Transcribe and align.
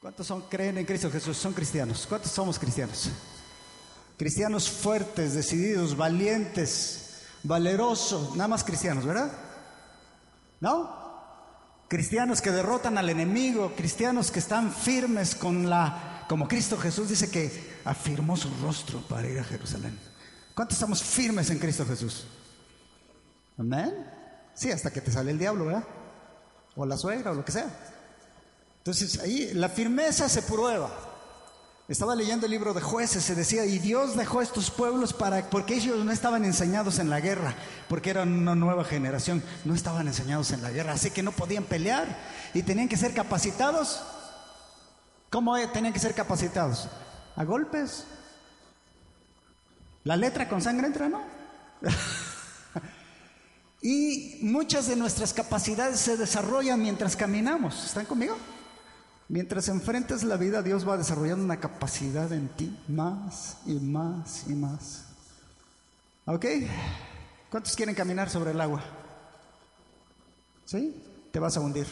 ¿Cuántos 0.00 0.26
son, 0.26 0.42
creen 0.42 0.78
en 0.78 0.86
Cristo 0.86 1.10
Jesús? 1.10 1.36
Son 1.36 1.52
cristianos. 1.52 2.06
¿Cuántos 2.08 2.30
somos 2.30 2.58
cristianos? 2.58 3.10
Cristianos 4.16 4.70
fuertes, 4.70 5.34
decididos, 5.34 5.96
valientes, 5.96 7.22
valerosos, 7.42 8.36
nada 8.36 8.48
más 8.48 8.64
cristianos, 8.64 9.04
¿verdad? 9.04 9.32
¿No? 10.60 11.08
Cristianos 11.88 12.40
que 12.40 12.50
derrotan 12.50 12.98
al 12.98 13.08
enemigo, 13.08 13.72
cristianos 13.76 14.30
que 14.30 14.40
están 14.40 14.72
firmes 14.72 15.34
con 15.34 15.70
la, 15.70 16.24
como 16.28 16.46
Cristo 16.46 16.76
Jesús 16.76 17.08
dice 17.08 17.30
que 17.30 17.78
afirmó 17.84 18.36
su 18.36 18.50
rostro 18.62 19.00
para 19.00 19.28
ir 19.28 19.38
a 19.38 19.44
Jerusalén. 19.44 19.98
¿Cuántos 20.54 20.76
estamos 20.76 21.02
firmes 21.02 21.50
en 21.50 21.58
Cristo 21.58 21.86
Jesús? 21.86 22.26
Amén. 23.56 23.94
Sí, 24.54 24.70
hasta 24.70 24.90
que 24.90 25.00
te 25.00 25.10
sale 25.10 25.30
el 25.30 25.38
diablo, 25.38 25.66
¿verdad? 25.66 25.84
O 26.76 26.84
la 26.84 26.96
suegra 26.96 27.30
o 27.30 27.34
lo 27.34 27.44
que 27.44 27.52
sea. 27.52 27.97
Entonces 28.88 29.20
ahí 29.20 29.52
la 29.52 29.68
firmeza 29.68 30.30
se 30.30 30.40
prueba. 30.40 30.90
Estaba 31.88 32.14
leyendo 32.14 32.46
el 32.46 32.52
libro 32.52 32.72
de 32.72 32.80
jueces, 32.80 33.22
se 33.22 33.34
decía, 33.34 33.66
y 33.66 33.78
Dios 33.78 34.16
dejó 34.16 34.40
estos 34.40 34.70
pueblos 34.70 35.12
para, 35.12 35.50
porque 35.50 35.74
ellos 35.74 36.02
no 36.06 36.10
estaban 36.10 36.42
enseñados 36.46 36.98
en 36.98 37.10
la 37.10 37.20
guerra, 37.20 37.54
porque 37.86 38.08
eran 38.08 38.32
una 38.32 38.54
nueva 38.54 38.84
generación, 38.84 39.42
no 39.66 39.74
estaban 39.74 40.06
enseñados 40.06 40.52
en 40.52 40.62
la 40.62 40.70
guerra, 40.70 40.94
así 40.94 41.10
que 41.10 41.22
no 41.22 41.32
podían 41.32 41.64
pelear 41.64 42.06
y 42.54 42.62
tenían 42.62 42.88
que 42.88 42.96
ser 42.96 43.12
capacitados. 43.12 44.02
¿Cómo 45.28 45.58
tenían 45.68 45.92
que 45.92 46.00
ser 46.00 46.14
capacitados? 46.14 46.88
A 47.36 47.44
golpes. 47.44 48.04
La 50.04 50.16
letra 50.16 50.48
con 50.48 50.62
sangre 50.62 50.86
entra, 50.86 51.10
¿no? 51.10 51.20
y 53.82 54.38
muchas 54.40 54.86
de 54.86 54.96
nuestras 54.96 55.34
capacidades 55.34 56.00
se 56.00 56.16
desarrollan 56.16 56.80
mientras 56.80 57.16
caminamos. 57.16 57.84
¿Están 57.84 58.06
conmigo? 58.06 58.38
Mientras 59.28 59.68
enfrentes 59.68 60.22
la 60.22 60.38
vida, 60.38 60.62
Dios 60.62 60.88
va 60.88 60.96
desarrollando 60.96 61.44
una 61.44 61.60
capacidad 61.60 62.32
en 62.32 62.48
ti 62.48 62.82
más 62.88 63.58
y 63.66 63.74
más 63.74 64.44
y 64.48 64.54
más. 64.54 65.04
¿Ok? 66.24 66.46
¿Cuántos 67.50 67.76
quieren 67.76 67.94
caminar 67.94 68.30
sobre 68.30 68.52
el 68.52 68.60
agua? 68.60 68.82
¿Sí? 70.64 71.02
Te 71.30 71.38
vas 71.38 71.56
a 71.58 71.60
hundir. 71.60 71.86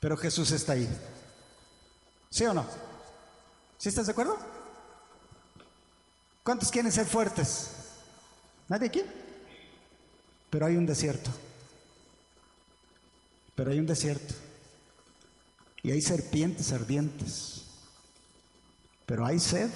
Pero 0.00 0.18
Jesús 0.18 0.50
está 0.50 0.74
ahí. 0.74 0.88
¿Sí 2.28 2.44
o 2.44 2.52
no? 2.52 2.66
¿Sí 3.78 3.88
estás 3.88 4.06
de 4.06 4.12
acuerdo? 4.12 4.38
¿Cuántos 6.42 6.70
quieren 6.70 6.92
ser 6.92 7.06
fuertes? 7.06 7.70
¿Nadie 8.68 8.88
aquí? 8.88 9.02
Pero 10.50 10.66
hay 10.66 10.76
un 10.76 10.84
desierto. 10.84 11.30
Pero 13.54 13.70
hay 13.70 13.78
un 13.78 13.86
desierto. 13.86 14.47
Y 15.82 15.90
hay 15.90 16.00
serpientes 16.00 16.72
ardientes. 16.72 17.64
Pero 19.06 19.24
hay 19.24 19.38
sed. 19.38 19.70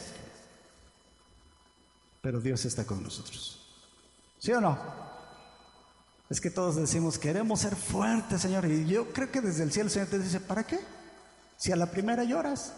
Pero 2.20 2.41
Dios 2.41 2.64
está 2.64 2.84
con 2.84 3.03
nosotros. 3.03 3.61
¿Sí 4.39 4.52
o 4.52 4.61
no? 4.61 4.79
Es 6.29 6.41
que 6.41 6.51
todos 6.51 6.77
decimos, 6.77 7.18
queremos 7.18 7.61
ser 7.61 7.77
fuertes, 7.77 8.41
Señor. 8.41 8.64
Y 8.67 8.86
yo 8.86 9.12
creo 9.12 9.30
que 9.30 9.41
desde 9.41 9.64
el 9.64 9.73
cielo 9.73 9.89
el 9.89 9.92
Señor 9.92 10.08
te 10.08 10.18
dice, 10.18 10.41
¿para 10.41 10.64
qué? 10.64 10.80
Si 11.57 11.73
a 11.73 11.77
la 11.77 11.91
primera 11.91 12.24
lloras. 12.24 12.73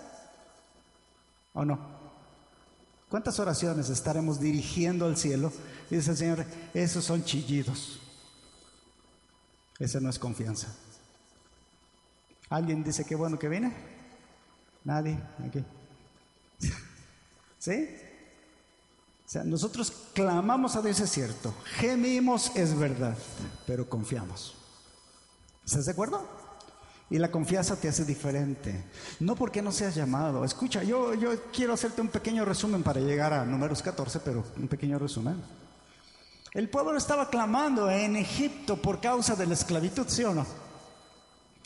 ¿O 1.53 1.65
no? 1.65 1.79
¿Cuántas 3.09 3.39
oraciones 3.39 3.91
estaremos 3.91 4.41
dirigiendo 4.41 5.07
al 5.07 5.17
cielo? 5.17 5.53
Y 5.91 5.97
dice 5.97 6.11
el 6.11 6.17
Señor, 6.17 6.47
esos 6.75 7.05
son 7.05 7.25
chillidos. 7.25 8.01
Esa 9.79 10.01
no 10.01 10.11
es 10.11 10.19
confianza. 10.19 10.75
¿Alguien 12.55 12.85
dice 12.85 13.05
qué 13.05 13.17
bueno 13.17 13.37
que 13.37 13.49
viene? 13.49 13.73
Nadie. 14.85 15.19
Aquí. 15.45 15.65
¿Sí? 17.59 17.89
O 19.27 19.29
sea, 19.29 19.43
nosotros 19.43 19.93
clamamos 20.13 20.77
a 20.77 20.83
Dios, 20.83 21.01
es 21.01 21.11
cierto. 21.11 21.53
Gemimos, 21.65 22.53
es 22.55 22.79
verdad. 22.79 23.19
Pero 23.67 23.89
confiamos. 23.89 24.55
¿Estás 25.67 25.87
de 25.87 25.91
acuerdo? 25.91 26.29
Y 27.11 27.19
la 27.19 27.33
confianza 27.33 27.75
te 27.75 27.89
hace 27.89 28.05
diferente. 28.05 28.85
No 29.19 29.35
porque 29.35 29.61
no 29.61 29.73
seas 29.73 29.97
llamado. 29.97 30.45
Escucha, 30.45 30.85
yo, 30.85 31.13
yo 31.15 31.51
quiero 31.53 31.73
hacerte 31.73 32.03
un 32.03 32.09
pequeño 32.09 32.45
resumen 32.45 32.85
para 32.85 33.01
llegar 33.01 33.33
a 33.33 33.45
números 33.45 33.83
14, 33.83 34.21
pero 34.21 34.45
un 34.57 34.69
pequeño 34.69 35.01
resumen. 35.01 35.43
El 36.53 36.69
pueblo 36.69 36.97
estaba 36.97 37.29
clamando 37.31 37.91
en 37.91 38.15
Egipto 38.15 38.81
por 38.81 39.01
causa 39.01 39.35
de 39.35 39.45
la 39.45 39.55
esclavitud, 39.55 40.07
¿sí 40.07 40.23
o 40.23 40.33
no? 40.33 40.64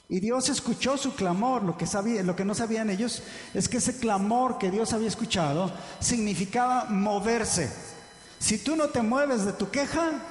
Y 0.08 0.20
Dios 0.20 0.48
escuchó 0.48 0.96
su 0.96 1.14
clamor. 1.14 1.62
Lo 1.62 1.76
que, 1.76 1.86
sabía, 1.86 2.22
lo 2.22 2.34
que 2.34 2.44
no 2.44 2.54
sabían 2.54 2.88
ellos 2.88 3.22
es 3.52 3.69
que 3.69 3.76
ese 3.76 3.98
clamor 3.98 4.58
que 4.58 4.70
Dios 4.70 4.92
había 4.92 5.08
escuchado 5.08 5.70
significaba 6.00 6.86
moverse. 6.86 7.70
Si 8.38 8.58
tú 8.58 8.74
no 8.74 8.88
te 8.88 9.02
mueves 9.02 9.44
de 9.44 9.52
tu 9.52 9.70
queja, 9.70 10.22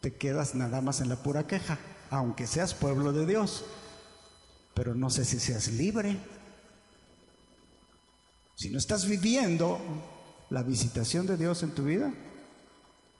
te 0.00 0.14
quedas 0.14 0.54
nada 0.54 0.80
más 0.80 1.00
en 1.00 1.08
la 1.08 1.16
pura 1.16 1.46
queja, 1.46 1.78
aunque 2.10 2.46
seas 2.46 2.72
pueblo 2.72 3.12
de 3.12 3.26
Dios. 3.26 3.64
Pero 4.74 4.94
no 4.94 5.10
sé 5.10 5.24
si 5.26 5.38
seas 5.38 5.68
libre. 5.68 6.16
Si 8.54 8.70
no 8.70 8.78
estás 8.78 9.06
viviendo 9.06 9.78
la 10.48 10.62
visitación 10.62 11.26
de 11.26 11.36
Dios 11.36 11.62
en 11.62 11.72
tu 11.72 11.84
vida, 11.84 12.12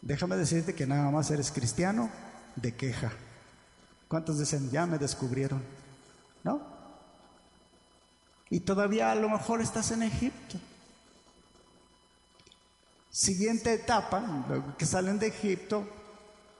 déjame 0.00 0.36
decirte 0.36 0.74
que 0.74 0.86
nada 0.86 1.10
más 1.10 1.30
eres 1.30 1.50
cristiano 1.50 2.10
de 2.56 2.74
queja. 2.74 3.12
¿Cuántos 4.12 4.38
dicen, 4.38 4.70
ya 4.70 4.84
me 4.84 4.98
descubrieron? 4.98 5.62
¿No? 6.44 6.60
Y 8.50 8.60
todavía 8.60 9.10
a 9.10 9.14
lo 9.14 9.30
mejor 9.30 9.62
estás 9.62 9.90
en 9.90 10.02
Egipto. 10.02 10.58
Siguiente 13.10 13.72
etapa, 13.72 14.74
que 14.76 14.84
salen 14.84 15.18
de 15.18 15.28
Egipto, 15.28 15.88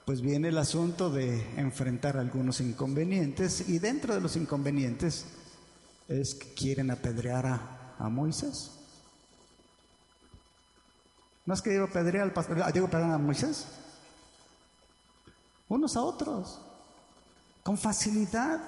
pues 0.03 0.21
viene 0.21 0.47
el 0.47 0.57
asunto 0.57 1.11
de 1.11 1.47
enfrentar 1.55 2.17
algunos 2.17 2.59
inconvenientes 2.59 3.69
y 3.69 3.77
dentro 3.77 4.15
de 4.15 4.21
los 4.21 4.35
inconvenientes 4.35 5.25
es 6.07 6.33
que 6.33 6.55
quieren 6.55 6.89
apedrear 6.89 7.45
a, 7.45 7.95
a 7.99 8.09
Moisés. 8.09 8.71
¿No 11.45 11.53
es 11.53 11.61
que 11.61 11.69
digo 11.69 11.83
apedrear 11.83 12.23
al 12.23 12.33
pastor, 12.33 12.73
digo 12.73 12.89
a 12.91 13.17
Moisés? 13.19 13.67
Unos 15.69 15.95
a 15.95 16.01
otros. 16.01 16.59
Con 17.63 17.77
facilidad 17.77 18.59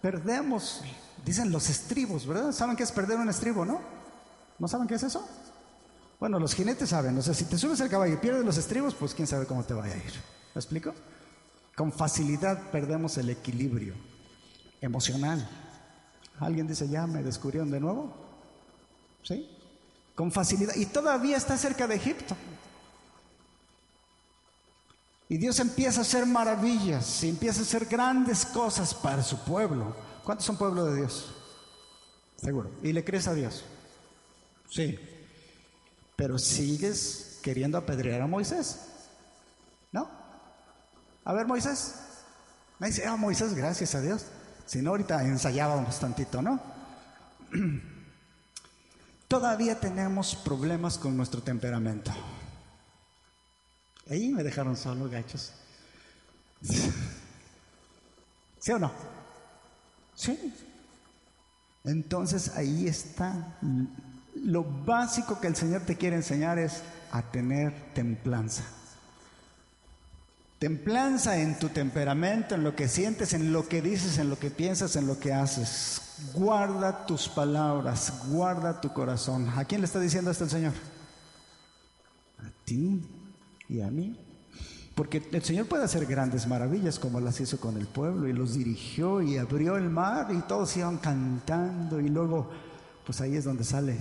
perdemos, 0.00 0.82
dicen 1.24 1.50
los 1.50 1.68
estribos, 1.68 2.26
¿verdad? 2.26 2.52
¿Saben 2.52 2.76
qué 2.76 2.84
es 2.84 2.92
perder 2.92 3.18
un 3.18 3.28
estribo, 3.28 3.64
no? 3.64 3.80
¿No 4.58 4.68
saben 4.68 4.86
qué 4.86 4.94
es 4.94 5.02
eso? 5.02 5.28
Bueno, 6.20 6.38
los 6.38 6.54
jinetes 6.54 6.90
saben, 6.90 7.18
o 7.18 7.22
sea, 7.22 7.34
si 7.34 7.44
te 7.44 7.58
subes 7.58 7.80
al 7.80 7.90
caballo 7.90 8.14
y 8.14 8.18
pierdes 8.18 8.44
los 8.44 8.56
estribos, 8.56 8.94
pues 8.94 9.14
quién 9.14 9.26
sabe 9.26 9.46
cómo 9.46 9.64
te 9.64 9.74
vaya 9.74 9.94
a 9.94 9.96
ir. 9.96 10.12
¿Me 10.54 10.60
explico? 10.60 10.94
Con 11.76 11.92
facilidad 11.92 12.70
perdemos 12.70 13.18
el 13.18 13.30
equilibrio 13.30 13.94
emocional. 14.80 15.46
¿Alguien 16.38 16.68
dice, 16.68 16.88
ya 16.88 17.06
me 17.06 17.22
descubrieron 17.22 17.70
de 17.70 17.80
nuevo? 17.80 18.14
¿Sí? 19.22 19.50
Con 20.14 20.30
facilidad. 20.30 20.74
Y 20.76 20.86
todavía 20.86 21.36
está 21.36 21.56
cerca 21.56 21.86
de 21.86 21.96
Egipto. 21.96 22.36
Y 25.28 25.38
Dios 25.38 25.58
empieza 25.58 26.00
a 26.00 26.02
hacer 26.02 26.26
maravillas 26.26 27.24
y 27.24 27.30
empieza 27.30 27.60
a 27.60 27.62
hacer 27.62 27.86
grandes 27.86 28.44
cosas 28.44 28.94
para 28.94 29.22
su 29.22 29.38
pueblo. 29.38 29.96
¿Cuántos 30.22 30.46
son 30.46 30.56
pueblo 30.56 30.84
de 30.84 30.96
Dios? 30.96 31.32
Seguro. 32.36 32.70
¿Y 32.82 32.92
le 32.92 33.04
crees 33.04 33.26
a 33.26 33.34
Dios? 33.34 33.64
Sí. 34.70 34.98
Pero 36.16 36.38
sigues 36.38 37.38
queriendo 37.42 37.78
apedrear 37.78 38.20
a 38.20 38.26
Moisés. 38.26 38.80
¿No? 39.92 40.08
A 41.24 41.32
ver, 41.32 41.46
Moisés. 41.46 41.94
Me 42.78 42.88
dice, 42.88 43.06
ah, 43.06 43.16
Moisés, 43.16 43.54
gracias 43.54 43.94
a 43.94 44.00
Dios. 44.00 44.26
Si 44.66 44.82
no, 44.82 44.90
ahorita 44.90 45.24
ensayábamos 45.24 45.98
tantito, 45.98 46.42
¿no? 46.42 46.60
Todavía 49.28 49.80
tenemos 49.80 50.36
problemas 50.36 50.98
con 50.98 51.16
nuestro 51.16 51.42
temperamento. 51.42 52.12
Ahí 54.10 54.28
me 54.28 54.42
dejaron 54.42 54.76
solo, 54.76 55.08
gachos. 55.08 55.52
¿Sí 58.60 58.72
o 58.72 58.78
no? 58.78 58.90
Sí. 60.14 60.54
Entonces 61.84 62.50
ahí 62.56 62.86
está. 62.86 63.58
Lo 64.34 64.64
básico 64.64 65.40
que 65.40 65.48
el 65.48 65.56
Señor 65.56 65.82
te 65.82 65.96
quiere 65.96 66.16
enseñar 66.16 66.58
es 66.58 66.82
a 67.12 67.22
tener 67.22 67.72
templanza. 67.94 68.64
Templanza 70.58 71.38
en 71.38 71.58
tu 71.58 71.68
temperamento, 71.68 72.54
en 72.54 72.64
lo 72.64 72.74
que 72.74 72.88
sientes, 72.88 73.34
en 73.34 73.52
lo 73.52 73.68
que 73.68 73.82
dices, 73.82 74.18
en 74.18 74.30
lo 74.30 74.38
que 74.38 74.50
piensas, 74.50 74.96
en 74.96 75.06
lo 75.06 75.18
que 75.18 75.32
haces. 75.32 76.00
Guarda 76.32 77.06
tus 77.06 77.28
palabras, 77.28 78.12
guarda 78.28 78.80
tu 78.80 78.92
corazón. 78.92 79.48
¿A 79.50 79.64
quién 79.64 79.80
le 79.80 79.86
está 79.86 80.00
diciendo 80.00 80.30
esto 80.30 80.44
el 80.44 80.50
Señor? 80.50 80.72
A 82.38 82.64
ti 82.64 83.02
y 83.68 83.80
a 83.80 83.90
mí. 83.90 84.18
Porque 84.94 85.22
el 85.32 85.42
Señor 85.42 85.66
puede 85.66 85.84
hacer 85.84 86.06
grandes 86.06 86.46
maravillas 86.46 86.98
como 86.98 87.20
las 87.20 87.40
hizo 87.40 87.58
con 87.58 87.76
el 87.76 87.86
pueblo 87.86 88.28
y 88.28 88.32
los 88.32 88.54
dirigió 88.54 89.20
y 89.22 89.36
abrió 89.38 89.76
el 89.76 89.90
mar 89.90 90.28
y 90.30 90.38
todos 90.42 90.76
iban 90.76 90.98
cantando 90.98 92.00
y 92.00 92.08
luego 92.08 92.48
pues 93.04 93.20
ahí 93.20 93.36
es 93.36 93.44
donde 93.44 93.64
sale 93.64 93.98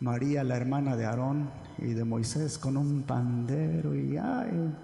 María, 0.00 0.42
la 0.42 0.56
hermana 0.56 0.96
de 0.96 1.06
Aarón 1.06 1.50
y 1.78 1.92
de 1.92 2.04
Moisés 2.04 2.58
con 2.58 2.76
un 2.76 3.02
pandero 3.02 3.94
y 3.94 4.16
ay, 4.16 4.74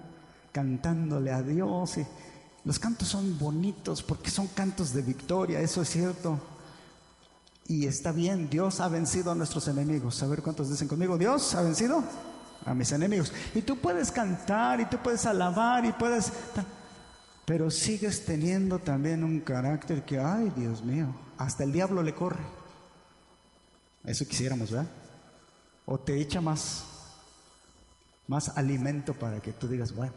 cantándole 0.51 1.31
a 1.31 1.41
Dios. 1.41 1.97
Y 1.97 2.05
los 2.63 2.79
cantos 2.79 3.07
son 3.07 3.37
bonitos 3.37 4.01
porque 4.03 4.29
son 4.29 4.47
cantos 4.47 4.93
de 4.93 5.01
victoria, 5.01 5.59
eso 5.59 5.81
es 5.81 5.89
cierto. 5.89 6.39
Y 7.67 7.85
está 7.85 8.11
bien, 8.11 8.49
Dios 8.49 8.81
ha 8.81 8.87
vencido 8.87 9.31
a 9.31 9.35
nuestros 9.35 9.67
enemigos. 9.67 10.21
A 10.21 10.27
ver 10.27 10.41
cuántos 10.41 10.69
dicen 10.69 10.87
conmigo, 10.87 11.17
Dios 11.17 11.55
ha 11.55 11.61
vencido 11.61 12.03
a 12.65 12.73
mis 12.73 12.91
enemigos. 12.91 13.31
Y 13.53 13.61
tú 13.61 13.77
puedes 13.77 14.11
cantar 14.11 14.79
y 14.81 14.85
tú 14.85 14.97
puedes 14.97 15.25
alabar 15.25 15.85
y 15.85 15.91
puedes... 15.91 16.31
Pero 17.45 17.69
sigues 17.69 18.25
teniendo 18.25 18.79
también 18.79 19.23
un 19.23 19.41
carácter 19.41 20.05
que, 20.05 20.17
ay 20.17 20.51
Dios 20.55 20.81
mío, 20.83 21.13
hasta 21.37 21.63
el 21.63 21.73
diablo 21.73 22.01
le 22.01 22.13
corre. 22.13 22.43
Eso 24.05 24.25
quisiéramos, 24.25 24.71
¿verdad? 24.71 24.89
O 25.85 25.99
te 25.99 26.19
echa 26.19 26.39
más, 26.39 26.85
más 28.27 28.49
alimento 28.57 29.13
para 29.13 29.41
que 29.41 29.51
tú 29.51 29.67
digas, 29.67 29.93
bueno, 29.93 30.13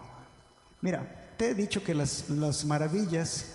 mira, 0.80 1.32
te 1.36 1.50
he 1.50 1.54
dicho 1.54 1.82
que 1.82 1.94
las, 1.94 2.30
las 2.30 2.64
maravillas 2.64 3.46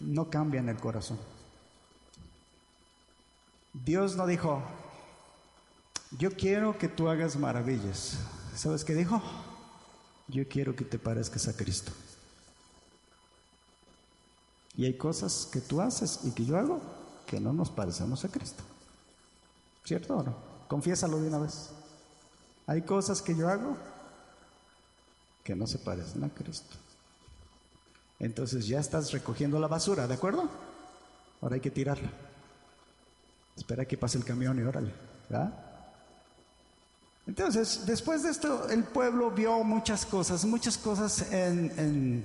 no 0.00 0.28
cambian 0.28 0.68
el 0.68 0.76
corazón. 0.76 1.18
Dios 3.72 4.16
no 4.16 4.26
dijo, 4.26 4.62
yo 6.12 6.30
quiero 6.30 6.78
que 6.78 6.88
tú 6.88 7.08
hagas 7.08 7.36
maravillas. 7.36 8.18
¿Sabes 8.54 8.84
qué 8.84 8.94
dijo? 8.94 9.20
Yo 10.28 10.48
quiero 10.48 10.74
que 10.74 10.84
te 10.84 10.98
parezcas 10.98 11.48
a 11.48 11.56
Cristo. 11.56 11.92
Y 14.76 14.84
hay 14.84 14.94
cosas 14.94 15.48
que 15.50 15.60
tú 15.60 15.80
haces 15.80 16.20
y 16.24 16.32
que 16.32 16.44
yo 16.44 16.58
hago 16.58 16.80
que 17.26 17.40
no 17.40 17.52
nos 17.52 17.70
parecemos 17.70 18.24
a 18.24 18.28
Cristo. 18.28 18.62
¿Cierto 19.84 20.16
o 20.16 20.22
no? 20.22 20.36
Confiésalo 20.68 21.20
de 21.20 21.28
una 21.28 21.38
vez. 21.38 21.70
Hay 22.66 22.82
cosas 22.82 23.22
que 23.22 23.34
yo 23.34 23.48
hago 23.48 23.76
que 25.44 25.54
no 25.54 25.66
se 25.66 25.78
parecen 25.78 26.24
a 26.24 26.28
Cristo. 26.28 26.76
Entonces 28.18 28.66
ya 28.66 28.80
estás 28.80 29.12
recogiendo 29.12 29.60
la 29.60 29.68
basura, 29.68 30.06
¿de 30.06 30.14
acuerdo? 30.14 30.48
Ahora 31.40 31.54
hay 31.54 31.60
que 31.60 31.70
tirarla. 31.70 32.10
Espera 33.56 33.84
que 33.84 33.96
pase 33.96 34.18
el 34.18 34.24
camión 34.24 34.58
y 34.58 34.62
órale. 34.62 34.92
¿verdad? 35.28 35.52
Entonces, 37.26 37.82
después 37.86 38.22
de 38.22 38.30
esto, 38.30 38.68
el 38.68 38.84
pueblo 38.84 39.32
vio 39.32 39.64
muchas 39.64 40.06
cosas, 40.06 40.44
muchas 40.44 40.78
cosas 40.78 41.32
en, 41.32 42.24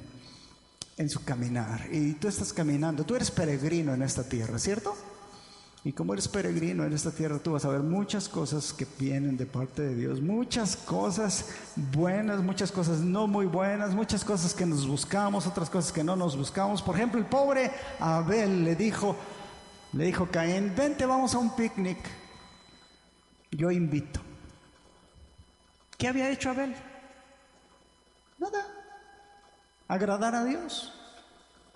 en, 0.98 1.09
su 1.09 1.24
caminar. 1.24 1.88
Y 1.92 2.13
tú 2.13 2.27
estás 2.27 2.53
caminando, 2.53 3.03
tú 3.03 3.15
eres 3.15 3.31
peregrino 3.31 3.94
en 3.95 4.03
esta 4.03 4.24
tierra, 4.24 4.59
¿cierto? 4.59 4.95
Y 5.83 5.94
como 5.94 6.13
eres 6.13 6.27
peregrino 6.27 6.86
en 6.86 6.94
esta 6.94 7.09
tierra, 7.09 7.39
tú 7.39 7.53
vas 7.53 7.65
a 7.65 7.69
ver 7.69 7.81
muchas 7.81 8.30
cosas 8.30 8.71
que 8.71 8.86
vienen 9.00 9.36
de 9.36 9.48
parte 9.48 9.81
de 9.81 9.95
Dios, 9.95 10.21
muchas 10.21 10.77
cosas 10.77 11.47
buenas, 11.92 12.44
muchas 12.44 12.71
cosas 12.71 13.00
no 13.00 13.25
muy 13.25 13.47
buenas, 13.47 13.95
muchas 13.95 14.24
cosas 14.24 14.54
que 14.54 14.68
nos 14.68 14.86
buscamos, 14.88 15.47
otras 15.47 15.71
cosas 15.71 15.92
que 15.92 16.04
no 16.04 16.15
nos 16.15 16.38
buscamos. 16.38 16.83
Por 16.83 16.95
ejemplo, 16.95 17.19
el 17.19 17.25
pobre 17.25 17.71
Abel 18.00 18.63
le 18.63 18.75
dijo, 18.75 19.15
le 19.94 20.06
dijo 20.06 20.27
Caín, 20.30 20.71
vente, 20.77 21.07
vamos 21.07 21.33
a 21.33 21.39
un 21.39 21.56
picnic. 21.56 21.97
Yo 23.50 23.71
invito. 23.71 24.31
¿Qué 26.01 26.07
había 26.07 26.31
hecho 26.31 26.50
Abel? 26.50 26.74
Nada. 28.39 28.65
Agradar 29.88 30.33
a 30.33 30.44
Dios. 30.44 30.92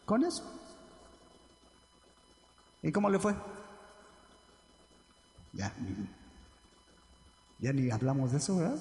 Con 0.04 0.24
eso. 0.24 0.44
¿Y 2.82 2.92
cómo 2.92 3.08
le 3.08 3.20
fue? 3.20 3.36
Ya, 5.54 5.72
ya 7.60 7.72
ni 7.72 7.92
hablamos 7.92 8.32
de 8.32 8.40
eso, 8.40 8.58
¿verdad? 8.58 8.80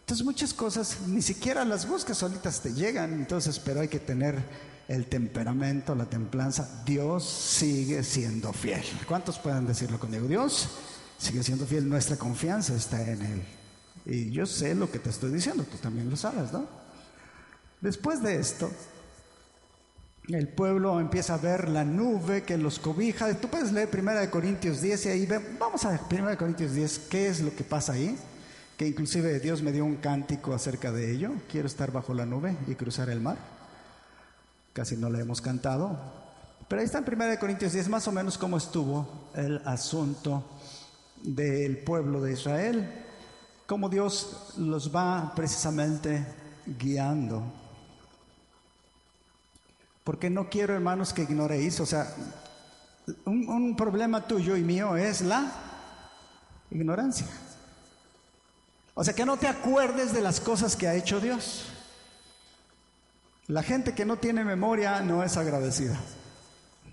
Entonces 0.00 0.24
muchas 0.24 0.54
cosas 0.54 1.02
ni 1.06 1.20
siquiera 1.20 1.66
las 1.66 1.86
buscas, 1.86 2.16
solitas 2.16 2.62
te 2.62 2.72
llegan. 2.72 3.12
Entonces, 3.12 3.58
pero 3.58 3.80
hay 3.80 3.88
que 3.88 4.00
tener 4.00 4.42
el 4.88 5.06
temperamento, 5.06 5.94
la 5.94 6.06
templanza. 6.06 6.82
Dios 6.86 7.28
sigue 7.28 8.02
siendo 8.02 8.54
fiel. 8.54 8.82
¿Cuántos 9.06 9.38
pueden 9.38 9.66
decirlo 9.66 10.00
conmigo? 10.00 10.26
Dios 10.26 10.70
sigue 11.18 11.42
siendo 11.42 11.66
fiel. 11.66 11.86
Nuestra 11.86 12.16
confianza 12.16 12.74
está 12.74 13.02
en 13.02 13.20
Él. 13.20 13.61
Y 14.04 14.30
yo 14.30 14.46
sé 14.46 14.74
lo 14.74 14.90
que 14.90 14.98
te 14.98 15.10
estoy 15.10 15.30
diciendo, 15.30 15.64
tú 15.64 15.76
también 15.78 16.10
lo 16.10 16.16
sabes, 16.16 16.52
¿no? 16.52 16.66
Después 17.80 18.22
de 18.22 18.36
esto, 18.36 18.70
el 20.28 20.48
pueblo 20.48 21.00
empieza 21.00 21.34
a 21.34 21.38
ver 21.38 21.68
la 21.68 21.84
nube 21.84 22.42
que 22.42 22.56
los 22.56 22.78
cobija. 22.78 23.32
Tú 23.34 23.48
puedes 23.48 23.72
leer 23.72 23.88
1 23.92 24.30
Corintios 24.30 24.80
10 24.80 25.06
y 25.06 25.08
ahí 25.08 25.26
ve, 25.26 25.40
vamos 25.58 25.84
a 25.84 25.90
ver 25.90 26.00
1 26.10 26.36
Corintios 26.36 26.74
10, 26.74 26.98
¿qué 27.10 27.28
es 27.28 27.40
lo 27.40 27.54
que 27.54 27.64
pasa 27.64 27.94
ahí? 27.94 28.16
Que 28.76 28.86
inclusive 28.86 29.40
Dios 29.40 29.62
me 29.62 29.72
dio 29.72 29.84
un 29.84 29.96
cántico 29.96 30.54
acerca 30.54 30.90
de 30.90 31.12
ello. 31.12 31.32
Quiero 31.50 31.66
estar 31.66 31.92
bajo 31.92 32.14
la 32.14 32.26
nube 32.26 32.56
y 32.66 32.74
cruzar 32.74 33.10
el 33.10 33.20
mar. 33.20 33.36
Casi 34.72 34.96
no 34.96 35.10
le 35.10 35.20
hemos 35.20 35.40
cantado. 35.40 35.98
Pero 36.68 36.80
ahí 36.80 36.86
está 36.86 36.98
en 36.98 37.04
1 37.04 37.38
Corintios 37.38 37.72
10 37.72 37.88
más 37.88 38.08
o 38.08 38.12
menos 38.12 38.38
cómo 38.38 38.56
estuvo 38.56 39.28
el 39.34 39.60
asunto 39.64 40.44
del 41.22 41.78
pueblo 41.78 42.20
de 42.22 42.32
Israel 42.32 43.01
cómo 43.72 43.88
Dios 43.88 44.52
los 44.58 44.94
va 44.94 45.32
precisamente 45.34 46.26
guiando. 46.78 47.42
Porque 50.04 50.28
no 50.28 50.50
quiero, 50.50 50.74
hermanos, 50.74 51.14
que 51.14 51.22
ignoréis, 51.22 51.80
o 51.80 51.86
sea, 51.86 52.14
un, 53.24 53.74
problema 53.74 54.26
tuyo 54.26 54.58
y 54.58 54.62
mío 54.62 54.94
es 54.98 55.22
la 55.22 55.50
ignorancia. 56.70 57.26
O 58.92 59.02
sea, 59.02 59.14
que 59.14 59.24
no 59.24 59.38
te 59.38 59.48
acuerdes 59.48 60.12
de 60.12 60.20
las 60.20 60.38
cosas 60.38 60.76
que 60.76 60.86
ha 60.86 60.94
hecho 60.94 61.18
Dios. 61.18 61.64
La 63.46 63.62
gente 63.62 63.94
que 63.94 64.04
no 64.04 64.18
tiene 64.18 64.44
memoria 64.44 65.00
no 65.00 65.24
es 65.24 65.38
agradecida. 65.38 65.98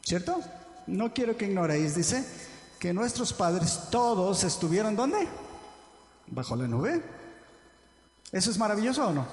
¿Cierto? 0.01 0.39
No 0.87 1.13
quiero 1.13 1.35
que 1.35 1.47
ignoréis, 1.47 1.95
dice, 1.95 2.25
que 2.79 2.93
nuestros 2.93 3.33
padres 3.33 3.81
todos 3.91 4.45
estuvieron 4.45 4.95
¿dónde? 4.95 5.27
Bajo 6.31 6.55
la 6.55 6.67
nube. 6.67 7.03
¿Eso 8.31 8.51
es 8.51 8.57
maravilloso 8.57 9.07
o 9.07 9.13
no? 9.13 9.25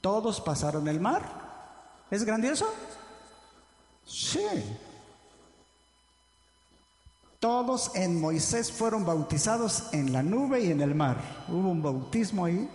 Todos 0.00 0.40
pasaron 0.40 0.86
el 0.88 1.00
mar. 1.00 1.22
¿Es 2.10 2.24
grandioso? 2.24 2.72
Sí. 4.06 4.46
Todos 7.40 7.94
en 7.94 8.20
Moisés 8.20 8.70
fueron 8.70 9.04
bautizados 9.04 9.92
en 9.92 10.12
la 10.12 10.22
nube 10.22 10.60
y 10.60 10.70
en 10.70 10.80
el 10.80 10.94
mar. 10.94 11.44
Hubo 11.48 11.70
un 11.70 11.82
bautismo 11.82 12.44
ahí 12.44 12.68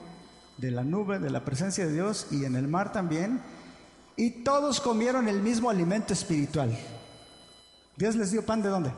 de 0.58 0.72
la 0.72 0.84
nube, 0.84 1.20
de 1.20 1.30
la 1.30 1.44
presencia 1.44 1.86
de 1.86 1.94
Dios 1.94 2.28
y 2.32 2.46
en 2.46 2.56
el 2.56 2.68
mar 2.68 2.92
también. 2.92 3.42
Y 4.18 4.44
todos 4.44 4.82
comieron 4.82 5.28
el 5.28 5.42
mismo 5.42 5.70
alimento 5.70 6.14
espiritual. 6.14 6.78
Dios 7.96 8.16
les 8.16 8.32
dio 8.32 8.46
pan 8.46 8.62
de 8.62 8.70
dónde? 8.70 8.92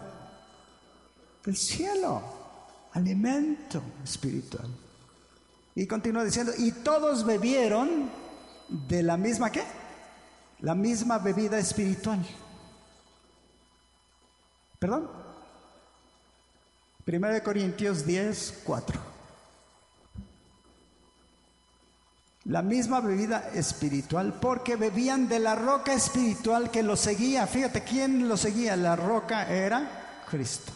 Del 1.46 1.56
cielo 1.56 2.22
alimento 2.94 3.82
espiritual. 4.04 4.68
Y 5.76 5.88
continúa 5.88 6.24
diciendo, 6.24 6.52
y 6.58 6.72
todos 6.72 7.26
bebieron 7.26 8.10
de 8.70 9.04
la 9.04 9.18
misma 9.18 9.52
qué? 9.52 9.64
La 10.60 10.76
misma 10.76 11.18
bebida 11.18 11.58
espiritual. 11.58 12.24
¿Perdón? 14.80 15.10
1 17.06 17.44
Corintios 17.44 18.06
10, 18.06 18.62
4. 18.64 19.14
La 22.46 22.62
misma 22.62 23.00
bebida 23.00 23.50
espiritual, 23.54 24.34
porque 24.40 24.76
bebían 24.76 25.28
de 25.30 25.40
la 25.40 25.56
roca 25.56 25.94
espiritual 25.94 26.70
que 26.70 26.84
los 26.84 27.00
seguía. 27.00 27.48
Fíjate, 27.48 27.84
¿quién 27.84 28.28
lo 28.28 28.38
seguía? 28.38 28.76
La 28.76 28.96
roca 28.96 29.50
era 29.50 30.24
Cristo. 30.30 30.74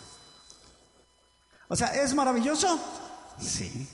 O 1.67 1.75
sea, 1.75 1.87
¿es 2.01 2.13
maravilloso? 2.13 2.79
Sí. 3.39 3.87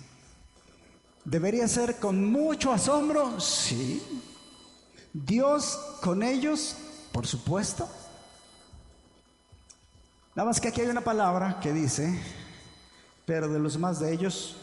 ¿Debería 1.25 1.67
ser 1.67 1.97
con 1.97 2.31
mucho 2.31 2.71
asombro? 2.71 3.39
Sí. 3.39 4.21
¿Dios 5.13 5.79
con 6.01 6.23
ellos? 6.23 6.75
Por 7.11 7.25
supuesto. 7.25 7.87
Nada 10.35 10.49
más 10.49 10.59
que 10.59 10.69
aquí 10.69 10.81
hay 10.81 10.87
una 10.87 11.01
palabra 11.01 11.59
que 11.59 11.71
dice, 11.71 12.19
pero 13.25 13.47
de 13.47 13.59
los 13.59 13.77
más 13.77 13.99
de 13.99 14.11
ellos 14.11 14.57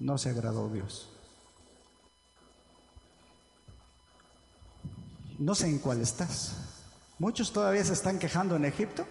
no 0.00 0.18
se 0.18 0.30
agradó 0.30 0.68
Dios. 0.68 1.08
No 5.38 5.54
sé 5.54 5.68
en 5.68 5.78
cuál 5.78 6.00
estás. 6.00 6.52
Muchos 7.18 7.52
todavía 7.52 7.84
se 7.84 7.92
están 7.92 8.18
quejando 8.18 8.56
en 8.56 8.64
Egipto. 8.64 9.06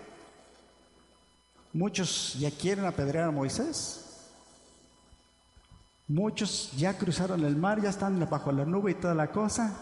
Muchos 1.73 2.35
ya 2.39 2.51
quieren 2.51 2.85
apedrear 2.85 3.29
a 3.29 3.31
Moisés. 3.31 4.03
Muchos 6.07 6.71
ya 6.77 6.97
cruzaron 6.97 7.43
el 7.43 7.55
mar, 7.55 7.81
ya 7.81 7.89
están 7.89 8.27
bajo 8.29 8.51
la 8.51 8.65
nube 8.65 8.91
y 8.91 8.95
toda 8.95 9.15
la 9.15 9.31
cosa, 9.31 9.73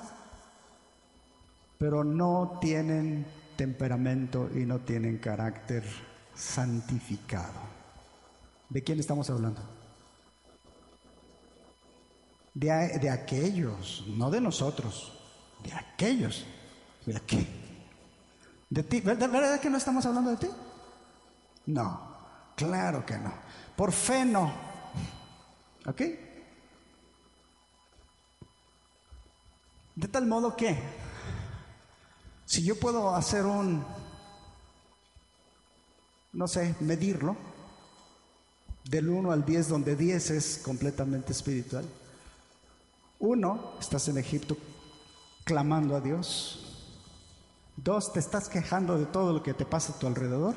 pero 1.78 2.04
no 2.04 2.60
tienen 2.62 3.26
temperamento 3.58 4.50
y 4.56 4.66
no 4.66 4.80
tienen 4.80 5.18
carácter 5.18 5.84
santificado. 6.34 7.60
¿De 8.70 8.82
quién 8.84 9.00
estamos 9.00 9.30
hablando? 9.30 9.62
De, 12.54 13.00
de 13.00 13.10
aquellos, 13.10 14.06
no 14.08 14.32
de 14.32 14.40
nosotros, 14.40 15.20
de 15.64 15.74
aquellos. 15.74 16.46
¿De 17.06 17.20
qué? 17.22 17.48
¿De 18.70 18.84
ti? 18.84 19.02
¿Verdad 19.02 19.60
que 19.60 19.70
no 19.70 19.78
estamos 19.78 20.06
hablando 20.06 20.30
de 20.32 20.38
ti? 20.38 20.48
No, 21.66 22.18
claro 22.56 23.06
que 23.06 23.18
no. 23.18 23.34
Por 23.76 23.92
fe 23.92 24.26
no. 24.26 24.52
¿Ok? 25.86 26.02
De 29.96 30.08
tal 30.08 30.26
modo 30.26 30.56
que, 30.56 30.78
si 32.46 32.64
yo 32.64 32.80
puedo 32.80 33.16
hacer 33.16 33.46
un, 33.46 33.86
no 36.34 36.48
sé, 36.48 36.76
medirlo, 36.80 37.36
del 38.84 39.10
1 39.10 39.32
al 39.32 39.46
10, 39.46 39.68
donde 39.70 39.96
10 39.96 40.32
es 40.32 40.62
completamente 40.64 41.32
espiritual. 41.32 41.86
Uno, 43.20 43.74
estás 43.80 44.08
en 44.08 44.18
Egipto 44.18 44.58
clamando 45.44 45.96
a 45.96 46.02
Dios. 46.02 46.66
Dos, 47.76 48.12
te 48.14 48.20
estás 48.20 48.50
quejando 48.50 48.98
de 48.98 49.06
todo 49.06 49.34
lo 49.34 49.44
que 49.44 49.54
te 49.54 49.66
pasa 49.66 49.94
a 49.94 50.00
tu 50.00 50.08
alrededor. 50.08 50.56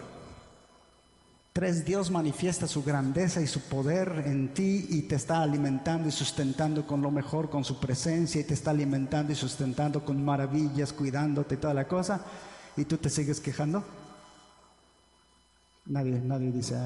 Tres, 1.54 1.84
Dios 1.84 2.10
manifiesta 2.10 2.66
su 2.66 2.82
grandeza 2.82 3.40
y 3.40 3.46
su 3.46 3.60
poder 3.60 4.24
en 4.26 4.52
ti 4.52 4.88
y 4.90 5.02
te 5.02 5.14
está 5.14 5.40
alimentando 5.40 6.08
y 6.08 6.10
sustentando 6.10 6.84
con 6.84 7.00
lo 7.00 7.12
mejor, 7.12 7.48
con 7.48 7.62
su 7.62 7.78
presencia 7.78 8.40
y 8.40 8.44
te 8.44 8.54
está 8.54 8.72
alimentando 8.72 9.32
y 9.32 9.36
sustentando 9.36 10.04
con 10.04 10.24
maravillas, 10.24 10.92
cuidándote 10.92 11.54
y 11.54 11.58
toda 11.58 11.72
la 11.72 11.86
cosa. 11.86 12.24
Y 12.76 12.86
tú 12.86 12.96
te 12.96 13.08
sigues 13.08 13.38
quejando. 13.38 13.84
Nadie, 15.86 16.20
nadie 16.20 16.50
dice, 16.50 16.76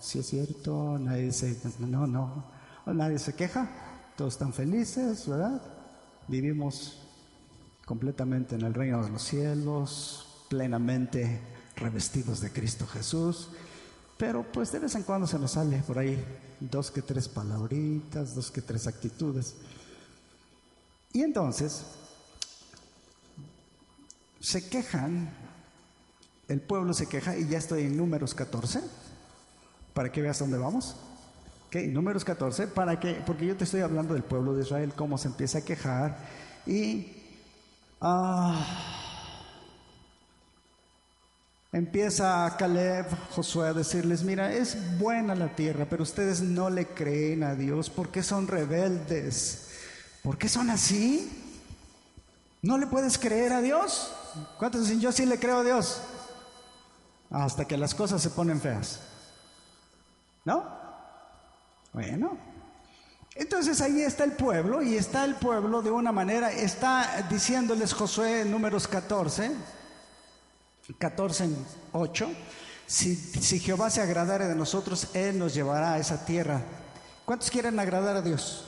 si 0.00 0.20
es 0.20 0.26
cierto, 0.28 1.00
nadie 1.00 1.22
dice, 1.22 1.58
no, 1.80 2.06
no, 2.06 2.44
nadie 2.86 3.18
se 3.18 3.34
queja, 3.34 3.68
todos 4.16 4.34
están 4.34 4.52
felices, 4.52 5.26
¿verdad? 5.26 5.60
Vivimos 6.28 7.08
completamente 7.84 8.54
en 8.54 8.60
el 8.60 8.72
reino 8.72 9.02
de 9.02 9.10
los 9.10 9.22
cielos, 9.24 10.46
plenamente 10.48 11.40
revestidos 11.74 12.40
de 12.40 12.52
Cristo 12.52 12.86
Jesús. 12.86 13.50
Pero 14.16 14.44
pues 14.52 14.70
de 14.72 14.78
vez 14.78 14.94
en 14.94 15.02
cuando 15.02 15.26
se 15.26 15.38
nos 15.38 15.52
sale 15.52 15.82
por 15.86 15.98
ahí 15.98 16.22
dos 16.60 16.90
que 16.90 17.02
tres 17.02 17.28
palabritas, 17.28 18.34
dos 18.34 18.50
que 18.50 18.62
tres 18.62 18.86
actitudes. 18.86 19.54
Y 21.12 21.22
entonces 21.22 21.82
se 24.40 24.68
quejan, 24.68 25.30
el 26.48 26.60
pueblo 26.60 26.92
se 26.94 27.08
queja, 27.08 27.36
y 27.36 27.48
ya 27.48 27.58
estoy 27.58 27.82
en 27.82 27.96
números 27.96 28.34
14, 28.34 28.80
para 29.94 30.10
que 30.10 30.22
veas 30.22 30.38
dónde 30.38 30.58
vamos. 30.58 30.96
¿Ok? 31.66 31.76
Números 31.88 32.24
14, 32.24 32.66
para 32.68 32.98
que, 33.00 33.14
porque 33.26 33.46
yo 33.46 33.56
te 33.56 33.64
estoy 33.64 33.80
hablando 33.80 34.14
del 34.14 34.24
pueblo 34.24 34.54
de 34.54 34.62
Israel, 34.62 34.92
cómo 34.94 35.16
se 35.16 35.28
empieza 35.28 35.58
a 35.58 35.64
quejar 35.64 36.18
y 36.66 37.12
ah, 38.00 39.01
Empieza 41.72 42.54
Caleb, 42.58 43.06
Josué 43.30 43.68
a 43.68 43.72
decirles, 43.72 44.22
mira, 44.24 44.52
es 44.52 44.98
buena 44.98 45.34
la 45.34 45.56
tierra, 45.56 45.86
pero 45.88 46.02
ustedes 46.02 46.42
no 46.42 46.68
le 46.68 46.88
creen 46.88 47.42
a 47.42 47.54
Dios 47.54 47.88
porque 47.88 48.22
son 48.22 48.46
rebeldes. 48.46 49.70
¿Por 50.22 50.36
qué 50.36 50.50
son 50.50 50.68
así? 50.68 51.32
¿No 52.60 52.76
le 52.76 52.86
puedes 52.86 53.16
creer 53.16 53.54
a 53.54 53.62
Dios? 53.62 54.12
¿Cuántos 54.58 54.82
dicen, 54.82 55.00
yo 55.00 55.12
sí 55.12 55.24
le 55.24 55.38
creo 55.38 55.60
a 55.60 55.64
Dios? 55.64 56.02
Hasta 57.30 57.64
que 57.64 57.78
las 57.78 57.94
cosas 57.94 58.20
se 58.20 58.28
ponen 58.28 58.60
feas. 58.60 59.00
¿No? 60.44 60.68
Bueno. 61.94 62.36
Entonces 63.34 63.80
ahí 63.80 64.02
está 64.02 64.24
el 64.24 64.32
pueblo 64.32 64.82
y 64.82 64.96
está 64.96 65.24
el 65.24 65.36
pueblo 65.36 65.80
de 65.80 65.90
una 65.90 66.12
manera, 66.12 66.52
está 66.52 67.26
diciéndoles 67.30 67.94
Josué 67.94 68.42
en 68.42 68.50
números 68.50 68.86
14 68.86 69.52
14, 70.98 71.48
8. 71.92 72.30
Si, 72.86 73.16
si 73.16 73.58
Jehová 73.60 73.90
se 73.90 74.02
agradare 74.02 74.46
de 74.46 74.54
nosotros, 74.54 75.08
Él 75.14 75.38
nos 75.38 75.54
llevará 75.54 75.94
a 75.94 75.98
esa 75.98 76.24
tierra. 76.24 76.60
¿Cuántos 77.24 77.50
quieren 77.50 77.78
agradar 77.78 78.16
a 78.16 78.22
Dios? 78.22 78.64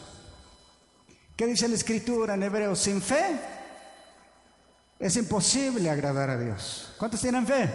¿Qué 1.37 1.47
dice 1.47 1.69
la 1.69 1.75
escritura 1.75 2.35
en 2.35 2.43
hebreo? 2.45 2.77
Sin 2.77 3.03
fe 3.03 3.39
es 4.99 5.17
imposible 5.17 5.91
agradar 5.91 6.31
a 6.31 6.39
Dios. 6.39 6.95
¿Cuántos 6.97 7.21
tienen 7.21 7.47
fe? 7.47 7.69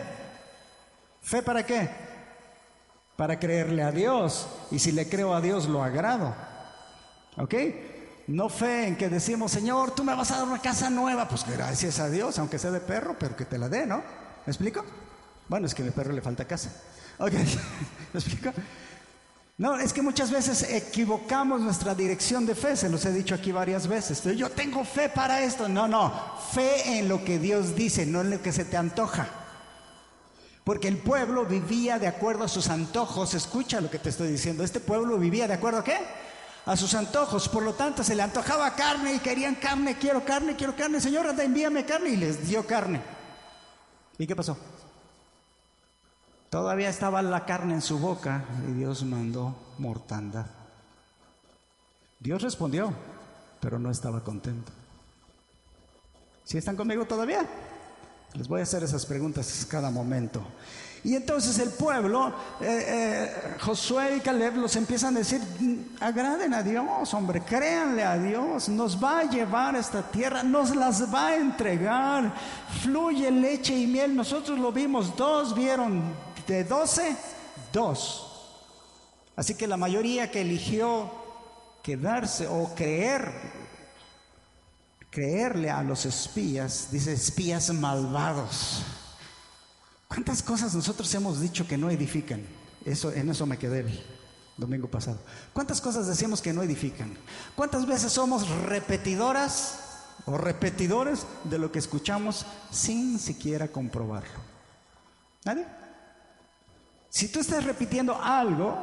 ¿Fe 1.22 1.41
para 1.41 1.65
qué? 1.65 1.89
Para 3.18 3.38
creerle 3.38 3.84
a 3.84 3.91
Dios. 3.91 4.48
Y 4.72 4.79
si 4.79 4.91
le 4.94 5.10
creo 5.10 5.34
a 5.34 5.41
Dios, 5.41 5.68
lo 5.68 5.84
agrado. 5.84 6.34
¿Ok? 7.38 7.53
No 8.27 8.48
fe 8.48 8.88
en 8.88 8.96
que 8.96 9.10
decimos, 9.10 9.51
Señor, 9.51 9.91
tú 9.91 10.03
me 10.03 10.15
vas 10.15 10.32
a 10.32 10.38
dar 10.38 10.48
una 10.48 10.62
casa 10.62 10.89
nueva. 10.89 11.27
Pues 11.27 11.46
gracias 11.46 12.00
a 12.00 12.10
Dios, 12.10 12.39
aunque 12.39 12.58
sea 12.58 12.72
de 12.72 12.79
perro, 12.79 13.18
pero 13.20 13.36
que 13.36 13.46
te 13.46 13.58
la 13.58 13.68
dé, 13.68 13.86
¿no? 13.86 14.01
¿Me 14.46 14.51
explico? 14.51 14.84
Bueno, 15.48 15.65
es 15.67 15.74
que 15.74 15.81
a 15.81 15.86
mi 15.86 15.91
perro 15.91 16.13
le 16.13 16.22
falta 16.22 16.46
casa. 16.46 16.72
Ok, 17.17 17.31
¿me 18.13 18.19
explico? 18.19 18.51
No, 19.60 19.77
es 19.77 19.91
que 19.91 20.01
muchas 20.01 20.31
veces 20.31 20.63
equivocamos 20.72 21.60
nuestra 21.60 21.93
dirección 21.93 22.46
de 22.46 22.55
fe, 22.55 22.77
se 22.77 22.88
los 22.88 23.03
he 23.03 23.12
dicho 23.12 23.36
aquí 23.36 23.51
varias 23.51 23.88
veces. 23.88 24.24
Yo 24.38 24.50
tengo 24.50 24.86
fe 24.86 25.10
para 25.10 25.41
esto. 25.41 25.67
No, 25.67 25.86
no, 25.86 26.13
fe 26.53 27.00
en 27.00 27.10
lo 27.10 27.25
que 27.25 27.39
Dios 27.39 27.75
dice, 27.75 28.05
no 28.05 28.22
en 28.22 28.29
lo 28.29 28.41
que 28.41 28.53
se 28.53 28.63
te 28.63 28.77
antoja. 28.77 29.27
Porque 30.63 30.88
el 30.88 30.98
pueblo 31.00 31.46
vivía 31.46 32.00
de 32.00 32.08
acuerdo 32.08 32.46
a 32.46 32.48
sus 32.48 32.69
antojos. 32.69 33.34
Escucha 33.34 33.81
lo 33.81 33.89
que 33.89 34.00
te 34.00 34.10
estoy 34.10 34.31
diciendo. 34.31 34.63
Este 34.63 34.79
pueblo 34.79 35.17
vivía 35.17 35.46
de 35.46 35.55
acuerdo 35.55 35.79
a 35.79 35.84
qué? 35.84 35.98
A 36.65 36.77
sus 36.77 36.93
antojos. 36.93 37.50
Por 37.50 37.63
lo 37.63 37.74
tanto, 37.74 38.01
se 38.01 38.15
le 38.15 38.22
antojaba 38.22 38.75
carne 38.75 39.15
y 39.15 39.19
querían 39.19 39.55
carne. 39.55 39.98
Quiero 39.98 40.24
carne, 40.24 40.55
quiero 40.55 40.74
carne. 40.74 41.01
Señor, 41.01 41.27
anda, 41.27 41.43
envíame 41.43 41.84
carne. 41.84 42.12
Y 42.12 42.15
les 42.15 42.48
dio 42.48 42.65
carne. 42.65 43.01
¿Y 44.20 44.28
qué 44.28 44.36
pasó? 44.36 44.58
Todavía 46.50 46.90
estaba 46.90 47.22
la 47.22 47.46
carne 47.46 47.76
en 47.76 47.82
su 47.82 48.00
boca 48.00 48.44
y 48.68 48.74
Dios 48.74 49.04
mandó 49.04 49.56
mortandad. 49.78 50.46
Dios 52.20 52.42
respondió, 52.42 52.94
pero 53.62 53.80
no 53.80 53.90
estaba 53.90 54.22
contento. 54.24 54.74
¿Sí 56.44 56.58
están 56.58 56.76
conmigo 56.76 57.06
todavía? 57.06 57.48
Les 58.34 58.48
voy 58.48 58.60
a 58.60 58.64
hacer 58.64 58.84
esas 58.84 59.06
preguntas 59.06 59.66
cada 59.70 59.90
momento. 59.90 60.42
Y 61.03 61.15
entonces 61.15 61.58
el 61.60 61.70
pueblo, 61.70 62.34
eh, 62.60 62.65
eh, 62.88 63.58
Josué 63.62 64.18
y 64.18 64.20
Caleb 64.20 64.58
los 64.58 64.75
empiezan 64.75 65.15
a 65.15 65.20
decir, 65.20 65.41
agraden 66.00 66.53
a 66.53 66.62
Dios, 66.62 67.13
hombre, 67.13 67.41
créanle 67.41 68.03
a 68.03 68.18
Dios, 68.18 68.68
nos 68.68 69.01
va 69.01 69.20
a 69.20 69.24
llevar 69.24 69.75
a 69.75 69.79
esta 69.79 70.01
tierra, 70.03 70.44
nos 70.44 70.75
las 70.75 71.13
va 71.13 71.27
a 71.27 71.36
entregar, 71.38 72.34
fluye 72.82 73.32
leche 73.32 73.77
y 73.77 73.88
miel, 73.88 74.13
nosotros 74.13 74.60
lo 74.60 74.74
vimos, 74.74 75.15
dos 75.15 75.56
vieron, 75.56 76.03
de 76.46 76.65
doce, 76.65 77.15
dos. 77.72 78.25
Así 79.38 79.56
que 79.56 79.68
la 79.68 79.77
mayoría 79.77 80.29
que 80.29 80.41
eligió 80.41 81.10
quedarse 81.82 82.46
o 82.46 82.75
creer, 82.75 83.32
creerle 85.10 85.70
a 85.70 85.82
los 85.82 86.06
espías, 86.06 86.89
dice 86.91 87.13
espías 87.13 87.74
malvados 87.74 88.84
¿Cuántas 90.10 90.42
cosas 90.42 90.74
nosotros 90.74 91.13
hemos 91.13 91.39
dicho 91.39 91.68
que 91.68 91.78
no 91.78 91.89
edifican? 91.92 92.42
Eso, 92.84 93.12
en 93.12 93.30
eso 93.30 93.46
me 93.46 93.60
quedé 93.60 93.82
el 93.82 94.04
domingo 94.58 94.89
pasado. 94.89 95.20
¿Cuántas 95.54 95.80
cosas 95.80 96.08
decimos 96.08 96.42
que 96.42 96.51
no 96.51 96.63
edifican? 96.63 97.16
¿Cuántas 97.56 97.86
veces 97.86 98.12
somos 98.12 98.50
repetidoras 98.63 99.80
o 100.25 100.36
repetidores 100.36 101.28
de 101.44 101.60
lo 101.60 101.72
que 101.72 101.78
escuchamos 101.78 102.48
sin 102.72 103.20
siquiera 103.20 103.68
comprobarlo? 103.68 104.39
¿Nadie? 105.46 105.68
Si 107.12 107.28
tú 107.28 107.39
estás 107.39 107.63
repitiendo 107.63 108.20
algo 108.20 108.75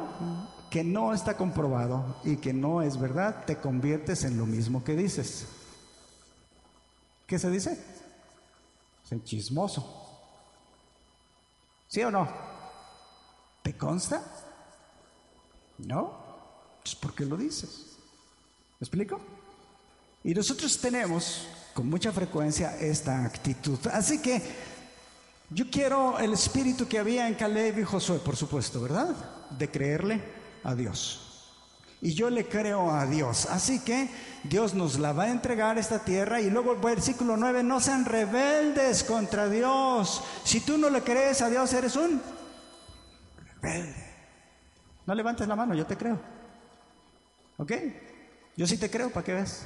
que 0.69 0.85
no 0.85 1.13
está 1.13 1.35
comprobado 1.35 2.21
y 2.23 2.37
que 2.37 2.53
no 2.53 2.81
es 2.81 2.97
verdad, 2.97 3.43
te 3.45 3.57
conviertes 3.57 4.23
en 4.23 4.37
lo 4.37 4.45
mismo 4.45 4.81
que 4.81 4.95
dices. 4.95 5.45
¿Qué 7.25 7.37
se 7.37 7.49
dice? 7.51 7.83
Es 9.11 9.23
chismoso. 9.25 10.06
¿Sí 11.87 12.01
o 12.03 12.11
no? 12.11 12.27
¿Te 13.63 13.77
consta? 13.77 14.23
¿No? 15.79 16.25
Pues 16.81 16.95
¿por 16.95 17.13
qué 17.13 17.25
lo 17.25 17.37
dices? 17.37 17.97
¿Me 18.79 18.85
explico? 18.85 19.19
Y 20.23 20.33
nosotros 20.33 20.77
tenemos 20.79 21.47
con 21.73 21.89
mucha 21.89 22.11
frecuencia 22.11 22.77
esta 22.77 23.23
actitud. 23.23 23.79
Así 23.91 24.21
que 24.21 24.41
yo 25.49 25.69
quiero 25.69 26.19
el 26.19 26.33
espíritu 26.33 26.87
que 26.87 26.99
había 26.99 27.27
en 27.27 27.35
Caleb 27.35 27.79
y 27.79 27.83
Josué, 27.83 28.19
por 28.19 28.35
supuesto, 28.35 28.81
¿verdad? 28.81 29.15
De 29.51 29.69
creerle 29.71 30.21
a 30.63 30.75
Dios. 30.75 31.26
Y 32.01 32.13
yo 32.13 32.29
le 32.29 32.47
creo 32.47 32.91
a 32.91 33.05
Dios. 33.05 33.47
Así 33.47 33.79
que 33.79 34.09
Dios 34.43 34.73
nos 34.73 34.99
la 34.99 35.13
va 35.13 35.23
a 35.23 35.31
entregar 35.31 35.77
esta 35.77 35.99
tierra. 35.99 36.39
Y 36.39 36.49
luego 36.49 36.75
versículo 36.75 37.37
9, 37.37 37.63
no 37.63 37.79
sean 37.79 38.05
rebeldes 38.05 39.03
contra 39.03 39.49
Dios. 39.49 40.23
Si 40.43 40.61
tú 40.61 40.77
no 40.77 40.89
le 40.89 41.01
crees 41.01 41.41
a 41.41 41.49
Dios, 41.49 41.73
eres 41.73 41.95
un 41.95 42.21
rebelde. 43.61 44.05
No 45.05 45.15
levantes 45.15 45.47
la 45.47 45.55
mano, 45.55 45.73
yo 45.73 45.85
te 45.85 45.97
creo. 45.97 46.19
¿Ok? 47.57 47.71
Yo 48.55 48.67
sí 48.67 48.77
te 48.77 48.89
creo, 48.89 49.09
¿para 49.09 49.25
qué 49.25 49.33
ves? 49.33 49.65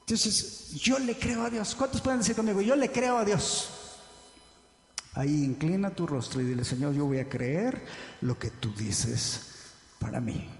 Entonces, 0.00 0.72
yo 0.72 0.98
le 0.98 1.18
creo 1.18 1.44
a 1.44 1.50
Dios. 1.50 1.74
¿Cuántos 1.74 2.02
pueden 2.02 2.18
decir 2.20 2.36
conmigo? 2.36 2.60
Yo 2.60 2.76
le 2.76 2.90
creo 2.90 3.16
a 3.16 3.24
Dios. 3.24 3.70
Ahí 5.14 5.44
inclina 5.44 5.90
tu 5.90 6.06
rostro 6.06 6.40
y 6.40 6.44
dile, 6.44 6.64
Señor, 6.64 6.92
yo 6.92 7.06
voy 7.06 7.20
a 7.20 7.28
creer 7.28 7.86
lo 8.20 8.38
que 8.38 8.50
tú 8.50 8.74
dices 8.74 9.72
para 9.98 10.20
mí. 10.20 10.50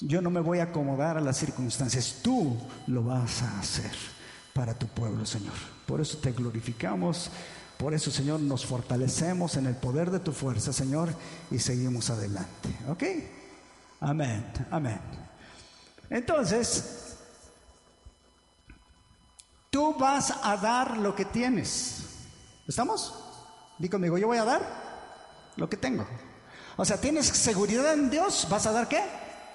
Yo 0.00 0.22
no 0.22 0.30
me 0.30 0.40
voy 0.40 0.60
a 0.60 0.64
acomodar 0.64 1.16
a 1.16 1.20
las 1.20 1.38
circunstancias, 1.38 2.16
tú 2.22 2.56
lo 2.86 3.02
vas 3.02 3.42
a 3.42 3.58
hacer 3.58 3.90
para 4.52 4.74
tu 4.74 4.86
pueblo, 4.86 5.26
Señor. 5.26 5.54
Por 5.86 6.00
eso 6.00 6.18
te 6.18 6.32
glorificamos, 6.32 7.30
por 7.78 7.94
eso, 7.94 8.10
Señor, 8.10 8.40
nos 8.40 8.66
fortalecemos 8.66 9.56
en 9.56 9.66
el 9.66 9.76
poder 9.76 10.10
de 10.10 10.20
tu 10.20 10.32
fuerza, 10.32 10.72
Señor, 10.72 11.14
y 11.50 11.58
seguimos 11.58 12.10
adelante. 12.10 12.68
¿Ok? 12.88 13.04
Amén, 14.00 14.52
amén. 14.70 15.00
Entonces, 16.10 17.16
tú 19.70 19.94
vas 19.94 20.32
a 20.42 20.56
dar 20.56 20.96
lo 20.98 21.14
que 21.14 21.24
tienes. 21.24 22.04
¿Estamos? 22.66 23.14
Di 23.78 23.88
conmigo, 23.88 24.18
yo 24.18 24.26
voy 24.26 24.38
a 24.38 24.44
dar 24.44 25.52
lo 25.56 25.68
que 25.68 25.76
tengo. 25.76 26.06
O 26.76 26.84
sea, 26.84 27.00
¿tienes 27.00 27.26
seguridad 27.26 27.92
en 27.92 28.10
Dios? 28.10 28.46
¿Vas 28.50 28.66
a 28.66 28.72
dar 28.72 28.88
qué? 28.88 29.02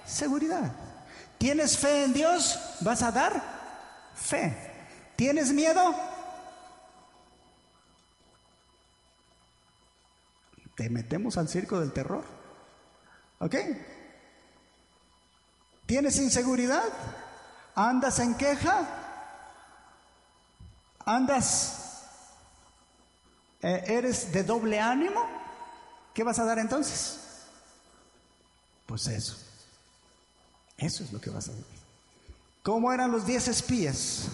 Seguridad. 0.06 0.72
¿Tienes 1.38 1.76
fe 1.78 2.04
en 2.04 2.12
Dios? 2.12 2.58
¿Vas 2.80 3.02
a 3.02 3.10
dar 3.10 3.42
fe? 4.14 4.56
¿Tienes 5.16 5.52
miedo? 5.52 5.94
Te 10.76 10.90
metemos 10.90 11.36
al 11.36 11.48
circo 11.48 11.78
del 11.80 11.92
terror. 11.92 12.24
¿Ok? 13.38 13.54
¿Tienes 15.86 16.18
inseguridad? 16.18 16.84
¿Andas 17.74 18.18
en 18.18 18.34
queja? 18.34 18.86
¿Andas? 21.04 21.84
Eh, 23.60 23.84
¿Eres 23.86 24.32
de 24.32 24.42
doble 24.44 24.80
ánimo? 24.80 25.26
¿Qué 26.12 26.22
vas 26.22 26.38
a 26.38 26.44
dar 26.44 26.58
entonces? 26.58 27.18
Pues 28.86 29.06
eso. 29.08 29.36
Eso 30.76 31.04
es 31.04 31.12
lo 31.12 31.20
que 31.20 31.30
vas 31.30 31.48
a 31.48 31.52
ver. 31.52 31.64
¿Cómo 32.62 32.92
eran 32.92 33.12
los 33.12 33.26
diez 33.26 33.48
espías? 33.48 34.28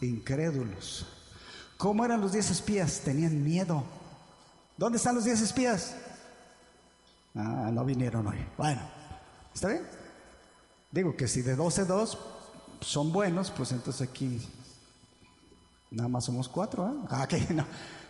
Incrédulos. 0.00 1.06
¿Cómo 1.76 2.04
eran 2.04 2.20
los 2.20 2.32
diez 2.32 2.50
espías? 2.50 3.00
Tenían 3.04 3.42
miedo. 3.42 3.84
¿Dónde 4.76 4.98
están 4.98 5.14
los 5.14 5.24
diez 5.24 5.40
espías? 5.40 5.94
Ah, 7.34 7.70
no 7.72 7.84
vinieron 7.84 8.26
hoy. 8.26 8.38
Bueno, 8.56 8.80
¿está 9.54 9.68
bien? 9.68 9.86
Digo 10.90 11.16
que 11.16 11.28
si 11.28 11.42
de 11.42 11.54
12 11.54 11.84
dos 11.84 12.18
son 12.80 13.12
buenos, 13.12 13.50
pues 13.50 13.72
entonces 13.72 14.08
aquí 14.08 14.40
nada 15.90 16.08
más 16.08 16.24
somos 16.24 16.48
cuatro. 16.48 16.88
¿eh? 16.88 17.06
Ah, 17.10 17.28
no. 17.50 17.64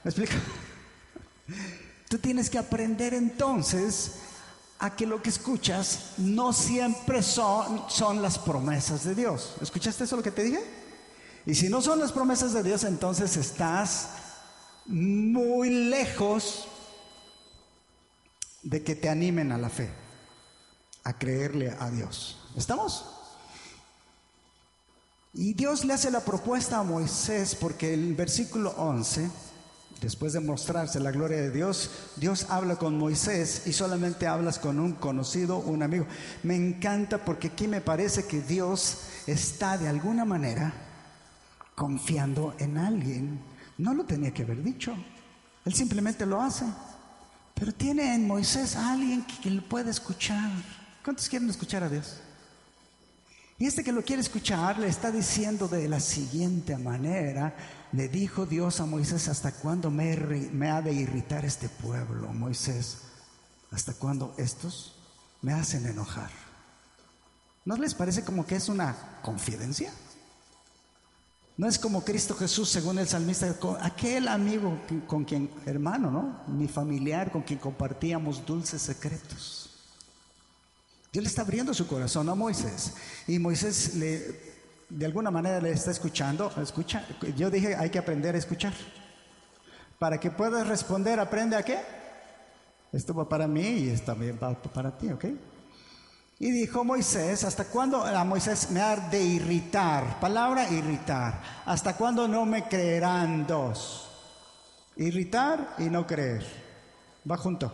¿Me 0.04 0.10
explico? 0.10 0.32
Tú 2.08 2.18
tienes 2.18 2.48
que 2.48 2.58
aprender 2.58 3.12
entonces 3.14 4.14
a 4.78 4.94
que 4.94 5.06
lo 5.06 5.20
que 5.20 5.30
escuchas 5.30 6.12
no 6.18 6.52
siempre 6.52 7.22
son, 7.22 7.84
son 7.88 8.22
las 8.22 8.38
promesas 8.38 9.04
de 9.04 9.14
Dios. 9.14 9.56
¿Escuchaste 9.60 10.04
eso 10.04 10.16
lo 10.16 10.22
que 10.22 10.30
te 10.30 10.44
dije? 10.44 10.60
Y 11.46 11.54
si 11.54 11.68
no 11.68 11.82
son 11.82 11.98
las 11.98 12.12
promesas 12.12 12.52
de 12.52 12.62
Dios, 12.62 12.84
entonces 12.84 13.36
estás 13.36 14.10
muy 14.86 15.70
lejos 15.70 16.68
de 18.62 18.84
que 18.84 18.94
te 18.94 19.08
animen 19.08 19.52
a 19.52 19.58
la 19.58 19.68
fe, 19.68 19.90
a 21.04 21.18
creerle 21.18 21.76
a 21.78 21.90
Dios. 21.90 22.38
¿Estamos? 22.56 23.04
Y 25.34 25.54
Dios 25.54 25.84
le 25.84 25.94
hace 25.94 26.10
la 26.10 26.20
propuesta 26.20 26.78
a 26.78 26.82
Moisés 26.82 27.54
porque 27.54 27.94
el 27.94 28.14
versículo 28.14 28.74
11 28.76 29.30
Después 30.00 30.32
de 30.32 30.40
mostrarse 30.40 31.00
la 31.00 31.10
gloria 31.10 31.38
de 31.38 31.50
Dios, 31.50 31.90
Dios 32.16 32.46
habla 32.50 32.76
con 32.76 32.96
Moisés 32.96 33.62
y 33.66 33.72
solamente 33.72 34.28
hablas 34.28 34.60
con 34.60 34.78
un 34.78 34.92
conocido, 34.92 35.58
un 35.58 35.82
amigo. 35.82 36.06
Me 36.44 36.54
encanta 36.54 37.24
porque 37.24 37.48
aquí 37.48 37.66
me 37.66 37.80
parece 37.80 38.24
que 38.26 38.40
Dios 38.40 38.98
está 39.26 39.76
de 39.76 39.88
alguna 39.88 40.24
manera 40.24 40.72
confiando 41.74 42.54
en 42.58 42.78
alguien. 42.78 43.40
No 43.76 43.92
lo 43.92 44.04
tenía 44.04 44.32
que 44.32 44.42
haber 44.42 44.62
dicho. 44.62 44.94
Él 45.64 45.74
simplemente 45.74 46.24
lo 46.24 46.40
hace. 46.40 46.64
Pero 47.54 47.72
tiene 47.72 48.14
en 48.14 48.26
Moisés 48.26 48.76
a 48.76 48.92
alguien 48.92 49.24
que, 49.24 49.50
lo 49.50 49.62
puede 49.62 49.90
escuchar. 49.90 50.50
¿Cuántos 51.04 51.28
quieren 51.28 51.50
escuchar 51.50 51.82
a 51.82 51.88
Dios? 51.88 52.20
Y 53.58 53.66
este 53.66 53.82
que 53.82 53.90
lo 53.90 54.02
quiere 54.02 54.22
escuchar 54.22 54.78
le 54.78 54.86
está 54.86 55.10
diciendo 55.10 55.66
de 55.66 55.88
la 55.88 55.98
siguiente 55.98 56.76
manera, 56.78 57.56
le 57.92 58.08
dijo 58.08 58.46
Dios 58.46 58.80
a 58.80 58.86
Moisés, 58.86 59.28
¿hasta 59.28 59.52
cuándo 59.52 59.90
me, 59.90 60.12
ha 60.70 60.82
de 60.82 60.92
irritar 60.92 61.44
este 61.44 61.68
pueblo, 61.68 62.28
Moisés? 62.32 62.98
¿Hasta 63.70 63.94
cuándo 63.94 64.34
estos 64.36 64.94
me 65.42 65.52
hacen 65.52 65.86
enojar? 65.86 66.30
¿No 67.64 67.76
les 67.76 67.94
parece 67.94 68.24
como 68.24 68.46
que 68.46 68.56
es 68.56 68.68
una 68.68 69.20
confidencia? 69.22 69.92
No 71.56 71.66
es 71.66 71.78
como 71.78 72.04
Cristo 72.04 72.34
Jesús, 72.36 72.68
según 72.68 72.98
el 72.98 73.08
salmista, 73.08 73.54
aquel 73.80 74.28
amigo 74.28 74.80
con 75.06 75.24
quien, 75.24 75.50
hermano, 75.66 76.10
¿no? 76.10 76.44
Mi 76.46 76.68
familiar 76.68 77.32
con 77.32 77.42
quien 77.42 77.58
compartíamos 77.58 78.46
dulces 78.46 78.80
secretos. 78.80 79.68
Dios 81.12 81.22
le 81.24 81.28
está 81.28 81.42
abriendo 81.42 81.74
su 81.74 81.86
corazón 81.86 82.28
a 82.28 82.34
Moisés. 82.34 82.92
Y 83.26 83.38
Moisés 83.38 83.94
le, 83.94 84.47
de 84.88 85.06
alguna 85.06 85.30
manera 85.30 85.60
le 85.60 85.70
está 85.70 85.90
escuchando. 85.90 86.52
Escucha. 86.60 87.04
Yo 87.36 87.50
dije, 87.50 87.74
hay 87.74 87.90
que 87.90 87.98
aprender 87.98 88.34
a 88.34 88.38
escuchar. 88.38 88.72
Para 89.98 90.18
que 90.18 90.30
puedas 90.30 90.66
responder, 90.66 91.18
aprende 91.20 91.56
a 91.56 91.62
qué. 91.62 91.78
Esto 92.92 93.14
va 93.14 93.28
para 93.28 93.46
mí 93.46 93.66
y 93.66 93.90
esto 93.90 94.12
también 94.12 94.38
va 94.42 94.54
para 94.54 94.96
ti, 94.96 95.10
¿ok? 95.10 95.24
Y 96.40 96.52
dijo 96.52 96.84
Moisés, 96.84 97.42
¿hasta 97.42 97.64
cuándo 97.64 98.04
a 98.04 98.24
Moisés 98.24 98.70
me 98.70 98.80
ha 98.80 98.96
de 98.96 99.20
irritar? 99.20 100.20
Palabra 100.20 100.70
irritar. 100.70 101.42
¿Hasta 101.66 101.96
cuándo 101.96 102.28
no 102.28 102.46
me 102.46 102.68
creerán 102.68 103.46
dos? 103.46 104.08
Irritar 104.96 105.74
y 105.78 105.84
no 105.84 106.06
creer. 106.06 106.46
Va 107.28 107.36
junto. 107.36 107.72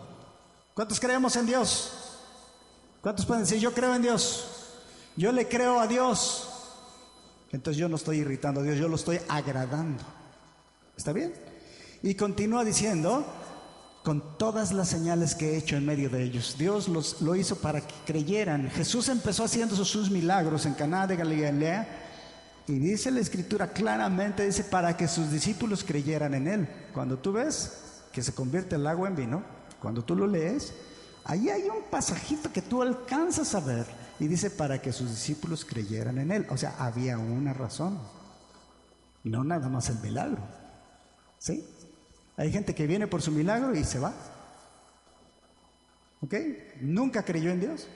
¿Cuántos 0.72 0.98
creemos 0.98 1.36
en 1.36 1.46
Dios? 1.46 2.18
¿Cuántos 3.02 3.26
pueden 3.26 3.44
decir, 3.44 3.58
yo 3.58 3.72
creo 3.74 3.94
en 3.94 4.02
Dios? 4.02 4.72
Yo 5.14 5.30
le 5.30 5.46
creo 5.46 5.78
a 5.78 5.86
Dios. 5.86 6.53
Entonces 7.54 7.78
yo 7.78 7.88
no 7.88 7.96
estoy 7.96 8.18
irritando 8.18 8.60
a 8.60 8.64
Dios, 8.64 8.76
yo 8.76 8.88
lo 8.88 8.96
estoy 8.96 9.20
agradando. 9.28 10.02
¿Está 10.96 11.12
bien? 11.12 11.32
Y 12.02 12.14
continúa 12.14 12.64
diciendo, 12.64 13.24
con 14.02 14.36
todas 14.36 14.72
las 14.72 14.88
señales 14.88 15.34
que 15.34 15.52
he 15.52 15.56
hecho 15.56 15.76
en 15.76 15.86
medio 15.86 16.10
de 16.10 16.24
ellos. 16.24 16.56
Dios 16.58 16.88
los, 16.88 17.22
lo 17.22 17.36
hizo 17.36 17.56
para 17.56 17.80
que 17.80 17.94
creyeran. 18.04 18.68
Jesús 18.70 19.08
empezó 19.08 19.44
haciendo 19.44 19.76
sus 19.76 20.10
milagros 20.10 20.66
en 20.66 20.74
Caná 20.74 21.06
de 21.06 21.16
Galilea 21.16 21.88
y 22.66 22.78
dice 22.78 23.10
la 23.10 23.20
escritura 23.20 23.68
claramente, 23.68 24.44
dice, 24.44 24.64
para 24.64 24.96
que 24.96 25.06
sus 25.06 25.30
discípulos 25.30 25.84
creyeran 25.84 26.34
en 26.34 26.48
Él. 26.48 26.68
Cuando 26.92 27.18
tú 27.18 27.32
ves 27.32 28.02
que 28.12 28.22
se 28.22 28.34
convierte 28.34 28.76
el 28.76 28.86
agua 28.86 29.08
en 29.08 29.16
vino, 29.16 29.42
cuando 29.80 30.02
tú 30.02 30.16
lo 30.16 30.26
lees, 30.26 30.74
Ahí 31.24 31.48
hay 31.48 31.68
un 31.68 31.82
pasajito 31.90 32.52
que 32.52 32.60
tú 32.60 32.82
alcanzas 32.82 33.54
a 33.54 33.60
ver 33.60 33.86
y 34.18 34.28
dice 34.28 34.50
para 34.50 34.80
que 34.80 34.92
sus 34.92 35.10
discípulos 35.10 35.64
creyeran 35.64 36.18
en 36.18 36.30
él. 36.30 36.46
O 36.50 36.56
sea, 36.56 36.76
había 36.78 37.18
una 37.18 37.52
razón, 37.52 37.98
no 39.24 39.44
nada 39.44 39.68
más 39.68 39.88
el 39.88 39.98
milagro. 40.00 40.42
¿Sí? 41.38 41.66
Hay 42.36 42.50
gente 42.50 42.74
que 42.74 42.86
viene 42.86 43.06
por 43.06 43.22
su 43.22 43.30
milagro 43.30 43.74
y 43.74 43.84
se 43.84 43.98
va. 43.98 44.12
¿Ok? 46.20 46.34
Nunca 46.80 47.24
creyó 47.24 47.50
en 47.50 47.60
Dios, 47.60 47.86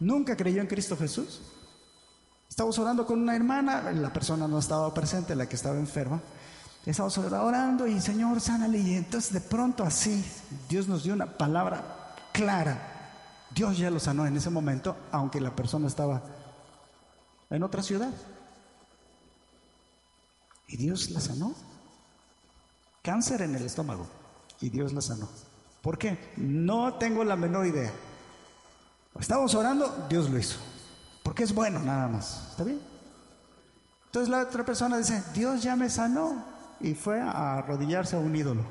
nunca 0.00 0.36
creyó 0.36 0.60
en 0.60 0.66
Cristo 0.66 0.96
Jesús. 0.96 1.42
Estamos 2.48 2.78
orando 2.78 3.04
con 3.04 3.20
una 3.20 3.36
hermana, 3.36 3.92
la 3.92 4.12
persona 4.12 4.48
no 4.48 4.58
estaba 4.58 4.92
presente, 4.94 5.34
la 5.34 5.48
que 5.48 5.56
estaba 5.56 5.76
enferma. 5.76 6.22
Estamos 6.86 7.18
orando 7.18 7.86
y 7.86 8.00
Señor, 8.00 8.40
sánale. 8.40 8.78
Y 8.78 8.94
entonces 8.94 9.32
de 9.32 9.40
pronto 9.40 9.82
así, 9.82 10.24
Dios 10.68 10.86
nos 10.86 11.02
dio 11.02 11.12
una 11.12 11.26
palabra 11.36 12.14
clara. 12.32 12.95
Dios 13.54 13.78
ya 13.78 13.90
lo 13.90 14.00
sanó 14.00 14.26
en 14.26 14.36
ese 14.36 14.50
momento, 14.50 14.96
aunque 15.12 15.40
la 15.40 15.54
persona 15.54 15.86
estaba 15.86 16.22
en 17.50 17.62
otra 17.62 17.82
ciudad. 17.82 18.12
Y 20.68 20.76
Dios 20.76 21.10
la 21.10 21.20
sanó. 21.20 21.54
Cáncer 23.02 23.42
en 23.42 23.54
el 23.54 23.64
estómago. 23.64 24.06
Y 24.60 24.70
Dios 24.70 24.92
la 24.92 25.00
sanó. 25.00 25.28
¿Por 25.80 25.98
qué? 25.98 26.32
No 26.36 26.94
tengo 26.94 27.22
la 27.22 27.36
menor 27.36 27.66
idea. 27.66 27.92
Estamos 29.18 29.54
orando, 29.54 30.06
Dios 30.08 30.28
lo 30.28 30.38
hizo. 30.38 30.58
Porque 31.22 31.44
es 31.44 31.54
bueno 31.54 31.78
nada 31.78 32.08
más. 32.08 32.48
¿Está 32.50 32.64
bien? 32.64 32.80
Entonces 34.06 34.28
la 34.28 34.40
otra 34.42 34.64
persona 34.64 34.98
dice, 34.98 35.22
Dios 35.34 35.62
ya 35.62 35.76
me 35.76 35.88
sanó. 35.88 36.44
Y 36.80 36.94
fue 36.94 37.20
a 37.20 37.58
arrodillarse 37.58 38.16
a 38.16 38.18
un 38.18 38.34
ídolo. 38.34 38.62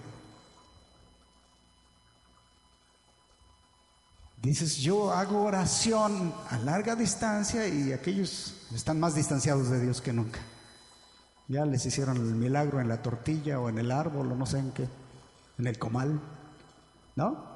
Dices, 4.45 4.77
yo 4.77 5.11
hago 5.11 5.41
oración 5.41 6.31
a 6.51 6.59
larga 6.59 6.95
distancia 6.95 7.67
y 7.67 7.91
aquellos 7.91 8.53
están 8.75 8.99
más 8.99 9.15
distanciados 9.15 9.71
de 9.71 9.81
Dios 9.81 10.01
que 10.01 10.13
nunca. 10.13 10.39
Ya 11.47 11.65
les 11.65 11.83
hicieron 11.83 12.17
el 12.17 12.35
milagro 12.35 12.79
en 12.79 12.87
la 12.87 13.01
tortilla 13.01 13.59
o 13.59 13.69
en 13.69 13.79
el 13.79 13.89
árbol 13.89 14.31
o 14.31 14.35
no 14.35 14.45
sé 14.45 14.59
en 14.59 14.71
qué, 14.71 14.87
en 15.57 15.65
el 15.65 15.79
comal. 15.79 16.21
¿No? 17.15 17.55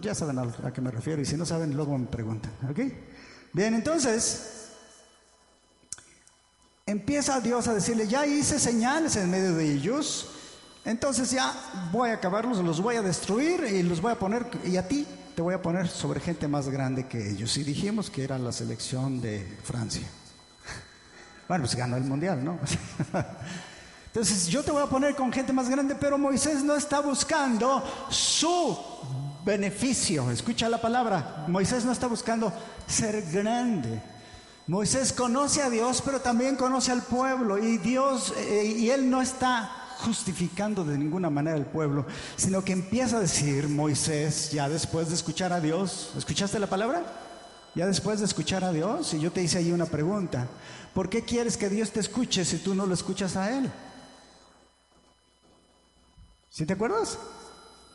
Ya 0.00 0.14
saben 0.14 0.38
a 0.38 0.72
qué 0.72 0.80
me 0.80 0.90
refiero 0.90 1.20
y 1.20 1.26
si 1.26 1.36
no 1.36 1.44
saben, 1.44 1.76
luego 1.76 1.98
me 1.98 2.06
preguntan. 2.06 2.52
¿Ok? 2.70 2.80
Bien, 3.52 3.74
entonces, 3.74 4.70
empieza 6.86 7.38
Dios 7.40 7.68
a 7.68 7.74
decirle, 7.74 8.08
ya 8.08 8.26
hice 8.26 8.58
señales 8.58 9.16
en 9.16 9.30
medio 9.30 9.52
de 9.52 9.74
ellos 9.74 10.30
entonces 10.84 11.30
ya 11.30 11.54
voy 11.92 12.10
a 12.10 12.14
acabarlos, 12.14 12.58
los 12.58 12.80
voy 12.80 12.96
a 12.96 13.02
destruir 13.02 13.64
y 13.64 13.82
los 13.82 14.00
voy 14.00 14.12
a 14.12 14.18
poner, 14.18 14.46
y 14.64 14.76
a 14.76 14.86
ti 14.86 15.06
te 15.34 15.42
voy 15.42 15.54
a 15.54 15.62
poner 15.62 15.88
sobre 15.88 16.20
gente 16.20 16.48
más 16.48 16.68
grande 16.68 17.06
que 17.06 17.30
ellos. 17.30 17.56
Y 17.56 17.64
dijimos 17.64 18.10
que 18.10 18.24
era 18.24 18.38
la 18.38 18.52
selección 18.52 19.20
de 19.20 19.58
Francia. 19.62 20.06
Bueno, 21.48 21.64
pues 21.64 21.74
ganó 21.74 21.96
el 21.96 22.04
mundial, 22.04 22.42
¿no? 22.42 22.58
Entonces 24.06 24.46
yo 24.46 24.62
te 24.62 24.70
voy 24.70 24.82
a 24.82 24.86
poner 24.86 25.14
con 25.14 25.32
gente 25.32 25.52
más 25.52 25.68
grande, 25.68 25.94
pero 25.94 26.16
Moisés 26.16 26.62
no 26.62 26.74
está 26.74 27.00
buscando 27.00 27.82
su 28.08 28.78
beneficio. 29.44 30.30
Escucha 30.30 30.68
la 30.68 30.80
palabra. 30.80 31.44
Moisés 31.48 31.84
no 31.84 31.92
está 31.92 32.06
buscando 32.06 32.52
ser 32.86 33.22
grande. 33.30 34.02
Moisés 34.66 35.12
conoce 35.12 35.62
a 35.62 35.68
Dios, 35.68 36.02
pero 36.04 36.20
también 36.20 36.56
conoce 36.56 36.92
al 36.92 37.02
pueblo. 37.02 37.58
Y 37.58 37.78
Dios, 37.78 38.32
eh, 38.36 38.64
y 38.64 38.90
él 38.90 39.10
no 39.10 39.20
está 39.20 39.81
justificando 40.02 40.84
de 40.84 40.98
ninguna 40.98 41.30
manera 41.30 41.56
al 41.56 41.66
pueblo, 41.66 42.06
sino 42.36 42.64
que 42.64 42.72
empieza 42.72 43.16
a 43.16 43.20
decir 43.20 43.68
Moisés, 43.68 44.50
ya 44.52 44.68
después 44.68 45.08
de 45.08 45.14
escuchar 45.14 45.52
a 45.52 45.60
Dios, 45.60 46.12
¿escuchaste 46.16 46.58
la 46.58 46.66
palabra? 46.66 47.02
Ya 47.74 47.86
después 47.86 48.18
de 48.18 48.26
escuchar 48.26 48.64
a 48.64 48.72
Dios, 48.72 49.14
y 49.14 49.20
yo 49.20 49.32
te 49.32 49.42
hice 49.42 49.58
ahí 49.58 49.72
una 49.72 49.86
pregunta, 49.86 50.46
¿por 50.92 51.08
qué 51.08 51.22
quieres 51.22 51.56
que 51.56 51.68
Dios 51.68 51.90
te 51.90 52.00
escuche 52.00 52.44
si 52.44 52.58
tú 52.58 52.74
no 52.74 52.84
lo 52.84 52.94
escuchas 52.94 53.36
a 53.36 53.56
Él? 53.56 53.70
¿Sí 56.50 56.66
te 56.66 56.74
acuerdas? 56.74 57.18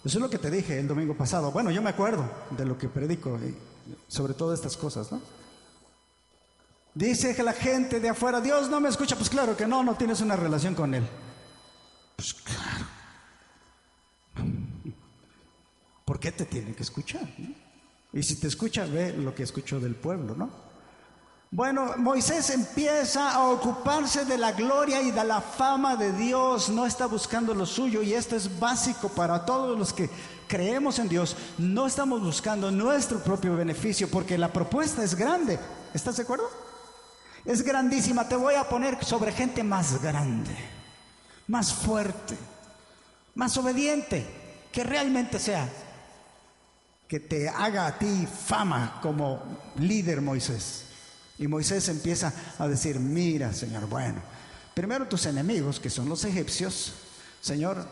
Eso 0.04 0.18
es 0.18 0.22
lo 0.22 0.30
que 0.30 0.40
te 0.40 0.50
dije 0.50 0.80
el 0.80 0.88
domingo 0.88 1.16
pasado. 1.16 1.52
Bueno, 1.52 1.70
yo 1.70 1.82
me 1.82 1.90
acuerdo 1.90 2.28
de 2.52 2.66
lo 2.66 2.78
que 2.78 2.88
predico 2.88 3.38
sobre 4.08 4.34
todas 4.34 4.60
estas 4.60 4.78
cosas, 4.78 5.12
¿no? 5.12 5.22
Dice 6.96 7.36
que 7.36 7.44
la 7.44 7.54
gente 7.54 8.00
de 8.00 8.10
afuera, 8.10 8.42
Dios 8.42 8.70
no 8.70 8.80
me 8.80 8.90
escucha, 8.90 9.16
pues 9.16 9.30
claro 9.30 9.56
que 9.56 9.68
no, 9.68 9.84
no 9.84 9.94
tienes 9.96 10.22
una 10.22 10.36
relación 10.36 10.74
con 10.74 10.96
Él. 10.96 11.08
Pues 12.18 12.34
claro. 12.34 12.86
¿Por 16.04 16.20
qué 16.20 16.32
te 16.32 16.46
tiene 16.46 16.74
que 16.74 16.82
escuchar? 16.82 17.28
Y 18.12 18.24
si 18.24 18.38
te 18.38 18.48
escucha, 18.48 18.86
ve 18.86 19.14
lo 19.14 19.36
que 19.36 19.44
escuchó 19.44 19.80
del 19.80 19.96
pueblo, 19.96 20.36
¿no? 20.36 20.50
Bueno, 21.52 21.94
Moisés 21.98 22.50
empieza 22.50 23.32
a 23.32 23.48
ocuparse 23.50 24.26
de 24.26 24.38
la 24.38 24.52
gloria 24.52 25.02
y 25.02 25.12
de 25.12 25.24
la 25.24 25.42
fama 25.42 25.96
de 25.96 26.12
Dios, 26.12 26.70
no 26.70 26.86
está 26.86 27.06
buscando 27.06 27.54
lo 27.54 27.66
suyo 27.66 28.02
y 28.02 28.14
esto 28.14 28.36
es 28.36 28.60
básico 28.60 29.10
para 29.10 29.46
todos 29.46 29.78
los 29.78 29.94
que 29.94 30.10
creemos 30.48 30.98
en 31.00 31.08
Dios. 31.08 31.38
No 31.60 31.86
estamos 31.86 32.22
buscando 32.22 32.72
nuestro 32.72 33.20
propio 33.20 33.56
beneficio 33.56 34.10
porque 34.10 34.38
la 34.38 34.52
propuesta 34.52 35.04
es 35.04 35.14
grande. 35.14 35.60
¿Estás 35.94 36.18
de 36.18 36.24
acuerdo? 36.24 36.50
Es 37.46 37.62
grandísima, 37.62 38.28
te 38.28 38.36
voy 38.36 38.56
a 38.56 38.68
poner 38.68 39.06
sobre 39.06 39.32
gente 39.32 39.64
más 39.64 40.02
grande 40.02 40.77
más 41.48 41.74
fuerte, 41.74 42.38
más 43.36 43.58
obediente, 43.58 44.26
que 44.72 44.84
realmente 44.84 45.40
sea, 45.40 45.70
que 47.08 47.20
te 47.20 47.48
haga 47.50 47.88
a 47.88 47.98
ti 47.98 48.28
fama 48.28 49.00
como 49.02 49.42
líder 49.78 50.22
Moisés. 50.22 50.84
Y 51.40 51.48
Moisés 51.48 51.88
empieza 51.90 52.34
a 52.58 52.68
decir, 52.68 53.00
mira 53.00 53.54
Señor, 53.54 53.88
bueno, 53.88 54.22
primero 54.74 55.08
tus 55.08 55.26
enemigos, 55.26 55.80
que 55.80 55.90
son 55.90 56.10
los 56.10 56.26
egipcios, 56.26 56.94
Señor, 57.42 57.88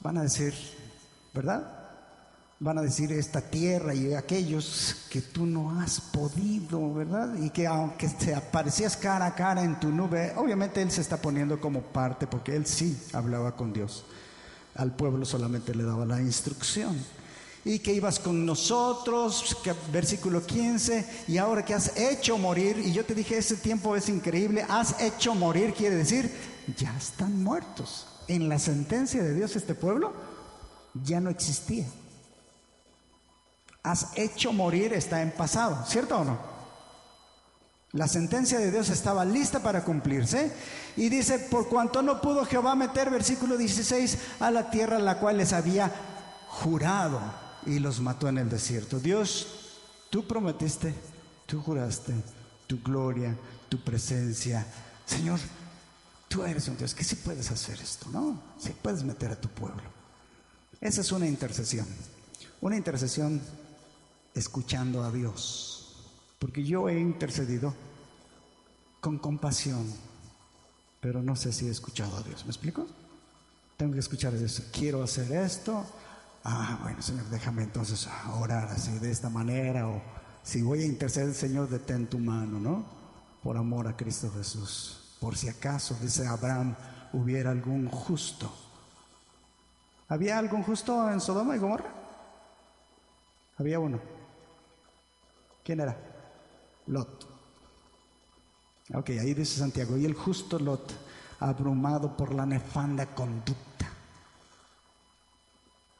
van 0.00 0.18
a 0.18 0.22
decir, 0.22 0.54
¿verdad? 1.32 1.75
Van 2.58 2.78
a 2.78 2.82
decir 2.82 3.12
esta 3.12 3.42
tierra 3.42 3.94
y 3.94 4.14
aquellos 4.14 4.96
que 5.10 5.20
tú 5.20 5.44
no 5.44 5.78
has 5.78 6.00
podido, 6.00 6.94
¿verdad? 6.94 7.36
Y 7.38 7.50
que 7.50 7.66
aunque 7.66 8.08
te 8.08 8.34
aparecías 8.34 8.96
cara 8.96 9.26
a 9.26 9.34
cara 9.34 9.62
en 9.62 9.78
tu 9.78 9.90
nube, 9.90 10.32
obviamente 10.36 10.80
Él 10.80 10.90
se 10.90 11.02
está 11.02 11.18
poniendo 11.18 11.60
como 11.60 11.82
parte 11.82 12.26
porque 12.26 12.56
Él 12.56 12.64
sí 12.64 12.98
hablaba 13.12 13.54
con 13.54 13.74
Dios. 13.74 14.06
Al 14.74 14.96
pueblo 14.96 15.26
solamente 15.26 15.74
le 15.74 15.84
daba 15.84 16.06
la 16.06 16.22
instrucción. 16.22 16.96
Y 17.62 17.80
que 17.80 17.92
ibas 17.92 18.18
con 18.18 18.46
nosotros, 18.46 19.58
versículo 19.92 20.46
15, 20.46 21.24
y 21.28 21.36
ahora 21.36 21.62
que 21.62 21.74
has 21.74 21.98
hecho 21.98 22.38
morir, 22.38 22.78
y 22.78 22.92
yo 22.92 23.04
te 23.04 23.14
dije, 23.14 23.36
ese 23.36 23.56
tiempo 23.56 23.96
es 23.96 24.08
increíble, 24.08 24.64
has 24.68 24.98
hecho 25.02 25.34
morir, 25.34 25.74
quiere 25.74 25.96
decir, 25.96 26.30
ya 26.74 26.96
están 26.96 27.42
muertos. 27.42 28.06
En 28.28 28.48
la 28.48 28.58
sentencia 28.58 29.22
de 29.22 29.34
Dios 29.34 29.56
este 29.56 29.74
pueblo 29.74 30.14
ya 30.94 31.20
no 31.20 31.28
existía 31.28 31.86
has 33.86 34.08
hecho 34.16 34.52
morir 34.52 34.92
está 34.92 35.22
en 35.22 35.30
pasado, 35.30 35.84
¿cierto 35.86 36.18
o 36.18 36.24
no? 36.24 36.38
La 37.92 38.08
sentencia 38.08 38.58
de 38.58 38.72
Dios 38.72 38.90
estaba 38.90 39.24
lista 39.24 39.60
para 39.60 39.84
cumplirse. 39.84 40.52
Y 40.96 41.08
dice, 41.08 41.38
por 41.38 41.68
cuanto 41.68 42.02
no 42.02 42.20
pudo 42.20 42.44
Jehová 42.44 42.74
meter, 42.74 43.10
versículo 43.10 43.56
16, 43.56 44.18
a 44.40 44.50
la 44.50 44.70
tierra 44.70 44.98
la 44.98 45.18
cual 45.18 45.38
les 45.38 45.52
había 45.52 45.92
jurado 46.48 47.20
y 47.64 47.78
los 47.78 48.00
mató 48.00 48.28
en 48.28 48.38
el 48.38 48.50
desierto. 48.50 48.98
Dios, 48.98 49.78
tú 50.10 50.26
prometiste, 50.26 50.92
tú 51.46 51.62
juraste 51.62 52.12
tu 52.66 52.82
gloria, 52.82 53.36
tu 53.68 53.82
presencia. 53.82 54.66
Señor, 55.06 55.38
tú 56.28 56.42
eres 56.42 56.66
un 56.66 56.76
Dios 56.76 56.92
que 56.92 57.04
sí 57.04 57.14
puedes 57.14 57.52
hacer 57.52 57.80
esto, 57.80 58.08
¿no? 58.10 58.42
Sí 58.58 58.74
puedes 58.82 59.04
meter 59.04 59.30
a 59.30 59.40
tu 59.40 59.48
pueblo. 59.48 59.84
Esa 60.80 61.02
es 61.02 61.12
una 61.12 61.28
intercesión. 61.28 61.86
Una 62.60 62.76
intercesión 62.76 63.40
escuchando 64.36 65.02
a 65.02 65.10
Dios. 65.10 65.96
Porque 66.38 66.62
yo 66.62 66.88
he 66.88 66.98
intercedido 66.98 67.74
con 69.00 69.18
compasión, 69.18 69.86
pero 71.00 71.22
no 71.22 71.34
sé 71.34 71.52
si 71.52 71.66
he 71.66 71.70
escuchado 71.70 72.16
a 72.16 72.22
Dios. 72.22 72.44
¿Me 72.44 72.50
explico? 72.50 72.86
Tengo 73.76 73.94
que 73.94 74.00
escuchar 74.00 74.34
a 74.34 74.36
Dios. 74.36 74.62
Quiero 74.72 75.02
hacer 75.02 75.32
esto. 75.32 75.84
Ah, 76.44 76.78
bueno, 76.82 77.02
Señor, 77.02 77.24
déjame 77.26 77.62
entonces 77.62 78.08
orar 78.38 78.68
así, 78.68 78.98
de 78.98 79.10
esta 79.10 79.30
manera. 79.30 79.88
O 79.88 80.02
si 80.42 80.62
voy 80.62 80.82
a 80.82 80.86
interceder, 80.86 81.34
Señor, 81.34 81.68
detén 81.68 82.06
tu 82.06 82.18
mano, 82.18 82.60
¿no? 82.60 82.84
Por 83.42 83.56
amor 83.56 83.88
a 83.88 83.96
Cristo 83.96 84.30
Jesús. 84.36 85.16
Por 85.20 85.36
si 85.36 85.48
acaso, 85.48 85.96
dice 86.00 86.26
Abraham, 86.26 86.76
hubiera 87.12 87.50
algún 87.50 87.88
justo. 87.88 88.52
¿Había 90.08 90.38
algún 90.38 90.62
justo 90.62 91.10
en 91.10 91.20
Sodoma 91.20 91.56
y 91.56 91.58
Gomorra? 91.58 91.92
Había 93.58 93.80
uno. 93.80 94.15
¿Quién 95.66 95.80
era? 95.80 95.96
Lot. 96.86 97.26
Ok, 98.94 99.10
ahí 99.10 99.34
dice 99.34 99.58
Santiago, 99.58 99.96
y 99.96 100.04
el 100.04 100.14
justo 100.14 100.60
Lot, 100.60 100.92
abrumado 101.40 102.16
por 102.16 102.32
la 102.32 102.46
nefanda 102.46 103.12
conducta. 103.16 103.90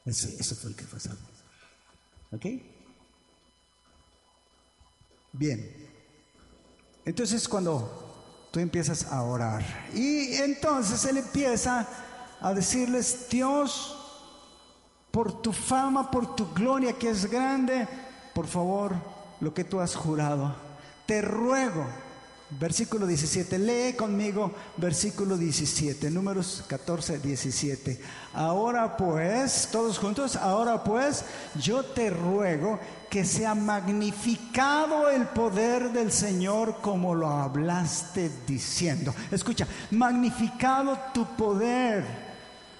Ese, 0.04 0.54
fue 0.54 0.70
el 0.70 0.76
que 0.76 0.84
fue 0.84 1.00
salvo. 1.00 1.26
¿Ok? 2.30 2.46
Bien. 5.32 5.90
Entonces 7.04 7.48
cuando 7.48 8.48
tú 8.52 8.60
empiezas 8.60 9.10
a 9.10 9.24
orar, 9.24 9.64
y 9.92 10.34
entonces 10.34 11.04
él 11.06 11.16
empieza 11.16 11.88
a 12.40 12.54
decirles, 12.54 13.26
Dios, 13.28 13.96
por 15.10 15.42
tu 15.42 15.52
fama, 15.52 16.08
por 16.08 16.36
tu 16.36 16.54
gloria 16.54 16.92
que 16.92 17.10
es 17.10 17.28
grande, 17.28 17.88
por 18.32 18.46
favor, 18.46 19.15
lo 19.40 19.54
que 19.54 19.64
tú 19.64 19.80
has 19.80 19.94
jurado. 19.94 20.54
Te 21.06 21.22
ruego 21.22 21.86
Versículo 22.48 23.08
17, 23.08 23.58
lee 23.58 23.96
conmigo 23.96 24.52
versículo 24.76 25.36
17, 25.36 26.12
números 26.12 26.62
14, 26.68 27.18
17. 27.18 28.00
Ahora 28.34 28.96
pues, 28.96 29.68
todos 29.72 29.98
juntos, 29.98 30.36
ahora 30.36 30.84
pues, 30.84 31.24
yo 31.56 31.84
te 31.84 32.08
ruego 32.08 32.78
que 33.10 33.24
sea 33.24 33.56
magnificado 33.56 35.10
el 35.10 35.26
poder 35.26 35.90
del 35.90 36.12
Señor 36.12 36.76
como 36.80 37.16
lo 37.16 37.26
hablaste 37.26 38.30
diciendo. 38.46 39.12
Escucha, 39.32 39.66
magnificado 39.90 40.96
tu 41.12 41.26
poder. 41.34 42.04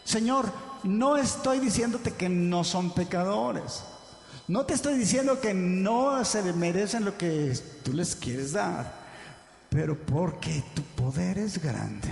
Señor, 0.04 0.46
no 0.84 1.16
estoy 1.16 1.58
diciéndote 1.58 2.12
que 2.12 2.28
no 2.28 2.62
son 2.62 2.92
pecadores. 2.92 3.82
No 4.48 4.64
te 4.64 4.74
estoy 4.74 4.96
diciendo 4.96 5.40
que 5.40 5.54
no 5.54 6.24
se 6.24 6.42
merecen 6.52 7.04
lo 7.04 7.18
que 7.18 7.52
tú 7.82 7.92
les 7.92 8.14
quieres 8.14 8.52
dar 8.52 9.06
pero 9.76 9.94
porque 9.94 10.62
tu 10.74 10.82
poder 10.82 11.36
es 11.36 11.62
grande. 11.62 12.08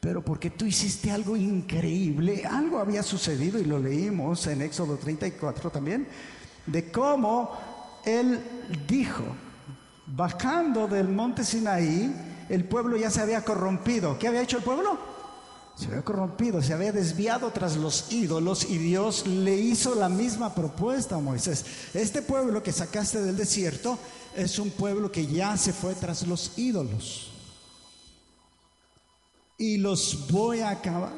Pero 0.00 0.24
porque 0.24 0.48
tú 0.48 0.64
hiciste 0.64 1.10
algo 1.10 1.36
increíble, 1.36 2.44
algo 2.50 2.78
había 2.78 3.02
sucedido 3.02 3.58
y 3.58 3.64
lo 3.64 3.78
leímos 3.78 4.46
en 4.46 4.62
Éxodo 4.62 4.96
34 4.96 5.68
también, 5.68 6.08
de 6.66 6.90
cómo 6.90 7.50
él 8.06 8.40
dijo, 8.88 9.24
bajando 10.06 10.88
del 10.88 11.08
monte 11.08 11.44
Sinaí, 11.44 12.12
el 12.48 12.64
pueblo 12.64 12.96
ya 12.96 13.10
se 13.10 13.20
había 13.20 13.44
corrompido. 13.44 14.18
¿Qué 14.18 14.28
había 14.28 14.42
hecho 14.42 14.56
el 14.56 14.64
pueblo? 14.64 15.11
Se 15.76 15.86
había 15.86 16.02
corrompido, 16.02 16.62
se 16.62 16.74
había 16.74 16.92
desviado 16.92 17.50
tras 17.50 17.76
los 17.76 18.12
ídolos 18.12 18.68
y 18.68 18.78
Dios 18.78 19.26
le 19.26 19.56
hizo 19.56 19.94
la 19.94 20.08
misma 20.08 20.54
propuesta 20.54 21.16
a 21.16 21.20
Moisés. 21.20 21.64
Este 21.94 22.22
pueblo 22.22 22.62
que 22.62 22.72
sacaste 22.72 23.22
del 23.22 23.36
desierto, 23.36 23.98
es 24.36 24.58
un 24.58 24.70
pueblo 24.70 25.10
que 25.10 25.26
ya 25.26 25.56
se 25.56 25.72
fue 25.72 25.94
tras 25.94 26.26
los 26.26 26.58
ídolos. 26.58 27.30
Y 29.58 29.78
los 29.78 30.26
voy 30.30 30.60
a 30.60 30.70
acabar. 30.70 31.12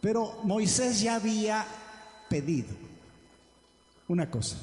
Pero 0.00 0.40
Moisés 0.44 1.00
ya 1.00 1.16
había 1.16 1.66
pedido 2.28 2.74
una 4.08 4.30
cosa 4.30 4.56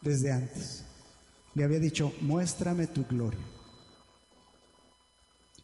desde 0.00 0.32
antes. 0.32 0.84
Le 1.54 1.64
había 1.64 1.78
dicho, 1.78 2.12
muéstrame 2.20 2.86
tu 2.86 3.04
gloria. 3.04 3.40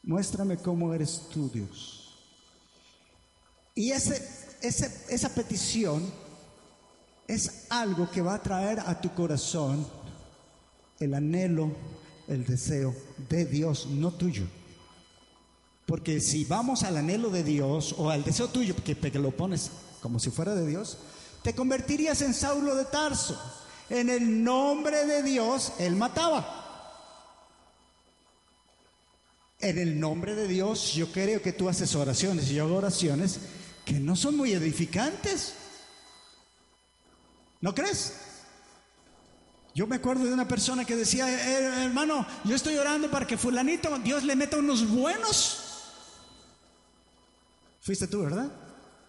Muéstrame 0.02 0.56
cómo 0.56 0.92
eres 0.92 1.28
tú, 1.32 1.48
Dios. 1.48 1.97
Y 3.78 3.92
ese, 3.92 4.20
esa 4.60 5.28
petición 5.28 6.04
es 7.28 7.66
algo 7.68 8.10
que 8.10 8.20
va 8.20 8.34
a 8.34 8.42
traer 8.42 8.80
a 8.80 9.00
tu 9.00 9.14
corazón 9.14 9.86
el 10.98 11.14
anhelo, 11.14 11.70
el 12.26 12.44
deseo 12.44 12.92
de 13.28 13.44
Dios, 13.44 13.86
no 13.86 14.10
tuyo. 14.10 14.48
Porque 15.86 16.20
si 16.20 16.44
vamos 16.44 16.82
al 16.82 16.96
anhelo 16.96 17.30
de 17.30 17.44
Dios 17.44 17.94
o 17.98 18.10
al 18.10 18.24
deseo 18.24 18.48
tuyo, 18.48 18.74
que, 18.74 18.96
lo 19.16 19.30
pones 19.30 19.70
como 20.02 20.18
si 20.18 20.30
fuera 20.30 20.56
de 20.56 20.66
Dios, 20.66 20.98
te 21.44 21.54
convertirías 21.54 22.20
en 22.22 22.34
Saulo 22.34 22.74
de 22.74 22.84
Tarso. 22.84 23.40
En 23.90 24.10
el 24.10 24.42
nombre 24.42 25.06
de 25.06 25.22
Dios, 25.22 25.74
él 25.78 25.94
mataba. 25.94 26.64
En 29.60 29.78
el 29.78 30.00
nombre 30.00 30.34
de 30.34 30.48
Dios, 30.48 30.94
yo 30.94 31.12
creo 31.12 31.40
que 31.40 31.52
tú 31.52 31.68
haces 31.68 31.94
oraciones 31.94 32.50
y 32.50 32.54
yo 32.54 32.64
hago 32.64 32.74
oraciones 32.74 33.38
que 33.88 33.98
no 33.98 34.14
son 34.14 34.36
muy 34.36 34.52
edificantes. 34.52 35.54
¿No 37.62 37.74
crees? 37.74 38.12
Yo 39.74 39.86
me 39.86 39.96
acuerdo 39.96 40.24
de 40.24 40.34
una 40.34 40.46
persona 40.46 40.84
que 40.84 40.94
decía, 40.94 41.26
eh, 41.26 41.84
hermano, 41.86 42.26
yo 42.44 42.54
estoy 42.54 42.76
orando 42.76 43.10
para 43.10 43.26
que 43.26 43.38
fulanito, 43.38 43.98
Dios 44.00 44.24
le 44.24 44.36
meta 44.36 44.58
unos 44.58 44.86
buenos. 44.86 45.94
Fuiste 47.80 48.06
tú, 48.08 48.24
¿verdad? 48.24 48.52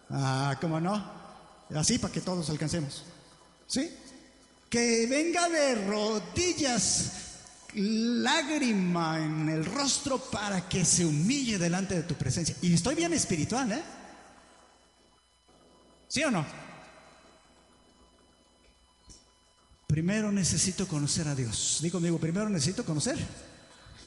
Ah, 0.08 0.56
¿cómo 0.58 0.80
no? 0.80 1.12
Así 1.74 1.98
para 1.98 2.14
que 2.14 2.22
todos 2.22 2.48
alcancemos. 2.48 3.04
¿Sí? 3.66 3.94
Que 4.70 5.06
venga 5.06 5.46
de 5.50 5.74
rodillas 5.86 7.12
lágrima 7.74 9.18
en 9.18 9.50
el 9.50 9.66
rostro 9.66 10.18
para 10.18 10.66
que 10.70 10.86
se 10.86 11.04
humille 11.04 11.58
delante 11.58 11.96
de 11.96 12.02
tu 12.04 12.14
presencia. 12.14 12.56
Y 12.62 12.72
estoy 12.72 12.94
bien 12.94 13.12
espiritual, 13.12 13.70
¿eh? 13.72 13.99
¿Sí 16.10 16.24
o 16.24 16.30
no? 16.30 16.44
Primero 19.86 20.32
necesito 20.32 20.88
conocer 20.88 21.28
a 21.28 21.36
Dios. 21.36 21.78
Digo 21.82 21.98
conmigo, 21.98 22.18
primero 22.18 22.48
necesito 22.48 22.84
conocer. 22.84 23.16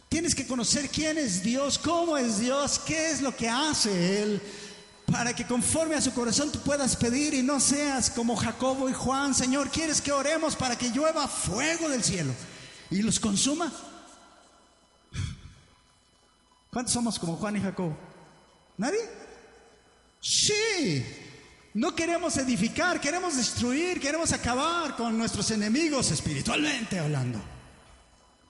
Tienes 0.09 0.35
que 0.35 0.45
conocer 0.45 0.89
quién 0.89 1.17
es 1.17 1.41
Dios, 1.41 1.79
cómo 1.79 2.17
es 2.17 2.39
Dios, 2.39 2.77
qué 2.85 3.09
es 3.09 3.21
lo 3.21 3.33
que 3.33 3.47
hace 3.47 4.21
Él, 4.21 4.41
para 5.09 5.33
que 5.33 5.47
conforme 5.47 5.95
a 5.95 6.01
su 6.01 6.13
corazón 6.13 6.51
tú 6.51 6.59
puedas 6.59 6.97
pedir 6.97 7.33
y 7.33 7.41
no 7.41 7.61
seas 7.61 8.09
como 8.09 8.35
Jacobo 8.35 8.89
y 8.89 8.93
Juan, 8.93 9.33
Señor, 9.33 9.69
¿quieres 9.69 10.01
que 10.01 10.11
oremos 10.11 10.57
para 10.57 10.77
que 10.77 10.89
llueva 10.89 11.25
fuego 11.29 11.87
del 11.87 12.03
cielo 12.03 12.33
y 12.91 13.01
los 13.01 13.17
consuma? 13.17 13.71
¿Cuántos 16.69 16.93
somos 16.93 17.17
como 17.17 17.37
Juan 17.37 17.55
y 17.55 17.61
Jacobo? 17.61 17.97
¿Nadie? 18.77 18.99
Sí, 20.19 21.22
no 21.73 21.95
queremos 21.95 22.37
edificar, 22.37 23.01
queremos 23.01 23.35
destruir, 23.35 23.99
queremos 23.99 24.31
acabar 24.31 24.95
con 24.95 25.17
nuestros 25.17 25.49
enemigos 25.51 26.11
espiritualmente 26.11 26.99
hablando. 26.99 27.41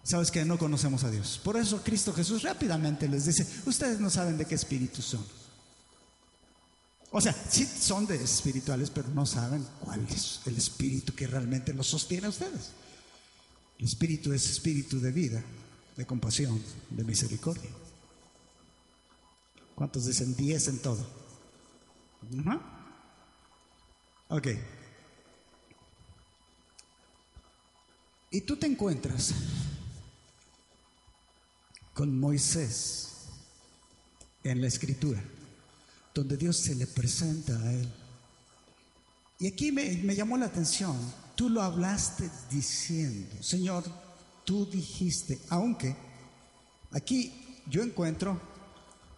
Sabes 0.03 0.29
que 0.29 0.43
no 0.43 0.57
conocemos 0.57 1.05
a 1.05 1.11
Dios. 1.11 1.39
Por 1.41 1.55
eso 1.55 1.81
Cristo 1.81 2.13
Jesús 2.13 2.43
rápidamente 2.43 3.07
les 3.07 3.25
dice, 3.25 3.47
ustedes 3.65 4.01
no 4.01 4.09
saben 4.09 4.37
de 4.37 4.45
qué 4.45 4.55
espíritu 4.55 5.01
son. 5.01 5.25
O 7.11 7.21
sea, 7.21 7.31
sí 7.31 7.65
son 7.65 8.05
de 8.07 8.15
espirituales, 8.15 8.89
pero 8.89 9.07
no 9.09 9.25
saben 9.25 9.65
cuál 9.79 10.05
es 10.09 10.41
el 10.45 10.57
espíritu 10.57 11.13
que 11.13 11.27
realmente 11.27 11.73
los 11.73 11.87
sostiene 11.87 12.25
a 12.25 12.31
ustedes. 12.31 12.71
El 13.77 13.85
espíritu 13.85 14.33
es 14.33 14.49
espíritu 14.49 14.99
de 14.99 15.11
vida, 15.11 15.43
de 15.95 16.05
compasión, 16.05 16.61
de 16.89 17.03
misericordia. 17.03 17.69
¿Cuántos 19.75 20.05
dicen 20.05 20.35
10 20.35 20.67
en 20.67 20.79
todo? 20.79 21.07
Ok. 24.33 24.47
Y 28.31 28.41
tú 28.41 28.55
te 28.55 28.65
encuentras 28.65 29.31
con 31.93 32.19
Moisés 32.19 33.27
en 34.43 34.59
la 34.59 34.65
escritura, 34.65 35.23
donde 36.15 36.35
Dios 36.35 36.57
se 36.57 36.73
le 36.73 36.87
presenta 36.87 37.55
a 37.61 37.73
él. 37.73 37.93
Y 39.37 39.45
aquí 39.45 39.71
me, 39.71 39.97
me, 39.97 40.15
llamó 40.15 40.35
la 40.35 40.47
atención, 40.47 40.97
tú 41.35 41.47
lo 41.47 41.61
hablaste 41.61 42.27
diciendo, 42.49 43.35
Señor, 43.43 43.83
tú 44.45 44.65
dijiste, 44.65 45.39
aunque 45.49 45.95
aquí 46.89 47.61
yo 47.67 47.83
encuentro 47.83 48.41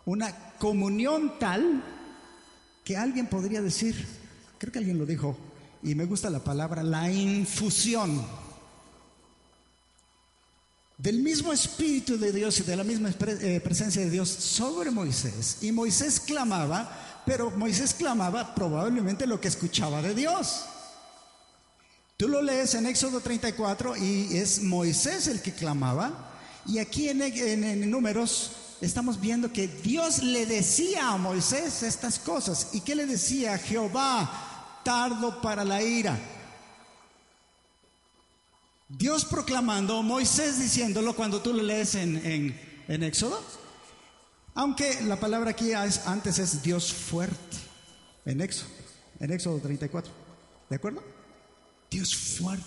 una 0.04 0.58
comunión 0.60 1.40
tal 1.40 1.82
que 2.84 2.98
alguien 2.98 3.28
podría 3.28 3.62
decir, 3.62 4.25
creo 4.58 4.72
que 4.72 4.80
alguien 4.80 4.98
lo 4.98 5.06
dijo, 5.06 5.38
y 5.84 5.96
me 5.96 6.06
gusta 6.06 6.30
la 6.30 6.44
palabra, 6.44 6.84
la 6.84 7.12
infusión 7.12 8.26
del 10.98 11.20
mismo 11.20 11.52
Espíritu 11.52 12.18
de 12.18 12.32
Dios 12.32 12.60
y 12.60 12.64
de 12.64 12.76
la 12.76 12.84
misma 12.84 13.10
eh, 13.10 13.60
presencia 13.64 14.02
de 14.02 14.10
Dios 14.10 14.30
sobre 14.30 14.92
Moisés. 14.92 15.58
Y 15.62 15.72
Moisés 15.72 16.20
clamaba, 16.20 17.22
pero 17.26 17.52
Moisés 17.52 17.94
clamaba 17.94 18.56
probablemente 18.56 19.28
lo 19.28 19.40
que 19.40 19.50
escuchaba 19.50 20.02
de 20.02 20.16
Dios. 20.16 20.66
Tú 22.18 22.30
lo 22.30 22.42
lees 22.42 22.74
en 22.76 22.86
Éxodo 22.86 23.20
34 23.20 23.98
y 23.98 24.38
es 24.38 24.62
Moisés 24.62 25.28
el 25.28 25.42
que 25.42 25.52
clamaba. 25.52 26.32
Y 26.66 26.80
aquí 26.80 27.10
en, 27.10 27.22
en 27.22 27.92
números 27.92 28.52
estamos 28.86 29.20
viendo 29.20 29.52
que 29.52 29.68
Dios 29.68 30.22
le 30.22 30.46
decía 30.46 31.10
a 31.10 31.18
Moisés 31.18 31.82
estas 31.84 32.20
cosas. 32.20 32.70
¿Y 32.74 32.82
qué 32.82 32.96
le 32.96 33.06
decía 33.06 33.58
Jehová? 33.58 34.82
Tardo 34.84 35.42
para 35.42 35.64
la 35.64 35.82
ira. 35.82 36.18
Dios 38.88 39.26
proclamando, 39.26 40.04
Moisés 40.04 40.60
diciéndolo 40.60 41.16
cuando 41.16 41.42
tú 41.42 41.52
lo 41.54 41.64
lees 41.64 41.96
en, 41.96 42.56
en, 42.88 43.04
Éxodo. 43.04 43.42
Aunque 44.54 45.02
la 45.02 45.20
palabra 45.20 45.52
aquí 45.52 45.74
antes 45.74 46.38
es 46.38 46.62
Dios 46.62 46.94
fuerte, 46.94 47.58
en 48.26 48.40
Éxodo, 48.42 48.70
en 49.20 49.32
Éxodo 49.32 49.60
34. 49.60 50.14
¿De 50.70 50.76
acuerdo? 50.76 51.04
Dios 51.90 52.16
fuerte, 52.16 52.64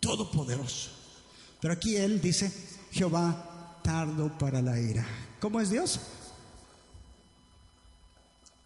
todopoderoso. 0.00 0.90
Pero 1.60 1.72
aquí 1.72 1.96
él 1.96 2.20
dice, 2.20 2.52
Jehová 2.92 3.53
tardo 3.84 4.36
para 4.38 4.62
la 4.62 4.80
ira. 4.80 5.06
¿Cómo 5.40 5.60
es 5.60 5.68
Dios? 5.68 6.00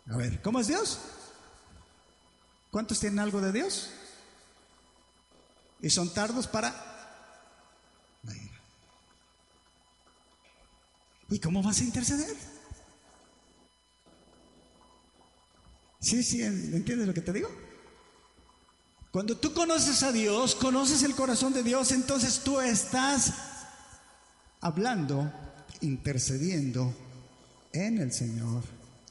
A 0.09 0.17
ver, 0.17 0.41
¿cómo 0.41 0.61
es 0.61 0.69
Dios? 0.69 1.01
¿Cuántos 2.71 3.01
tienen 3.01 3.19
algo 3.19 3.41
de 3.41 3.53
Dios? 3.53 3.91
Y 5.81 5.91
son 5.91 6.15
tardos 6.15 6.47
para 6.47 6.71
la 8.23 8.33
ira. 8.33 8.61
¿Y 11.31 11.41
cómo 11.41 11.65
vas 11.65 11.81
a 11.81 11.85
interceder? 11.85 12.37
Sí, 16.01 16.23
sí, 16.23 16.43
¿entiendes 16.43 17.09
lo 17.09 17.13
que 17.13 17.23
te 17.23 17.33
digo? 17.33 17.51
Cuando 19.11 19.37
tú 19.37 19.53
conoces 19.53 20.05
a 20.05 20.13
Dios, 20.13 20.55
conoces 20.55 21.03
el 21.03 21.17
corazón 21.17 21.53
de 21.53 21.65
Dios, 21.65 21.91
entonces 21.91 22.41
tú 22.45 22.61
estás 22.61 23.33
hablando, 24.61 25.31
intercediendo 25.81 26.95
en 27.73 27.99
el 27.99 28.13
Señor 28.13 28.63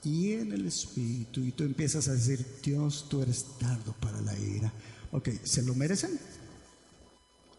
y 0.03 0.33
en 0.33 0.51
el 0.51 0.65
Espíritu. 0.65 1.41
Y 1.41 1.51
tú 1.51 1.63
empiezas 1.63 2.07
a 2.07 2.13
decir, 2.13 2.45
Dios, 2.63 3.07
tú 3.09 3.21
eres 3.21 3.45
tardo 3.59 3.93
para 3.99 4.21
la 4.21 4.37
ira. 4.37 4.71
Ok, 5.11 5.29
¿se 5.43 5.63
lo 5.63 5.73
merecen? 5.75 6.19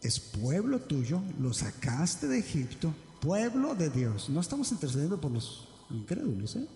Es 0.01 0.19
pueblo 0.19 0.79
tuyo, 0.79 1.21
lo 1.39 1.53
sacaste 1.53 2.27
de 2.27 2.39
Egipto, 2.39 2.93
pueblo 3.21 3.75
de 3.75 3.89
Dios. 3.89 4.29
No 4.29 4.39
estamos 4.39 4.71
intercediendo 4.71 5.19
por 5.19 5.31
los 5.31 5.67
incrédulos, 5.89 6.55
¿eh? 6.55 6.67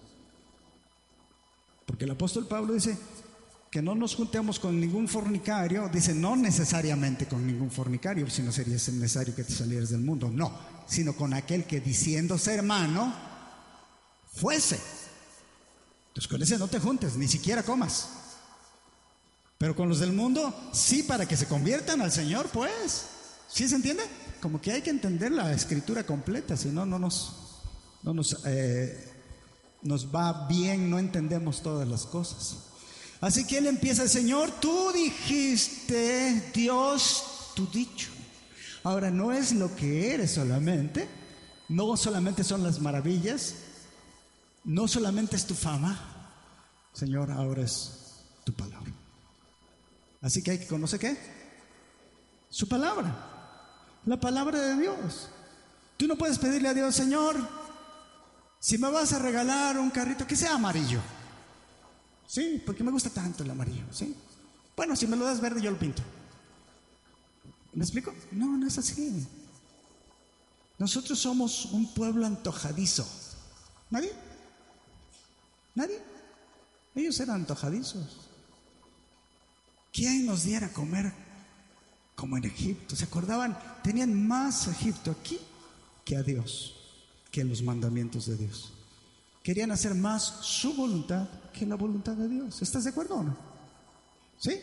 Porque 1.86 2.06
el 2.06 2.12
apóstol 2.12 2.47
Pablo 2.47 2.73
dice 2.73 2.97
que 3.73 3.81
no 3.81 3.95
nos 3.95 4.13
juntemos 4.13 4.59
con 4.59 4.79
ningún 4.79 5.07
fornicario, 5.07 5.89
dice 5.91 6.13
no 6.13 6.36
necesariamente 6.36 7.25
con 7.25 7.43
ningún 7.43 7.71
fornicario, 7.71 8.29
si 8.29 8.43
no 8.43 8.51
sería 8.51 8.75
necesario 8.75 9.33
que 9.33 9.43
te 9.43 9.51
salieras 9.51 9.89
del 9.89 10.01
mundo, 10.01 10.29
no, 10.31 10.55
sino 10.86 11.15
con 11.15 11.33
aquel 11.33 11.63
que 11.65 11.81
diciendo 11.81 12.38
ser 12.38 12.59
hermano, 12.59 13.12
fuese. 14.31 14.79
Entonces 16.09 16.27
con 16.27 16.43
ese 16.43 16.59
no 16.59 16.67
te 16.67 16.79
juntes, 16.79 17.17
ni 17.17 17.27
siquiera 17.27 17.63
comas. 17.63 18.09
Pero 19.57 19.75
con 19.75 19.89
los 19.89 19.97
del 19.97 20.13
mundo, 20.13 20.53
sí, 20.71 21.01
para 21.01 21.25
que 21.25 21.36
se 21.36 21.47
conviertan 21.47 21.99
al 22.01 22.12
Señor, 22.12 22.49
pues. 22.49 23.07
¿Sí 23.49 23.67
se 23.67 23.73
entiende? 23.73 24.03
Como 24.39 24.62
que 24.62 24.71
hay 24.71 24.83
que 24.83 24.91
entender 24.91 25.31
la 25.31 25.51
escritura 25.51 26.03
completa, 26.03 26.55
si 26.55 26.67
no, 26.67 26.86
no 26.86 26.99
nos, 26.99 27.63
no 28.03 28.13
nos 28.13 28.38
eh, 28.45 29.12
nos 29.81 30.13
va 30.13 30.45
bien, 30.47 30.91
no 30.91 30.99
entendemos 30.99 31.63
todas 31.63 31.88
las 31.88 32.05
cosas. 32.05 32.69
Así 33.23 33.47
que 33.47 33.57
él 33.57 33.67
empieza, 33.67 34.05
Señor, 34.05 34.51
tú 34.59 34.91
dijiste, 34.91 36.51
Dios, 36.53 37.53
tu 37.55 37.65
dicho. 37.67 38.09
Ahora, 38.83 39.12
no 39.12 39.31
es 39.31 39.53
lo 39.53 39.73
que 39.77 40.13
eres 40.13 40.33
solamente, 40.33 41.07
no 41.69 41.95
solamente 41.95 42.43
son 42.43 42.63
las 42.63 42.81
maravillas, 42.81 43.55
no 44.65 44.89
solamente 44.89 45.38
es 45.38 45.45
tu 45.45 45.53
fama, 45.53 45.97
Señor, 46.91 47.31
ahora 47.31 47.62
es 47.62 48.25
tu 48.43 48.51
palabra. 48.51 48.91
Así 50.19 50.43
que 50.43 50.51
hay 50.51 50.59
que 50.59 50.67
conocer 50.67 50.99
qué? 50.99 51.17
Su 52.49 52.67
palabra, 52.67 53.15
la 54.05 54.19
palabra 54.19 54.59
de 54.59 54.81
Dios. 54.81 55.29
Tú 55.95 56.07
no 56.07 56.17
puedes 56.17 56.38
pedirle 56.39 56.67
a 56.67 56.73
Dios, 56.73 56.93
Señor, 56.93 57.38
si 58.59 58.77
me 58.77 58.91
vas 58.91 59.13
a 59.13 59.19
regalar 59.19 59.79
un 59.79 59.91
carrito 59.91 60.27
que 60.27 60.36
sea 60.36 60.55
amarillo. 60.55 60.99
Sí, 62.27 62.62
porque 62.65 62.83
me 62.83 62.91
gusta 62.91 63.09
tanto 63.09 63.43
el 63.43 63.51
amarillo, 63.51 63.86
¿sí? 63.91 64.15
Bueno, 64.75 64.95
si 64.95 65.07
me 65.07 65.15
lo 65.15 65.25
das 65.25 65.41
verde 65.41 65.62
yo 65.62 65.71
lo 65.71 65.77
pinto. 65.77 66.01
¿Me 67.73 67.83
explico? 67.83 68.13
No, 68.31 68.57
no 68.57 68.67
es 68.67 68.77
así. 68.77 69.25
Nosotros 70.77 71.19
somos 71.19 71.65
un 71.65 71.93
pueblo 71.93 72.25
antojadizo. 72.25 73.07
¿Nadie? 73.89 74.12
¿Nadie? 75.75 75.99
Ellos 76.95 77.19
eran 77.19 77.38
antojadizos. 77.38 78.21
¿Quién 79.91 80.25
nos 80.25 80.43
diera 80.43 80.67
a 80.67 80.73
comer 80.73 81.13
como 82.15 82.38
en 82.38 82.45
Egipto? 82.45 82.95
¿Se 82.95 83.05
acordaban? 83.05 83.57
Tenían 83.83 84.27
más 84.27 84.67
Egipto 84.67 85.12
aquí 85.12 85.39
que 86.03 86.17
a 86.17 86.23
Dios 86.23 86.75
que 87.31 87.43
los 87.43 87.63
mandamientos 87.63 88.27
de 88.27 88.38
Dios. 88.38 88.71
Querían 89.43 89.71
hacer 89.71 89.93
más 89.93 90.23
su 90.23 90.73
voluntad 90.73 91.27
que 91.51 91.65
la 91.65 91.75
voluntad 91.75 92.13
de 92.13 92.29
Dios. 92.29 92.62
¿Estás 92.62 92.86
de 92.86 92.91
acuerdo 92.91 93.15
o 93.15 93.23
no? 93.23 93.38
¿Sí? 94.38 94.60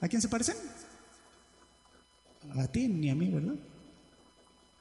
¿A 0.00 0.08
quién 0.08 0.20
se 0.20 0.28
parecen? 0.28 0.56
A 2.56 2.66
ti 2.66 2.88
ni 2.88 3.10
a 3.10 3.14
mí, 3.14 3.30
¿verdad? 3.30 3.54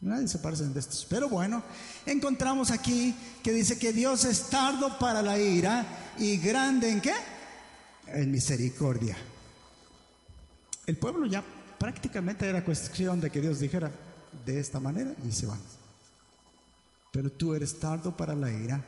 Nadie 0.01 0.27
se 0.27 0.39
parece 0.39 0.65
de 0.65 0.79
estos. 0.79 1.05
Pero 1.09 1.29
bueno, 1.29 1.63
encontramos 2.05 2.71
aquí 2.71 3.15
que 3.43 3.51
dice 3.51 3.77
que 3.77 3.93
Dios 3.93 4.25
es 4.25 4.49
tardo 4.49 4.97
para 4.97 5.21
la 5.21 5.39
ira 5.39 5.85
y 6.17 6.37
grande 6.37 6.89
en 6.89 7.01
qué? 7.01 7.13
En 8.07 8.31
misericordia. 8.31 9.15
El 10.85 10.97
pueblo 10.97 11.25
ya 11.27 11.43
prácticamente 11.77 12.47
era 12.47 12.65
cuestión 12.65 13.21
de 13.21 13.29
que 13.29 13.41
Dios 13.41 13.59
dijera 13.59 13.91
de 14.45 14.59
esta 14.59 14.79
manera 14.79 15.13
y 15.27 15.31
se 15.31 15.45
van 15.45 15.59
pero 17.17 17.31
tú 17.31 17.55
eres 17.55 17.79
tardo 17.79 18.15
para 18.15 18.35
la 18.35 18.51
ira 18.51 18.83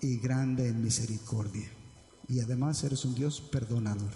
y 0.00 0.18
grande 0.18 0.68
en 0.68 0.82
misericordia. 0.82 1.68
Y 2.28 2.40
además 2.40 2.82
eres 2.84 3.04
un 3.04 3.14
Dios 3.14 3.40
perdonador. 3.40 4.12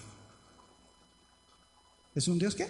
¿Es 2.14 2.29
un 2.29 2.38
Dios 2.38 2.55
qué? 2.55 2.68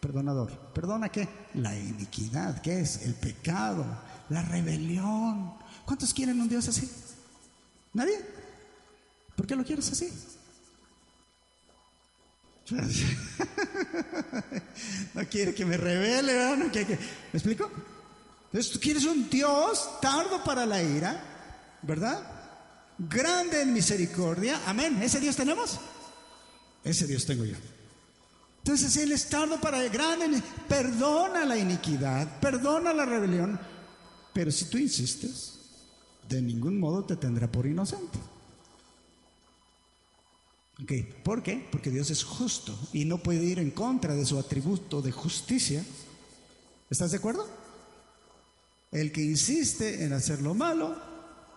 Perdonador. 0.00 0.72
¿Perdona 0.74 1.08
qué? 1.08 1.28
La 1.54 1.78
iniquidad, 1.78 2.60
¿qué 2.60 2.80
es? 2.80 3.02
El 3.02 3.14
pecado, 3.14 3.86
la 4.28 4.42
rebelión. 4.42 5.54
¿Cuántos 5.86 6.12
quieren 6.12 6.40
un 6.40 6.48
Dios 6.48 6.68
así? 6.68 6.90
¿Nadie? 7.94 8.20
¿Por 9.34 9.46
qué 9.46 9.56
lo 9.56 9.64
quieres 9.64 9.90
así? 9.90 10.12
no 15.14 15.28
quiere 15.28 15.54
que 15.54 15.66
me 15.66 15.76
revele, 15.76 16.32
¿verdad? 16.32 16.56
No 16.56 16.70
quiere 16.70 16.86
que... 16.86 16.96
¿Me 16.96 17.38
explico? 17.38 17.70
Entonces 18.46 18.72
tú 18.72 18.80
quieres 18.80 19.04
un 19.04 19.28
Dios 19.28 20.00
tardo 20.00 20.42
para 20.44 20.64
la 20.64 20.82
ira, 20.82 21.22
¿verdad? 21.82 22.33
Grande 22.98 23.62
en 23.62 23.72
misericordia. 23.72 24.60
Amén. 24.66 25.02
¿Ese 25.02 25.20
Dios 25.20 25.36
tenemos? 25.36 25.78
Ese 26.84 27.06
Dios 27.06 27.24
tengo 27.24 27.44
yo. 27.44 27.56
Entonces 28.58 28.96
Él 28.96 29.12
es 29.12 29.28
tardo 29.28 29.60
para 29.60 29.82
el 29.82 29.90
grande, 29.90 30.42
perdona 30.68 31.44
la 31.44 31.56
iniquidad, 31.56 32.40
perdona 32.40 32.94
la 32.94 33.04
rebelión, 33.04 33.60
pero 34.32 34.50
si 34.50 34.64
tú 34.66 34.78
insistes, 34.78 35.52
de 36.26 36.40
ningún 36.40 36.80
modo 36.80 37.04
te 37.04 37.16
tendrá 37.16 37.50
por 37.50 37.66
inocente. 37.66 38.18
¿Por 41.22 41.42
qué? 41.42 41.68
Porque 41.70 41.90
Dios 41.90 42.10
es 42.10 42.24
justo 42.24 42.76
y 42.92 43.04
no 43.04 43.18
puede 43.18 43.44
ir 43.44 43.58
en 43.58 43.70
contra 43.70 44.14
de 44.14 44.24
su 44.24 44.38
atributo 44.38 45.02
de 45.02 45.12
justicia. 45.12 45.84
¿Estás 46.90 47.10
de 47.10 47.18
acuerdo? 47.18 47.46
El 48.90 49.12
que 49.12 49.22
insiste 49.22 50.04
en 50.04 50.12
hacer 50.12 50.40
lo 50.40 50.54
malo, 50.54 50.96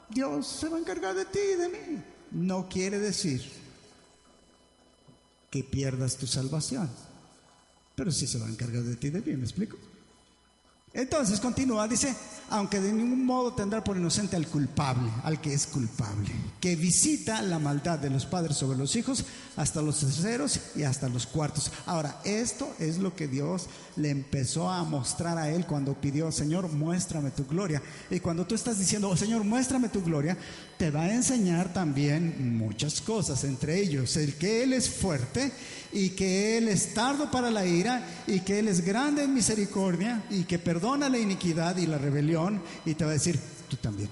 Dios 0.09 0.47
se 0.47 0.69
va 0.69 0.77
a 0.77 0.79
encargar 0.79 1.15
de 1.15 1.25
ti 1.25 1.39
y 1.39 1.55
de 1.55 1.69
mí. 1.69 2.03
No 2.31 2.67
quiere 2.69 2.99
decir 2.99 3.41
que 5.49 5.63
pierdas 5.63 6.17
tu 6.17 6.27
salvación, 6.27 6.89
pero 7.95 8.11
sí 8.11 8.27
se 8.27 8.39
va 8.39 8.47
a 8.47 8.49
encargar 8.49 8.83
de 8.83 8.95
ti 8.95 9.07
y 9.07 9.11
de 9.11 9.21
mí, 9.21 9.37
¿me 9.37 9.43
explico? 9.43 9.77
Entonces 10.97 11.39
continúa, 11.39 11.87
dice, 11.87 12.15
aunque 12.49 12.81
de 12.81 12.91
ningún 12.91 13.23
modo 13.23 13.53
tendrá 13.53 13.83
por 13.83 13.97
inocente 13.97 14.35
al 14.35 14.47
culpable, 14.47 15.11
al 15.23 15.39
que 15.39 15.53
es 15.53 15.67
culpable, 15.67 16.31
que 16.59 16.75
visita 16.75 17.43
la 17.43 17.59
maldad 17.59 17.99
de 17.99 18.09
los 18.09 18.25
padres 18.25 18.57
sobre 18.57 18.79
los 18.79 18.95
hijos 18.95 19.23
hasta 19.57 19.83
los 19.83 19.99
terceros 19.99 20.59
y 20.75 20.81
hasta 20.81 21.07
los 21.07 21.27
cuartos. 21.27 21.71
Ahora, 21.85 22.19
esto 22.23 22.73
es 22.79 22.97
lo 22.97 23.15
que 23.15 23.27
Dios 23.27 23.67
le 23.95 24.09
empezó 24.09 24.71
a 24.71 24.83
mostrar 24.85 25.37
a 25.37 25.51
él 25.51 25.67
cuando 25.67 25.93
pidió, 25.93 26.31
Señor, 26.31 26.67
muéstrame 26.71 27.29
tu 27.29 27.45
gloria. 27.45 27.79
Y 28.09 28.19
cuando 28.19 28.47
tú 28.47 28.55
estás 28.55 28.79
diciendo, 28.79 29.07
oh, 29.09 29.15
Señor, 29.15 29.43
muéstrame 29.43 29.89
tu 29.89 30.01
gloria, 30.01 30.35
te 30.77 30.91
va 30.91 31.03
a 31.03 31.13
enseñar 31.13 31.73
también 31.73 32.57
muchas 32.57 33.01
cosas, 33.01 33.43
entre 33.43 33.79
ellos 33.79 34.15
el 34.15 34.35
que 34.35 34.63
Él 34.63 34.73
es 34.73 34.89
fuerte 34.89 35.51
y 35.91 36.11
que 36.11 36.57
Él 36.57 36.67
es 36.67 36.93
tardo 36.93 37.31
para 37.31 37.49
la 37.49 37.65
ira 37.65 38.05
y 38.27 38.41
que 38.41 38.59
Él 38.59 38.67
es 38.67 38.85
grande 38.85 39.23
en 39.23 39.33
misericordia 39.33 40.23
y 40.29 40.43
que 40.43 40.59
perdona 40.59 41.09
la 41.09 41.17
iniquidad 41.17 41.77
y 41.77 41.87
la 41.87 41.97
rebelión 41.97 42.61
y 42.85 42.93
te 42.93 43.03
va 43.03 43.11
a 43.11 43.13
decir, 43.13 43.39
tú 43.67 43.77
también. 43.77 44.09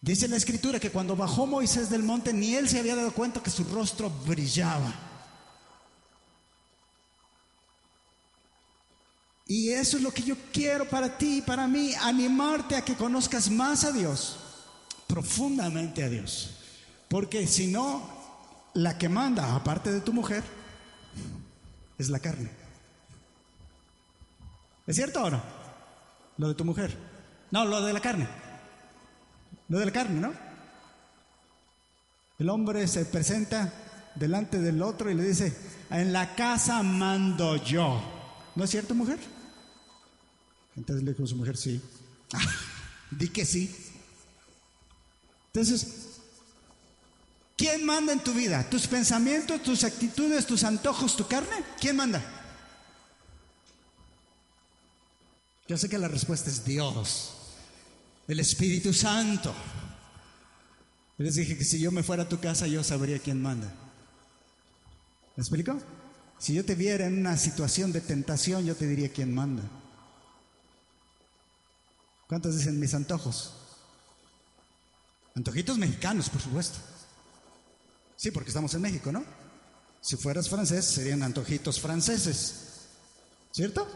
Dice 0.00 0.28
la 0.28 0.36
escritura 0.36 0.78
que 0.78 0.90
cuando 0.90 1.16
bajó 1.16 1.46
Moisés 1.46 1.90
del 1.90 2.02
monte 2.02 2.32
ni 2.32 2.54
él 2.54 2.68
se 2.68 2.78
había 2.78 2.96
dado 2.96 3.12
cuenta 3.12 3.42
que 3.42 3.50
su 3.50 3.64
rostro 3.64 4.10
brillaba. 4.26 5.05
Y 9.46 9.70
eso 9.70 9.96
es 9.96 10.02
lo 10.02 10.10
que 10.10 10.22
yo 10.22 10.36
quiero 10.52 10.88
para 10.88 11.16
ti 11.16 11.38
y 11.38 11.42
para 11.42 11.68
mí, 11.68 11.92
animarte 12.00 12.74
a 12.74 12.84
que 12.84 12.94
conozcas 12.94 13.48
más 13.48 13.84
a 13.84 13.92
Dios, 13.92 14.38
profundamente 15.06 16.02
a 16.02 16.08
Dios. 16.08 16.50
Porque 17.08 17.46
si 17.46 17.68
no, 17.68 18.10
la 18.74 18.98
que 18.98 19.08
manda, 19.08 19.54
aparte 19.54 19.92
de 19.92 20.00
tu 20.00 20.12
mujer, 20.12 20.42
es 21.96 22.08
la 22.08 22.18
carne. 22.18 22.50
¿Es 24.84 24.96
cierto 24.96 25.22
o 25.22 25.30
no? 25.30 25.40
Lo 26.38 26.48
de 26.48 26.54
tu 26.54 26.64
mujer. 26.64 26.96
No, 27.52 27.64
lo 27.64 27.82
de 27.82 27.92
la 27.92 28.00
carne. 28.00 28.26
Lo 29.68 29.78
de 29.78 29.86
la 29.86 29.92
carne, 29.92 30.20
¿no? 30.20 30.32
El 32.38 32.50
hombre 32.50 32.86
se 32.88 33.04
presenta 33.04 33.72
delante 34.16 34.58
del 34.60 34.82
otro 34.82 35.08
y 35.08 35.14
le 35.14 35.22
dice, 35.22 35.56
en 35.90 36.12
la 36.12 36.34
casa 36.34 36.82
mando 36.82 37.56
yo. 37.56 38.02
¿No 38.56 38.64
es 38.64 38.70
cierto, 38.70 38.94
mujer? 38.94 39.18
Entonces 40.76 41.04
le 41.04 41.12
dijo 41.12 41.24
a 41.24 41.26
su 41.26 41.36
mujer, 41.36 41.56
sí. 41.56 41.80
di 43.10 43.28
que 43.28 43.44
sí. 43.44 43.74
Entonces, 45.46 45.86
¿quién 47.56 47.84
manda 47.84 48.12
en 48.12 48.20
tu 48.20 48.32
vida? 48.34 48.68
¿Tus 48.68 48.86
pensamientos, 48.86 49.62
tus 49.62 49.84
actitudes, 49.84 50.46
tus 50.46 50.64
antojos, 50.64 51.16
tu 51.16 51.26
carne? 51.26 51.64
¿Quién 51.80 51.96
manda? 51.96 52.22
Yo 55.68 55.76
sé 55.76 55.88
que 55.88 55.98
la 55.98 56.08
respuesta 56.08 56.48
es 56.50 56.64
Dios, 56.64 57.32
el 58.28 58.38
Espíritu 58.38 58.92
Santo. 58.92 59.52
les 61.18 61.34
dije 61.34 61.58
que 61.58 61.64
si 61.64 61.80
yo 61.80 61.90
me 61.90 62.04
fuera 62.04 62.24
a 62.24 62.28
tu 62.28 62.38
casa 62.38 62.66
yo 62.66 62.84
sabría 62.84 63.18
quién 63.18 63.42
manda. 63.42 63.72
¿Me 65.34 65.42
explico? 65.42 65.76
Si 66.38 66.54
yo 66.54 66.64
te 66.64 66.74
viera 66.74 67.06
en 67.06 67.18
una 67.18 67.36
situación 67.36 67.92
de 67.92 68.00
tentación, 68.00 68.64
yo 68.64 68.76
te 68.76 68.86
diría 68.86 69.12
quién 69.12 69.34
manda. 69.34 69.62
¿Cuántos 72.28 72.56
dicen 72.56 72.80
mis 72.80 72.94
antojos? 72.94 73.52
Antojitos 75.34 75.78
mexicanos, 75.78 76.28
por 76.28 76.40
supuesto. 76.40 76.78
Sí, 78.16 78.30
porque 78.30 78.48
estamos 78.48 78.72
en 78.74 78.82
México, 78.82 79.12
¿no? 79.12 79.22
Si 80.00 80.16
fueras 80.16 80.48
francés, 80.48 80.84
serían 80.84 81.22
antojitos 81.22 81.80
franceses. 81.80 82.54
¿Cierto? 83.52 83.86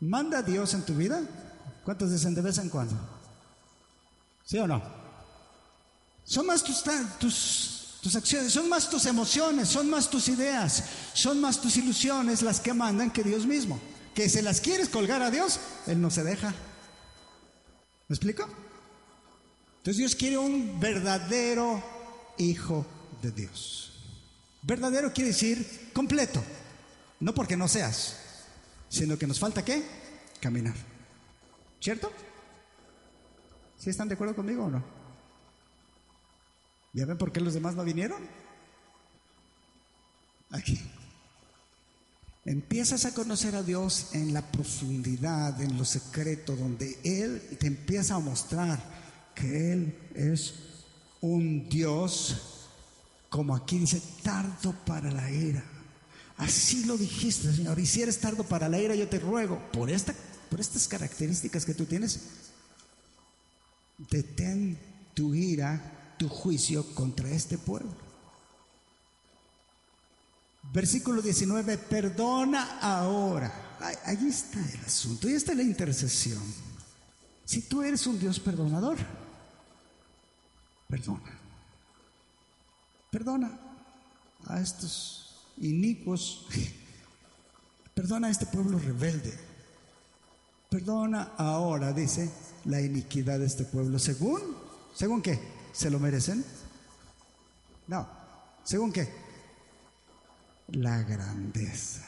¿Manda 0.00 0.42
Dios 0.42 0.74
en 0.74 0.82
tu 0.82 0.94
vida? 0.94 1.20
¿Cuántos 1.84 2.10
dicen 2.10 2.34
de 2.34 2.42
vez 2.42 2.58
en 2.58 2.68
cuando? 2.68 2.96
¿Sí 4.44 4.58
o 4.58 4.66
no? 4.66 4.82
Son 6.24 6.46
más 6.46 6.62
tus, 6.62 6.82
tus, 7.18 7.98
tus 8.00 8.16
acciones, 8.16 8.52
son 8.52 8.68
más 8.68 8.88
tus 8.88 9.06
emociones, 9.06 9.68
son 9.68 9.90
más 9.90 10.08
tus 10.08 10.28
ideas, 10.28 10.84
son 11.12 11.40
más 11.40 11.60
tus 11.60 11.76
ilusiones 11.76 12.42
las 12.42 12.60
que 12.60 12.72
mandan 12.72 13.10
que 13.10 13.24
Dios 13.24 13.46
mismo. 13.46 13.80
Que 14.20 14.28
se 14.28 14.42
las 14.42 14.60
quieres 14.60 14.90
colgar 14.90 15.22
a 15.22 15.30
Dios, 15.30 15.58
Él 15.86 15.98
no 15.98 16.10
se 16.10 16.22
deja. 16.22 16.48
¿Me 18.06 18.14
explico? 18.14 18.46
Entonces 19.78 19.96
Dios 19.96 20.14
quiere 20.14 20.36
un 20.36 20.78
verdadero 20.78 21.82
hijo 22.36 22.86
de 23.22 23.30
Dios. 23.30 23.92
Verdadero 24.60 25.10
quiere 25.10 25.28
decir 25.28 25.90
completo, 25.94 26.44
no 27.20 27.32
porque 27.32 27.56
no 27.56 27.66
seas, 27.66 28.18
sino 28.90 29.16
que 29.16 29.26
nos 29.26 29.40
falta 29.40 29.64
qué? 29.64 29.82
Caminar. 30.38 30.76
¿Cierto? 31.80 32.12
¿Sí 33.78 33.88
están 33.88 34.08
de 34.08 34.16
acuerdo 34.16 34.36
conmigo 34.36 34.66
o 34.66 34.70
no? 34.70 34.84
¿Ya 36.92 37.06
ven 37.06 37.16
por 37.16 37.32
qué 37.32 37.40
los 37.40 37.54
demás 37.54 37.74
no 37.74 37.84
vinieron? 37.84 38.28
Aquí. 40.50 40.78
Empiezas 42.50 43.04
a 43.04 43.14
conocer 43.14 43.54
a 43.54 43.62
Dios 43.62 44.08
en 44.12 44.34
la 44.34 44.42
profundidad, 44.42 45.60
en 45.62 45.78
lo 45.78 45.84
secreto, 45.84 46.56
donde 46.56 46.98
Él 47.04 47.40
te 47.60 47.68
empieza 47.68 48.16
a 48.16 48.18
mostrar 48.18 48.82
que 49.36 49.72
Él 49.72 49.96
es 50.16 50.54
un 51.20 51.68
Dios, 51.68 52.66
como 53.28 53.54
aquí 53.54 53.78
dice, 53.78 54.02
tardo 54.24 54.74
para 54.84 55.12
la 55.12 55.30
ira 55.30 55.62
Así 56.38 56.86
lo 56.86 56.98
dijiste, 56.98 57.54
Señor. 57.54 57.78
Y 57.78 57.86
si 57.86 58.02
eres 58.02 58.18
tardo 58.18 58.42
para 58.42 58.68
la 58.68 58.80
ira, 58.80 58.96
yo 58.96 59.06
te 59.08 59.20
ruego, 59.20 59.62
por, 59.72 59.88
esta, 59.88 60.12
por 60.50 60.58
estas 60.58 60.88
características 60.88 61.64
que 61.64 61.74
tú 61.74 61.84
tienes, 61.84 62.18
detén 64.10 64.76
tu 65.14 65.36
ira, 65.36 66.16
tu 66.18 66.28
juicio 66.28 66.84
contra 66.96 67.30
este 67.30 67.58
pueblo. 67.58 68.09
Versículo 70.72 71.20
19, 71.20 71.78
perdona 71.78 72.78
ahora. 72.80 73.76
Ahí 74.04 74.28
está 74.28 74.58
el 74.60 74.84
asunto, 74.84 75.26
ahí 75.26 75.34
está 75.34 75.54
la 75.54 75.62
intercesión. 75.62 76.42
Si 77.44 77.62
tú 77.62 77.82
eres 77.82 78.06
un 78.06 78.18
Dios 78.18 78.38
perdonador, 78.38 78.96
perdona. 80.88 81.38
Perdona 83.10 83.58
a 84.46 84.60
estos 84.60 85.44
inicuos. 85.58 86.46
Perdona 87.94 88.28
a 88.28 88.30
este 88.30 88.46
pueblo 88.46 88.78
rebelde. 88.78 89.36
Perdona 90.70 91.32
ahora, 91.36 91.92
dice, 91.92 92.30
la 92.64 92.80
iniquidad 92.80 93.40
de 93.40 93.46
este 93.46 93.64
pueblo. 93.64 93.98
¿Según? 93.98 94.40
¿Según 94.94 95.20
qué? 95.20 95.38
¿Se 95.72 95.90
lo 95.90 95.98
merecen? 95.98 96.44
No. 97.88 98.08
¿Según 98.62 98.92
qué? 98.92 99.12
La 100.72 101.02
grandeza. 101.02 102.06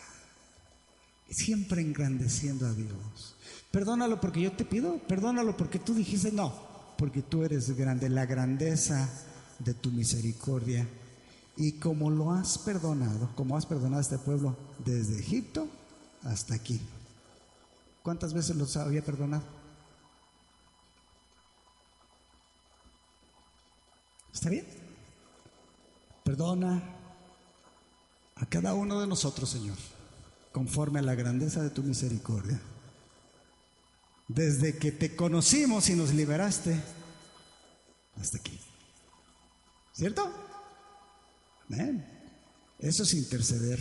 Siempre 1.29 1.81
engrandeciendo 1.81 2.67
a 2.67 2.73
Dios. 2.73 3.37
Perdónalo 3.71 4.21
porque 4.21 4.43
yo 4.43 4.53
te 4.53 4.65
pido. 4.65 4.99
Perdónalo 4.99 5.57
porque 5.57 5.79
tú 5.79 5.95
dijiste 5.95 6.31
no. 6.33 6.53
Porque 6.99 7.23
tú 7.23 7.43
eres 7.43 7.75
grande. 7.77 8.09
La 8.09 8.27
grandeza 8.27 9.09
de 9.59 9.75
tu 9.75 9.91
misericordia 9.91 10.87
y 11.57 11.73
como 11.73 12.11
lo 12.11 12.33
has 12.33 12.59
perdonado, 12.59 13.31
como 13.35 13.57
has 13.57 13.67
perdonado 13.67 13.99
a 13.99 14.03
este 14.03 14.19
pueblo 14.19 14.57
desde 14.85 15.19
Egipto 15.19 15.69
hasta 16.23 16.55
aquí. 16.55 16.81
¿Cuántas 18.03 18.33
veces 18.33 18.57
los 18.57 18.77
había 18.77 19.05
perdonado? 19.05 19.45
¿Está 24.33 24.49
bien? 24.49 24.67
Perdona 26.25 26.83
a 28.37 28.47
cada 28.47 28.75
uno 28.75 29.01
de 29.01 29.07
nosotros, 29.07 29.51
Señor, 29.51 29.77
conforme 30.53 30.99
a 30.99 31.03
la 31.03 31.15
grandeza 31.15 31.63
de 31.63 31.71
tu 31.71 31.83
misericordia. 31.83 32.61
Desde 34.29 34.79
que 34.79 34.93
te 34.93 35.15
conocimos 35.15 35.89
y 35.89 35.95
nos 35.95 36.13
liberaste 36.15 36.81
hasta 38.21 38.39
aquí. 38.39 38.59
¿Cierto? 39.93 40.33
Eso 42.79 43.03
es 43.05 43.15
interceder 43.15 43.79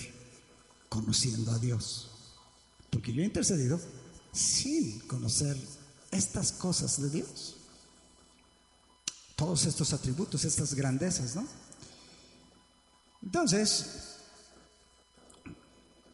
conociendo 0.90 1.52
a 1.52 1.60
Dios. 1.60 2.12
Porque 2.90 3.14
yo 3.14 3.22
he 3.22 3.26
intercedido 3.26 3.80
sin 4.32 5.00
conocer 5.02 5.58
estas 6.12 6.52
cosas 6.52 7.02
de 7.02 7.10
Dios. 7.10 7.56
Todos 9.36 9.66
estos 9.66 9.94
atributos, 9.94 10.46
estas 10.46 10.74
grandezas, 10.76 11.36
¿no? 11.36 11.48
Entonces, 13.24 14.11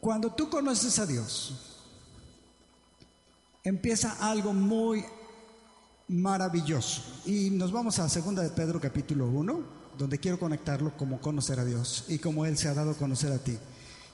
cuando 0.08 0.30
tú 0.30 0.48
conoces 0.48 0.98
a 1.00 1.04
Dios, 1.04 1.52
empieza 3.62 4.16
algo 4.26 4.54
muy 4.54 5.04
maravilloso. 6.08 7.02
Y 7.26 7.50
nos 7.50 7.70
vamos 7.70 7.98
a 7.98 8.08
segunda 8.08 8.42
de 8.42 8.48
Pedro 8.48 8.80
capítulo 8.80 9.26
1 9.26 9.64
donde 9.98 10.16
quiero 10.16 10.38
conectarlo 10.38 10.96
como 10.96 11.20
conocer 11.20 11.60
a 11.60 11.64
Dios 11.66 12.06
y 12.08 12.18
como 12.20 12.46
Él 12.46 12.56
se 12.56 12.68
ha 12.68 12.72
dado 12.72 12.92
a 12.92 12.96
conocer 12.96 13.32
a 13.32 13.38
ti. 13.38 13.58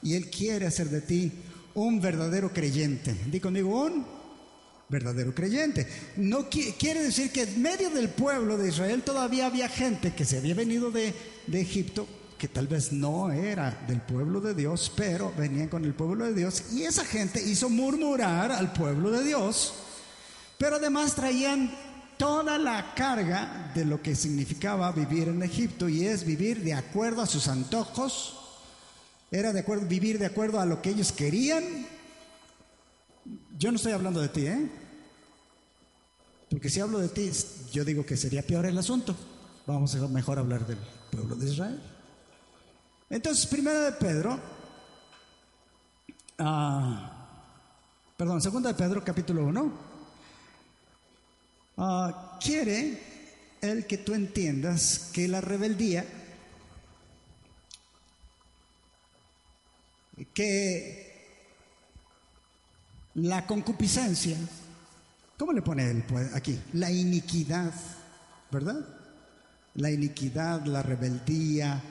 Y 0.03 0.15
Él 0.15 0.31
quiere 0.31 0.67
hacer 0.67 0.89
de 0.89 1.01
ti 1.01 1.31
un 1.75 2.01
verdadero 2.01 2.53
creyente. 2.53 3.15
Di 3.31 3.39
conmigo, 3.39 3.85
un 3.85 4.05
verdadero 4.89 5.33
creyente. 5.33 5.87
No 6.17 6.49
quiere 6.51 7.05
decir 7.05 7.31
que 7.31 7.43
en 7.43 7.63
medio 7.63 7.91
del 7.91 8.09
pueblo 8.09 8.59
de 8.59 8.71
Israel 8.71 9.05
todavía 9.05 9.47
había 9.47 9.69
gente 9.69 10.13
que 10.13 10.25
se 10.25 10.39
había 10.39 10.57
venido 10.57 10.91
de, 10.91 11.15
de 11.47 11.61
Egipto, 11.61 12.09
que 12.45 12.49
tal 12.49 12.67
vez 12.67 12.93
no 12.93 13.33
era 13.33 13.71
del 13.89 14.03
pueblo 14.03 14.39
de 14.39 14.53
Dios, 14.53 14.93
pero 14.95 15.33
venían 15.35 15.69
con 15.69 15.83
el 15.83 15.95
pueblo 15.95 16.27
de 16.27 16.35
Dios. 16.35 16.75
Y 16.75 16.83
esa 16.83 17.03
gente 17.03 17.43
hizo 17.43 17.71
murmurar 17.71 18.53
al 18.53 18.71
pueblo 18.71 19.11
de 19.11 19.25
Dios, 19.25 19.73
pero 20.59 20.77
además 20.77 21.15
traían 21.15 21.75
toda 22.19 22.59
la 22.59 22.93
carga 22.95 23.73
de 23.75 23.87
lo 23.87 24.03
que 24.03 24.15
significaba 24.15 24.93
vivir 24.93 25.29
en 25.29 25.43
Egipto 25.43 25.89
y 25.89 26.05
es 26.05 26.27
vivir 26.27 26.63
de 26.63 26.75
acuerdo 26.75 27.23
a 27.23 27.27
sus 27.27 27.49
antojos, 27.49 28.39
era 29.31 29.51
de 29.55 29.61
acuerdo, 29.61 29.87
vivir 29.87 30.19
de 30.19 30.27
acuerdo 30.27 30.61
a 30.61 30.67
lo 30.67 30.83
que 30.83 30.91
ellos 30.91 31.13
querían. 31.13 31.65
Yo 33.59 33.71
no 33.71 33.77
estoy 33.77 33.93
hablando 33.93 34.21
de 34.21 34.29
ti, 34.29 34.47
¿eh? 34.47 34.71
Porque 36.51 36.69
si 36.69 36.79
hablo 36.81 36.99
de 36.99 37.09
ti, 37.09 37.31
yo 37.73 37.87
digo 37.87 38.05
que 38.05 38.19
sería 38.19 38.43
peor 38.43 38.67
el 38.67 38.77
asunto. 38.77 39.17
Vamos 39.67 39.95
a 39.95 40.09
mejor 40.09 40.39
hablar 40.39 40.67
del 40.67 40.77
pueblo 41.11 41.37
de 41.37 41.51
Israel. 41.51 41.94
Entonces, 43.11 43.47
primera 43.47 43.81
de 43.81 43.93
Pedro, 43.93 44.41
ah, 46.39 47.11
perdón, 48.17 48.41
segunda 48.41 48.73
de 48.73 48.75
Pedro, 48.75 49.05
capítulo 49.05 49.45
1. 49.45 49.73
Ah, 51.77 52.39
quiere 52.43 52.99
el 53.61 53.87
que 53.87 53.99
tú 53.99 54.15
entiendas 54.15 55.11
que 55.13 55.29
la 55.29 55.41
rebeldía, 55.41 56.05
que 60.33 61.05
la 63.15 63.47
concupiscencia, 63.47 64.37
¿cómo 65.39 65.53
le 65.53 65.63
pone 65.63 65.91
él 65.91 66.05
pues, 66.09 66.35
aquí? 66.35 66.59
La 66.73 66.91
iniquidad, 66.91 67.73
¿verdad? 68.51 68.81
La 69.75 69.91
iniquidad, 69.91 70.65
la 70.65 70.83
rebeldía, 70.83 71.83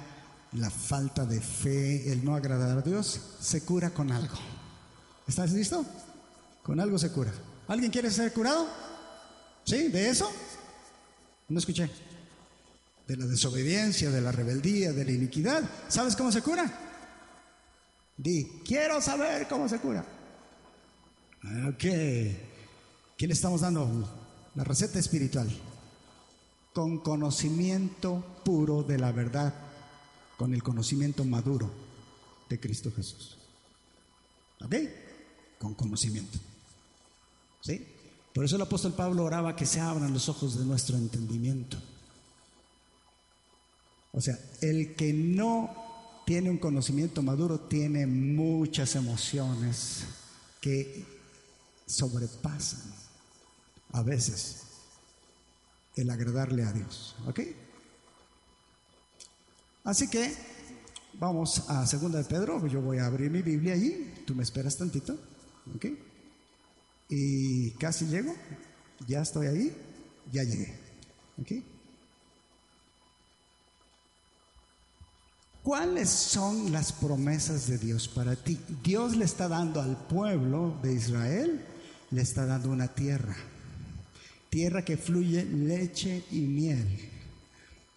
la 0.55 0.69
falta 0.69 1.25
de 1.25 1.41
fe, 1.41 2.11
el 2.11 2.23
no 2.23 2.35
agradar 2.35 2.77
a 2.77 2.81
Dios, 2.81 3.19
se 3.39 3.63
cura 3.63 3.89
con 3.91 4.11
algo. 4.11 4.35
¿Estás 5.27 5.51
listo? 5.51 5.85
Con 6.61 6.79
algo 6.79 6.97
se 6.97 7.11
cura. 7.11 7.31
¿Alguien 7.67 7.91
quiere 7.91 8.11
ser 8.11 8.31
curado? 8.33 8.67
¿Sí? 9.63 9.87
¿De 9.87 10.09
eso? 10.09 10.29
No 11.49 11.59
escuché. 11.59 11.89
De 13.07 13.17
la 13.17 13.25
desobediencia, 13.25 14.11
de 14.11 14.21
la 14.21 14.31
rebeldía, 14.31 14.93
de 14.93 15.05
la 15.05 15.11
iniquidad. 15.11 15.63
¿Sabes 15.87 16.15
cómo 16.15 16.31
se 16.31 16.41
cura? 16.41 16.71
Di, 18.15 18.61
quiero 18.65 19.01
saber 19.01 19.47
cómo 19.47 19.67
se 19.67 19.79
cura. 19.79 20.05
Ok. 21.67 21.83
¿Qué 23.17 23.27
le 23.27 23.33
estamos 23.33 23.61
dando? 23.61 24.07
La 24.55 24.63
receta 24.63 24.99
espiritual. 24.99 25.49
Con 26.73 26.99
conocimiento 26.99 28.41
puro 28.43 28.83
de 28.83 28.97
la 28.97 29.11
verdad. 29.11 29.53
Con 30.37 30.53
el 30.53 30.63
conocimiento 30.63 31.23
maduro 31.23 31.71
de 32.49 32.59
Cristo 32.59 32.91
Jesús. 32.95 33.37
¿Ok? 34.63 34.75
Con 35.59 35.73
conocimiento. 35.75 36.39
¿Sí? 37.61 37.87
Por 38.33 38.45
eso 38.45 38.55
el 38.55 38.63
apóstol 38.63 38.93
Pablo 38.93 39.23
oraba 39.23 39.55
que 39.55 39.65
se 39.65 39.79
abran 39.79 40.13
los 40.13 40.27
ojos 40.27 40.57
de 40.57 40.65
nuestro 40.65 40.97
entendimiento. 40.97 41.77
O 44.11 44.21
sea, 44.21 44.37
el 44.61 44.95
que 44.95 45.13
no 45.13 46.23
tiene 46.25 46.49
un 46.49 46.57
conocimiento 46.57 47.21
maduro 47.21 47.59
tiene 47.59 48.07
muchas 48.07 48.95
emociones 48.95 50.03
que 50.61 51.05
sobrepasan 51.85 52.81
a 53.91 54.01
veces 54.01 54.63
el 55.95 56.09
agradarle 56.09 56.63
a 56.63 56.71
Dios. 56.71 57.15
¿Ok? 57.27 57.39
Así 59.83 60.07
que 60.07 60.33
vamos 61.13 61.69
a 61.69 61.85
segunda 61.85 62.19
de 62.19 62.25
Pedro. 62.25 62.65
Yo 62.67 62.81
voy 62.81 62.99
a 62.99 63.05
abrir 63.05 63.29
mi 63.29 63.41
Biblia 63.41 63.73
allí. 63.73 64.13
Tú 64.25 64.35
me 64.35 64.43
esperas 64.43 64.77
tantito. 64.77 65.17
¿Ok? 65.75 65.85
Y 67.09 67.71
casi 67.71 68.05
llego, 68.05 68.33
ya 69.07 69.21
estoy 69.21 69.47
ahí, 69.47 69.75
ya 70.31 70.43
llegué. 70.43 70.73
¿Cuáles 75.61 76.09
son 76.09 76.71
las 76.71 76.91
promesas 76.91 77.67
de 77.67 77.77
Dios 77.77 78.07
para 78.07 78.35
ti? 78.35 78.59
Dios 78.83 79.15
le 79.15 79.25
está 79.25 79.47
dando 79.47 79.81
al 79.81 79.95
pueblo 80.07 80.77
de 80.81 80.93
Israel, 80.93 81.65
le 82.11 82.21
está 82.21 82.45
dando 82.45 82.69
una 82.69 82.93
tierra, 82.93 83.35
tierra 84.49 84.83
que 84.83 84.97
fluye 84.97 85.45
leche 85.45 86.25
y 86.31 86.41
miel, 86.41 87.11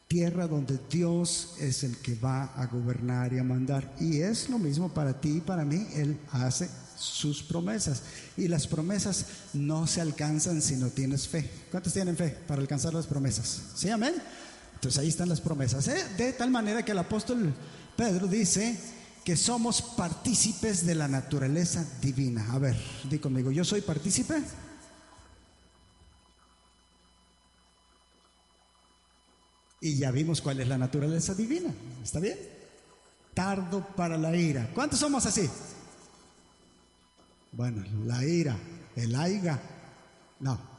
tierra 0.09 0.47
donde 0.47 0.79
Dios 0.89 1.55
es 1.59 1.83
el 1.83 1.97
que 1.99 2.15
va 2.15 2.45
a 2.55 2.67
gobernar 2.67 3.33
y 3.33 3.39
a 3.39 3.45
mandar. 3.45 3.95
Y 4.01 4.21
es 4.21 4.49
lo 4.49 4.59
mismo 4.59 4.89
para 4.89 5.21
ti 5.21 5.39
y 5.39 5.41
para 5.41 5.65
mí, 5.65 5.87
Él 5.95 6.19
hace 6.31 6.69
sus 6.97 7.43
promesas. 7.43 8.03
Y 8.37 8.49
las 8.49 8.67
promesas 8.67 9.27
no 9.53 9.87
se 9.87 10.01
alcanzan 10.01 10.63
si 10.63 10.77
no 10.77 10.89
tienes 10.89 11.29
fe. 11.29 11.49
¿Cuántos 11.71 11.93
tienen 11.93 12.17
fe 12.17 12.37
para 12.47 12.61
alcanzar 12.61 12.95
las 12.95 13.07
promesas? 13.07 13.61
¿Sí, 13.75 13.91
amén? 13.91 14.15
Entonces 14.75 15.01
ahí 15.01 15.09
están 15.09 15.29
las 15.29 15.41
promesas. 15.41 15.89
¿eh? 15.89 16.05
De 16.17 16.33
tal 16.33 16.51
manera 16.51 16.85
que 16.85 16.93
el 16.93 16.99
apóstol 16.99 17.53
Pedro 17.97 18.27
dice 18.27 18.79
que 19.25 19.37
somos 19.37 19.83
partícipes 19.83 20.87
de 20.87 20.95
la 20.95 21.09
naturaleza 21.09 21.85
divina. 22.01 22.47
A 22.53 22.59
ver, 22.59 22.77
di 23.11 23.19
conmigo, 23.19 23.51
¿yo 23.51 23.65
soy 23.65 23.81
partícipe? 23.81 24.35
Y 29.81 29.97
ya 29.97 30.11
vimos 30.11 30.41
cuál 30.41 30.61
es 30.61 30.69
la 30.69 30.79
naturaleza 30.79 31.35
divina. 31.35 31.73
¿Está 32.03 32.21
bien? 32.21 32.39
Tardo 33.35 33.87
para 33.95 34.17
la 34.17 34.35
ira. 34.35 34.71
¿Cuántos 34.75 34.99
somos 34.99 35.27
así? 35.27 35.49
Bueno, 37.53 37.85
la 38.05 38.25
ira, 38.25 38.57
el 38.97 39.15
aiga, 39.15 39.61
no. 40.41 40.77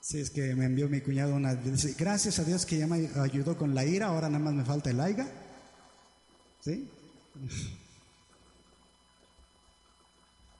Si 0.00 0.20
es 0.20 0.30
que 0.30 0.54
me 0.54 0.66
envió 0.66 0.88
mi 0.88 1.00
cuñado 1.00 1.34
una. 1.34 1.54
gracias 1.98 2.38
a 2.38 2.44
Dios 2.44 2.64
que 2.64 2.78
ya 2.78 2.86
me 2.86 3.10
ayudó 3.20 3.58
con 3.58 3.74
la 3.74 3.84
ira, 3.84 4.06
ahora 4.06 4.28
nada 4.28 4.44
más 4.44 4.54
me 4.54 4.64
falta 4.64 4.90
el 4.90 5.00
aiga. 5.00 5.28
¿Sí? 6.60 6.88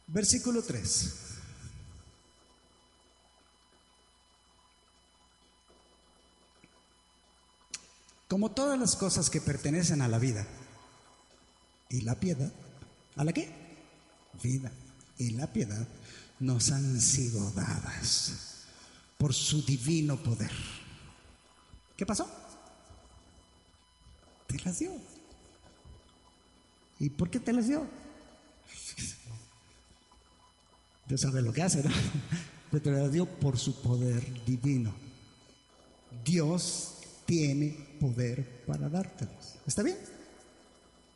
Versículo 0.09 0.63
3. 0.63 1.26
Como 8.29 8.51
todas 8.51 8.79
las 8.79 8.97
cosas 8.97 9.31
que 9.31 9.41
pertenecen 9.41 10.03
a 10.03 10.09
la 10.09 10.19
vida, 10.19 10.47
y 11.89 12.03
la 12.03 12.19
piedad, 12.19 12.53
¿a 13.17 13.25
la 13.25 13.33
qué? 13.33 13.51
Vida 14.43 14.71
y 15.19 15.31
la 15.31 15.53
piedad 15.53 15.87
nos 16.41 16.71
han 16.71 17.01
sido 17.01 17.51
dadas 17.53 18.65
por 19.19 19.33
su 19.33 19.63
divino 19.63 20.23
poder. 20.23 20.51
¿Qué 21.97 22.05
pasó? 22.05 22.29
Te 24.47 24.59
las 24.61 24.79
dio. 24.79 24.93
¿Y 26.99 27.11
por 27.11 27.31
qué 27.31 27.41
te 27.41 27.53
las 27.53 27.69
dio? 27.69 27.87
Dios 31.09 31.21
sabe 31.21 31.41
lo 31.41 31.53
que 31.53 31.63
hace, 31.63 31.83
¿no? 31.83 31.91
Pero 32.71 32.83
te 32.83 32.91
las 32.91 33.13
dio 33.13 33.27
por 33.27 33.59
su 33.59 33.81
poder 33.81 34.45
divino. 34.45 34.93
Dios 36.25 36.96
tiene 37.27 37.77
poder 38.01 38.65
para 38.67 38.89
dártelas. 38.89 39.57
¿Está 39.67 39.83
bien? 39.83 39.97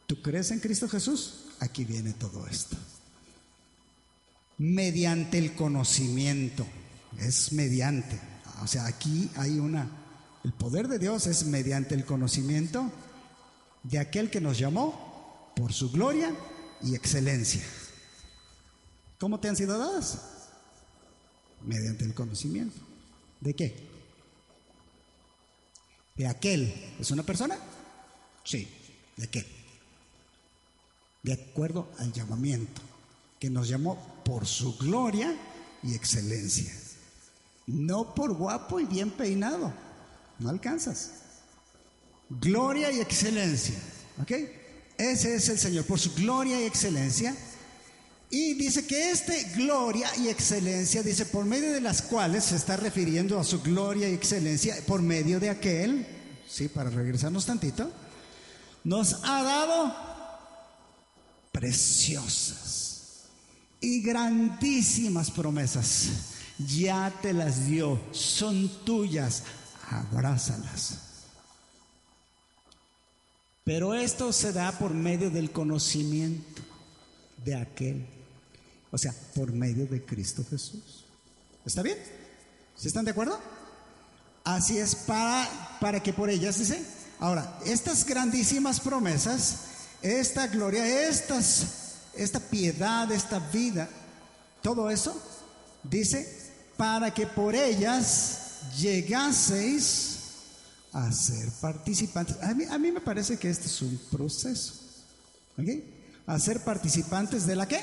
¿Tú 0.06 0.20
crees 0.20 0.50
en 0.50 0.60
Cristo 0.60 0.88
Jesús? 0.88 1.44
Aquí 1.60 1.84
viene 1.84 2.12
todo 2.12 2.46
esto. 2.46 2.76
Mediante 4.58 5.38
el 5.38 5.54
conocimiento, 5.54 6.66
es 7.18 7.52
mediante. 7.52 8.20
O 8.62 8.66
sea, 8.66 8.86
aquí 8.86 9.30
hay 9.36 9.58
una, 9.58 9.88
el 10.44 10.52
poder 10.52 10.88
de 10.88 10.98
Dios 10.98 11.26
es 11.26 11.44
mediante 11.46 11.94
el 11.94 12.04
conocimiento 12.04 12.90
de 13.84 13.98
aquel 13.98 14.30
que 14.30 14.40
nos 14.40 14.58
llamó 14.58 15.52
por 15.56 15.72
su 15.72 15.90
gloria 15.90 16.34
y 16.82 16.94
excelencia. 16.94 17.62
¿Cómo 19.18 19.38
te 19.38 19.48
han 19.48 19.56
sido 19.56 19.78
dadas? 19.78 20.22
Mediante 21.64 22.04
el 22.04 22.14
conocimiento. 22.14 22.80
¿De 23.40 23.54
qué? 23.54 23.89
¿De 26.20 26.26
aquel? 26.28 26.70
¿Es 27.00 27.10
una 27.10 27.22
persona? 27.22 27.56
Sí. 28.44 28.68
¿De 29.16 29.26
qué? 29.28 29.46
de 31.22 31.32
acuerdo 31.32 31.90
al 31.98 32.12
llamamiento, 32.12 32.80
que 33.38 33.50
nos 33.50 33.68
llamó 33.68 34.22
por 34.24 34.46
su 34.46 34.76
gloria 34.76 35.36
y 35.82 35.94
excelencia. 35.94 36.72
No 37.66 38.14
por 38.14 38.34
guapo 38.34 38.80
y 38.80 38.84
bien 38.84 39.10
peinado, 39.10 39.72
no 40.38 40.48
alcanzas. 40.48 41.12
Gloria 42.28 42.90
y 42.90 43.00
excelencia, 43.00 43.76
¿ok? 44.20 44.30
Ese 44.96 45.34
es 45.34 45.48
el 45.48 45.58
Señor, 45.58 45.84
por 45.84 45.98
su 45.98 46.14
gloria 46.14 46.60
y 46.60 46.64
excelencia. 46.64 47.34
Y 48.30 48.54
dice 48.54 48.86
que 48.86 49.10
este 49.10 49.42
gloria 49.56 50.08
y 50.16 50.28
excelencia, 50.28 51.02
dice, 51.02 51.26
por 51.26 51.44
medio 51.44 51.72
de 51.72 51.80
las 51.80 52.00
cuales 52.00 52.44
se 52.44 52.56
está 52.56 52.76
refiriendo 52.76 53.40
a 53.40 53.44
su 53.44 53.60
gloria 53.60 54.08
y 54.08 54.14
excelencia, 54.14 54.76
por 54.86 55.02
medio 55.02 55.40
de 55.40 55.50
aquel, 55.50 56.06
sí, 56.48 56.68
para 56.68 56.90
regresarnos 56.90 57.44
tantito, 57.44 57.90
nos 58.84 59.24
ha 59.24 59.42
dado 59.42 59.96
preciosas 61.50 63.24
y 63.80 64.00
grandísimas 64.00 65.30
promesas. 65.30 66.08
Ya 66.58 67.12
te 67.22 67.32
las 67.32 67.66
dio, 67.66 68.00
son 68.12 68.68
tuyas, 68.84 69.42
abrázalas. 69.90 70.98
Pero 73.64 73.94
esto 73.94 74.32
se 74.32 74.52
da 74.52 74.72
por 74.72 74.94
medio 74.94 75.30
del 75.30 75.50
conocimiento 75.50 76.62
de 77.44 77.54
aquel, 77.54 78.06
o 78.90 78.98
sea, 78.98 79.14
por 79.34 79.52
medio 79.52 79.86
de 79.86 80.04
Cristo 80.04 80.44
Jesús. 80.48 81.04
¿Está 81.64 81.82
bien? 81.82 81.98
¿Se 82.76 82.88
están 82.88 83.04
de 83.04 83.10
acuerdo? 83.10 83.38
Así 84.44 84.78
es 84.78 84.94
para, 84.94 85.78
para 85.80 86.02
que 86.02 86.12
por 86.12 86.30
ellas, 86.30 86.58
dice. 86.58 86.82
Ahora, 87.18 87.58
estas 87.66 88.06
grandísimas 88.06 88.80
promesas 88.80 89.70
esta 90.02 90.46
gloria, 90.46 91.08
estas, 91.08 91.96
esta 92.16 92.40
piedad, 92.40 93.10
esta 93.12 93.38
vida, 93.38 93.88
todo 94.62 94.90
eso, 94.90 95.20
dice, 95.82 96.50
para 96.76 97.12
que 97.12 97.26
por 97.26 97.54
ellas 97.54 98.60
llegaseis 98.78 100.18
a 100.92 101.12
ser 101.12 101.50
participantes. 101.60 102.36
A 102.42 102.54
mí, 102.54 102.64
a 102.64 102.78
mí 102.78 102.90
me 102.92 103.00
parece 103.00 103.38
que 103.38 103.50
este 103.50 103.66
es 103.66 103.82
un 103.82 104.00
proceso. 104.10 104.74
¿Ok? 105.58 105.68
A 106.26 106.38
ser 106.38 106.64
participantes 106.64 107.46
de 107.46 107.56
la 107.56 107.68
qué? 107.68 107.80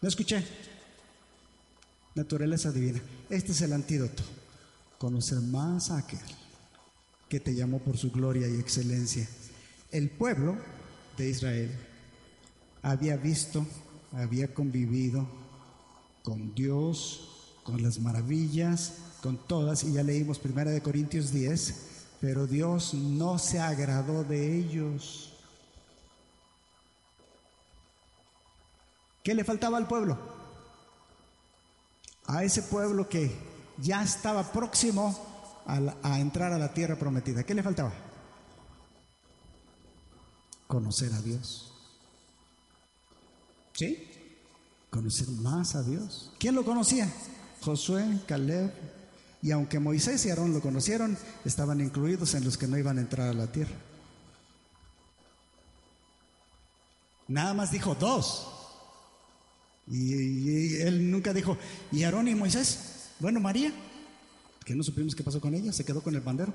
No 0.00 0.08
escuché. 0.08 0.44
Naturaleza 2.14 2.72
divina. 2.72 3.00
Este 3.28 3.52
es 3.52 3.60
el 3.62 3.72
antídoto. 3.72 4.22
Conocer 4.98 5.40
más 5.40 5.90
a 5.90 5.98
aquel 5.98 6.20
que 7.28 7.40
te 7.40 7.54
llamó 7.54 7.80
por 7.80 7.98
su 7.98 8.10
gloria 8.10 8.48
y 8.48 8.58
excelencia 8.58 9.28
el 9.90 10.10
pueblo 10.10 10.56
de 11.16 11.30
Israel 11.30 11.70
había 12.82 13.16
visto, 13.16 13.66
había 14.12 14.52
convivido 14.52 15.26
con 16.22 16.54
Dios, 16.54 17.56
con 17.62 17.82
las 17.82 17.98
maravillas, 17.98 18.94
con 19.22 19.38
todas, 19.46 19.84
y 19.84 19.92
ya 19.92 20.02
leímos 20.02 20.38
primera 20.38 20.70
de 20.70 20.82
Corintios 20.82 21.32
10, 21.32 21.74
pero 22.20 22.46
Dios 22.46 22.94
no 22.94 23.38
se 23.38 23.58
agradó 23.58 24.24
de 24.24 24.58
ellos. 24.58 25.32
¿Qué 29.26 29.34
le 29.34 29.42
faltaba 29.42 29.76
al 29.76 29.88
pueblo? 29.88 30.16
A 32.26 32.44
ese 32.44 32.62
pueblo 32.62 33.08
que 33.08 33.36
ya 33.76 34.00
estaba 34.00 34.52
próximo 34.52 35.64
a, 35.66 36.20
entrar 36.20 36.52
a 36.52 36.58
la 36.58 36.72
tierra 36.72 36.94
prometida. 36.94 37.42
¿Qué 37.42 37.52
le 37.52 37.64
faltaba? 37.64 37.92
Conocer 40.68 41.12
a 41.12 41.20
Dios. 41.22 41.72
¿Sí? 43.72 44.08
Conocer 44.90 45.28
más 45.30 45.74
a 45.74 45.82
Dios. 45.82 46.30
¿Quién 46.38 46.54
lo 46.54 46.64
conocía? 46.64 47.12
Josué, 47.62 48.20
Caleb. 48.28 48.72
Y 49.42 49.50
aunque 49.50 49.80
Moisés 49.80 50.24
y 50.24 50.30
Aarón 50.30 50.54
lo 50.54 50.60
conocieron, 50.60 51.18
estaban 51.44 51.80
incluidos 51.80 52.34
en 52.34 52.44
los 52.44 52.56
que 52.56 52.68
no 52.68 52.78
iban 52.78 52.98
a 52.98 53.00
entrar 53.00 53.26
a 53.30 53.34
la 53.34 53.50
tierra. 53.50 53.74
Nada 57.26 57.54
más 57.54 57.72
dijo 57.72 57.96
dos. 57.96 58.52
Y, 59.88 60.76
él 60.76 61.10
nunca 61.10 61.32
dijo, 61.32 61.56
¿y 61.92 62.02
Aarón 62.02 62.28
y 62.28 62.34
Moisés? 62.34 63.10
Bueno, 63.20 63.40
María, 63.40 63.72
que 64.64 64.74
no 64.74 64.82
supimos 64.82 65.14
qué 65.14 65.22
pasó 65.22 65.40
con 65.40 65.54
ella, 65.54 65.72
se 65.72 65.84
quedó 65.84 66.02
con 66.02 66.14
el 66.14 66.20
bandero. 66.20 66.52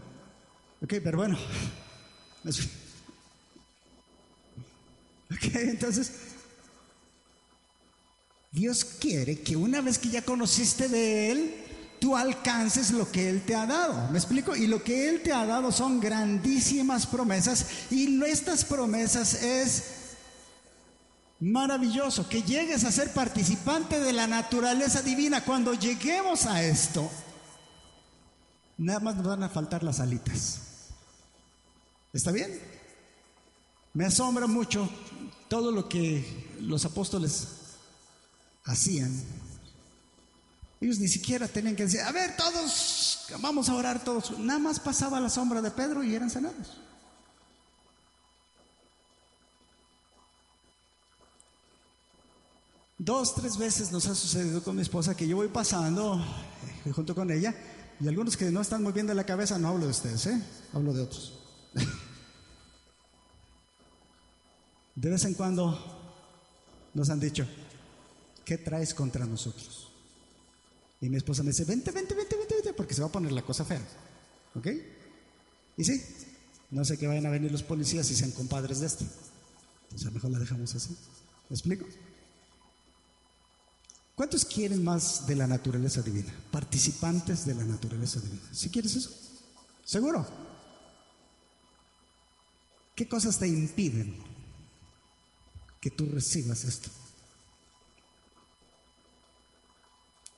Ok, 0.81 0.95
pero 1.03 1.17
bueno. 1.17 1.37
Ok, 5.31 5.55
entonces, 5.55 6.11
Dios 8.51 8.83
quiere 8.83 9.39
que 9.39 9.55
una 9.55 9.79
vez 9.81 9.97
que 9.97 10.09
ya 10.09 10.23
conociste 10.23 10.89
de 10.89 11.31
Él, 11.31 11.55
tú 11.99 12.17
alcances 12.17 12.91
lo 12.91 13.09
que 13.09 13.29
Él 13.29 13.43
te 13.43 13.55
ha 13.55 13.65
dado. 13.65 14.11
¿Me 14.11 14.17
explico? 14.17 14.55
Y 14.55 14.67
lo 14.67 14.83
que 14.83 15.07
Él 15.07 15.21
te 15.21 15.31
ha 15.31 15.45
dado 15.45 15.71
son 15.71 16.01
grandísimas 16.01 17.07
promesas. 17.07 17.65
Y 17.91 18.21
estas 18.23 18.65
promesas 18.65 19.41
es 19.41 20.00
maravilloso 21.41 22.29
que 22.29 22.43
llegues 22.43 22.83
a 22.85 22.91
ser 22.91 23.11
participante 23.11 23.99
de 23.99 24.13
la 24.13 24.27
naturaleza 24.27 25.01
divina. 25.01 25.43
Cuando 25.43 25.73
lleguemos 25.73 26.45
a 26.45 26.63
esto, 26.63 27.09
nada 28.77 28.99
más 28.99 29.15
nos 29.15 29.25
van 29.25 29.43
a 29.43 29.49
faltar 29.49 29.83
las 29.83 29.99
alitas. 29.99 30.61
¿Está 32.13 32.31
bien? 32.31 32.61
Me 33.93 34.05
asombra 34.05 34.45
mucho 34.47 34.87
todo 35.49 35.71
lo 35.71 35.89
que 35.89 36.55
los 36.61 36.85
apóstoles 36.85 37.47
hacían. 38.63 39.11
Ellos 40.79 40.99
ni 40.99 41.07
siquiera 41.07 41.47
tenían 41.47 41.75
que 41.75 41.83
decir, 41.83 42.01
a 42.01 42.11
ver, 42.11 42.35
todos, 42.37 43.25
vamos 43.39 43.67
a 43.67 43.75
orar 43.75 44.03
todos. 44.03 44.37
Nada 44.39 44.59
más 44.59 44.79
pasaba 44.79 45.19
la 45.19 45.29
sombra 45.29 45.61
de 45.61 45.71
Pedro 45.71 46.03
y 46.03 46.13
eran 46.13 46.29
sanados. 46.29 46.77
Dos, 53.03 53.33
tres 53.33 53.57
veces 53.57 53.91
nos 53.91 54.05
ha 54.05 54.13
sucedido 54.13 54.61
con 54.61 54.75
mi 54.75 54.83
esposa 54.83 55.17
que 55.17 55.27
yo 55.27 55.35
voy 55.35 55.47
pasando 55.47 56.23
eh, 56.85 56.91
junto 56.91 57.15
con 57.15 57.31
ella 57.31 57.51
y 57.99 58.07
algunos 58.07 58.37
que 58.37 58.51
no 58.51 58.61
están 58.61 58.83
moviendo 58.83 59.11
la 59.15 59.23
cabeza, 59.23 59.57
no 59.57 59.69
hablo 59.69 59.85
de 59.85 59.91
ustedes, 59.91 60.27
¿eh? 60.27 60.39
hablo 60.71 60.93
de 60.93 61.01
otros. 61.01 61.33
De 64.93 65.09
vez 65.09 65.25
en 65.25 65.33
cuando 65.33 65.75
nos 66.93 67.09
han 67.09 67.19
dicho, 67.19 67.47
¿qué 68.45 68.59
traes 68.59 68.93
contra 68.93 69.25
nosotros? 69.25 69.91
Y 71.01 71.09
mi 71.09 71.17
esposa 71.17 71.41
me 71.41 71.49
dice, 71.49 71.65
vente, 71.65 71.89
vente, 71.89 72.13
vente, 72.13 72.35
vente, 72.35 72.53
vente, 72.53 72.73
porque 72.73 72.93
se 72.93 73.01
va 73.01 73.07
a 73.07 73.11
poner 73.11 73.31
la 73.31 73.41
cosa 73.41 73.65
fea. 73.65 73.81
¿Ok? 74.53 74.67
Y 75.75 75.83
sí, 75.83 76.03
no 76.69 76.85
sé 76.85 76.99
que 76.99 77.07
vayan 77.07 77.25
a 77.25 77.31
venir 77.31 77.51
los 77.51 77.63
policías 77.63 78.11
y 78.11 78.15
sean 78.15 78.29
compadres 78.29 78.79
de 78.79 78.85
esto. 78.85 79.05
Entonces 79.85 80.05
a 80.05 80.09
lo 80.11 80.13
mejor 80.13 80.29
la 80.29 80.37
dejamos 80.37 80.75
así. 80.75 80.95
¿Me 81.49 81.55
explico? 81.55 81.87
¿Cuántos 84.15 84.45
quieren 84.45 84.83
más 84.83 85.25
de 85.25 85.35
la 85.35 85.47
naturaleza 85.47 86.01
divina? 86.01 86.31
Participantes 86.51 87.45
de 87.45 87.55
la 87.55 87.63
naturaleza 87.63 88.19
divina. 88.19 88.43
¿Si 88.51 88.69
quieres 88.69 88.95
eso? 88.95 89.11
¿Seguro? 89.83 90.27
¿Qué 92.95 93.07
cosas 93.07 93.39
te 93.39 93.47
impiden 93.47 94.15
que 95.79 95.89
tú 95.89 96.05
recibas 96.05 96.63
esto? 96.65 96.91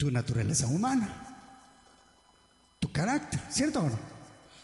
tu 0.04 0.12
naturaleza 0.12 0.68
humana, 0.68 1.08
tu 2.78 2.92
carácter, 2.92 3.40
¿cierto 3.50 3.80
o 3.80 3.90
no? 3.90 3.98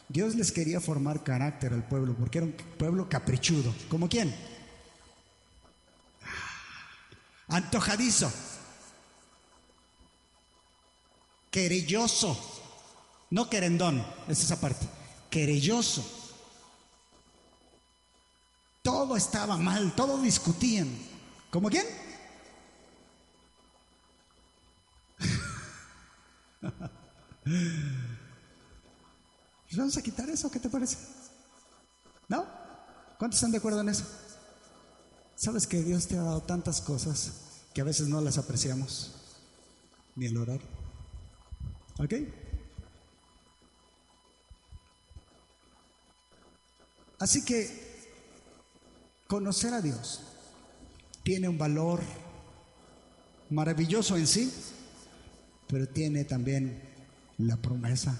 Dios 0.09 0.35
les 0.35 0.51
quería 0.51 0.81
formar 0.81 1.23
carácter 1.23 1.71
al 1.71 1.87
pueblo 1.87 2.13
porque 2.13 2.39
era 2.39 2.47
un 2.47 2.51
pueblo 2.51 3.07
caprichudo. 3.07 3.73
¿Como 3.87 4.09
quién? 4.09 4.35
Antojadizo, 7.47 8.29
querelloso, 11.51 12.37
no 13.29 13.49
querendón, 13.49 14.05
es 14.27 14.43
esa 14.43 14.59
parte, 14.59 14.87
querelloso. 15.29 16.03
Todo 18.81 19.15
estaba 19.17 19.57
mal, 19.57 19.93
todo 19.95 20.21
discutían. 20.21 20.89
¿Como 21.51 21.69
quién? 21.69 21.85
¿Vamos 29.77 29.97
a 29.97 30.01
quitar 30.01 30.29
eso? 30.29 30.49
¿Qué 30.51 30.59
te 30.59 30.69
parece? 30.69 30.97
¿No? 32.27 32.45
¿Cuántos 33.17 33.37
están 33.37 33.51
de 33.51 33.57
acuerdo 33.57 33.81
en 33.81 33.89
eso? 33.89 34.05
Sabes 35.35 35.67
que 35.67 35.81
Dios 35.81 36.07
te 36.07 36.17
ha 36.17 36.21
dado 36.21 36.41
tantas 36.41 36.81
cosas 36.81 37.33
que 37.73 37.81
a 37.81 37.85
veces 37.85 38.07
no 38.07 38.21
las 38.21 38.37
apreciamos, 38.37 39.11
ni 40.15 40.25
el 40.25 40.37
orar. 40.37 40.59
¿Ok? 41.99 42.13
Así 47.19 47.43
que 47.43 47.69
conocer 49.27 49.73
a 49.73 49.81
Dios 49.81 50.21
tiene 51.23 51.49
un 51.49 51.57
valor 51.57 52.01
maravilloso 53.49 54.15
en 54.15 54.25
sí, 54.25 54.51
pero 55.67 55.87
tiene 55.89 56.23
también 56.23 56.81
la 57.39 57.57
promesa 57.57 58.17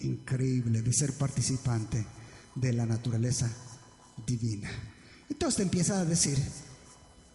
increíble 0.00 0.82
de 0.82 0.92
ser 0.92 1.12
participante 1.12 2.04
de 2.56 2.72
la 2.72 2.86
naturaleza 2.86 3.48
divina. 4.26 4.68
Entonces 5.30 5.58
te 5.58 5.62
empieza 5.62 6.00
a 6.00 6.04
decir 6.04 6.36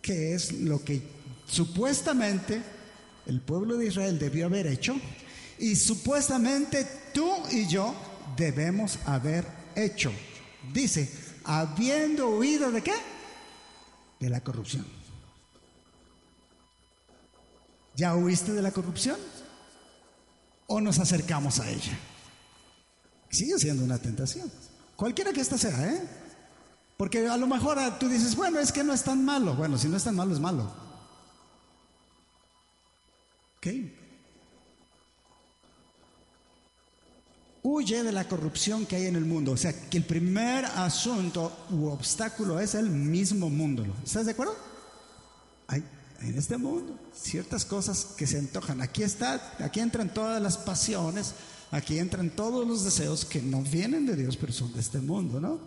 qué 0.01 0.33
es 0.33 0.51
lo 0.51 0.83
que 0.83 1.01
supuestamente 1.47 2.61
el 3.25 3.39
pueblo 3.39 3.77
de 3.77 3.87
Israel 3.87 4.19
debió 4.19 4.47
haber 4.47 4.67
hecho 4.67 4.95
y 5.61 5.75
supuestamente 5.75 6.85
tú 7.13 7.31
y 7.51 7.67
yo 7.67 7.93
debemos 8.35 8.97
haber 9.05 9.45
hecho. 9.75 10.11
Dice, 10.73 11.09
habiendo 11.43 12.29
huido 12.31 12.71
de 12.71 12.81
qué? 12.81 12.93
De 14.19 14.27
la 14.27 14.41
corrupción. 14.41 14.83
¿Ya 17.95 18.15
huiste 18.15 18.53
de 18.53 18.61
la 18.63 18.71
corrupción? 18.71 19.17
¿O 20.65 20.81
nos 20.81 20.97
acercamos 20.97 21.59
a 21.59 21.69
ella? 21.69 21.95
Sigue 23.29 23.59
siendo 23.59 23.83
una 23.83 23.99
tentación. 23.99 24.51
Cualquiera 24.95 25.31
que 25.31 25.41
ésta 25.41 25.59
sea, 25.59 25.93
¿eh? 25.93 26.01
Porque 26.97 27.27
a 27.27 27.37
lo 27.37 27.45
mejor 27.45 27.77
tú 27.99 28.09
dices, 28.09 28.35
bueno, 28.35 28.59
es 28.59 28.71
que 28.71 28.83
no 28.83 28.93
es 28.93 29.03
tan 29.03 29.23
malo. 29.23 29.53
Bueno, 29.53 29.77
si 29.77 29.87
no 29.87 29.97
es 29.97 30.03
tan 30.03 30.15
malo, 30.15 30.33
es 30.33 30.39
malo. 30.39 30.73
¿Ok? 33.57 34.00
Huye 37.63 38.03
de 38.03 38.11
la 38.11 38.27
corrupción 38.27 38.85
que 38.85 38.95
hay 38.95 39.05
en 39.05 39.15
el 39.15 39.25
mundo. 39.25 39.51
O 39.51 39.57
sea, 39.57 39.71
que 39.71 39.97
el 39.97 40.03
primer 40.03 40.65
asunto 40.65 41.65
u 41.69 41.87
obstáculo 41.87 42.59
es 42.59 42.75
el 42.75 42.89
mismo 42.89 43.49
mundo. 43.49 43.85
¿Estás 44.03 44.25
de 44.25 44.31
acuerdo? 44.31 44.55
Hay 45.67 45.83
en 46.23 46.37
este 46.37 46.57
mundo 46.57 46.97
ciertas 47.13 47.65
cosas 47.65 48.05
que 48.17 48.27
se 48.27 48.37
antojan. 48.37 48.81
Aquí 48.81 49.03
está, 49.03 49.53
aquí 49.59 49.79
entran 49.79 50.13
todas 50.13 50.41
las 50.41 50.57
pasiones, 50.57 51.33
aquí 51.71 51.99
entran 51.99 52.29
todos 52.29 52.67
los 52.67 52.83
deseos 52.83 53.25
que 53.25 53.41
no 53.41 53.61
vienen 53.61 54.05
de 54.05 54.15
Dios, 54.15 54.37
pero 54.37 54.53
son 54.53 54.73
de 54.73 54.79
este 54.79 54.99
mundo, 54.99 55.39
¿no? 55.39 55.59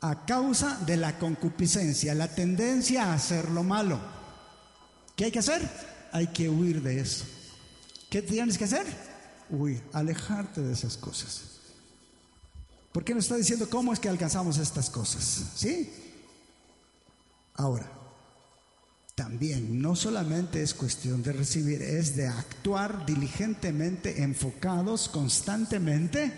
A 0.00 0.26
causa 0.26 0.78
de 0.86 0.96
la 0.96 1.18
concupiscencia, 1.18 2.14
la 2.14 2.28
tendencia 2.28 3.04
a 3.04 3.14
hacer 3.14 3.50
lo 3.50 3.62
malo. 3.62 3.98
¿Qué 5.14 5.26
hay 5.26 5.30
que 5.32 5.38
hacer? 5.38 5.68
Hay 6.12 6.28
que 6.28 6.48
huir 6.48 6.82
de 6.82 7.00
eso. 7.00 7.24
¿Qué 8.10 8.22
tienes 8.22 8.58
que 8.58 8.64
hacer? 8.64 8.86
Huir, 9.50 9.82
alejarte 9.92 10.60
de 10.60 10.72
esas 10.72 10.96
cosas. 10.96 11.56
¿Por 12.92 13.04
qué 13.04 13.14
nos 13.14 13.24
está 13.24 13.36
diciendo 13.36 13.68
cómo 13.68 13.92
es 13.92 14.00
que 14.00 14.08
alcanzamos 14.08 14.58
estas 14.58 14.88
cosas? 14.90 15.52
¿Sí? 15.54 15.92
Ahora, 17.54 17.90
también 19.14 19.80
no 19.80 19.96
solamente 19.96 20.62
es 20.62 20.74
cuestión 20.74 21.22
de 21.22 21.32
recibir, 21.32 21.80
es 21.80 22.16
de 22.16 22.26
actuar 22.26 23.06
diligentemente, 23.06 24.22
enfocados 24.22 25.08
constantemente 25.08 26.32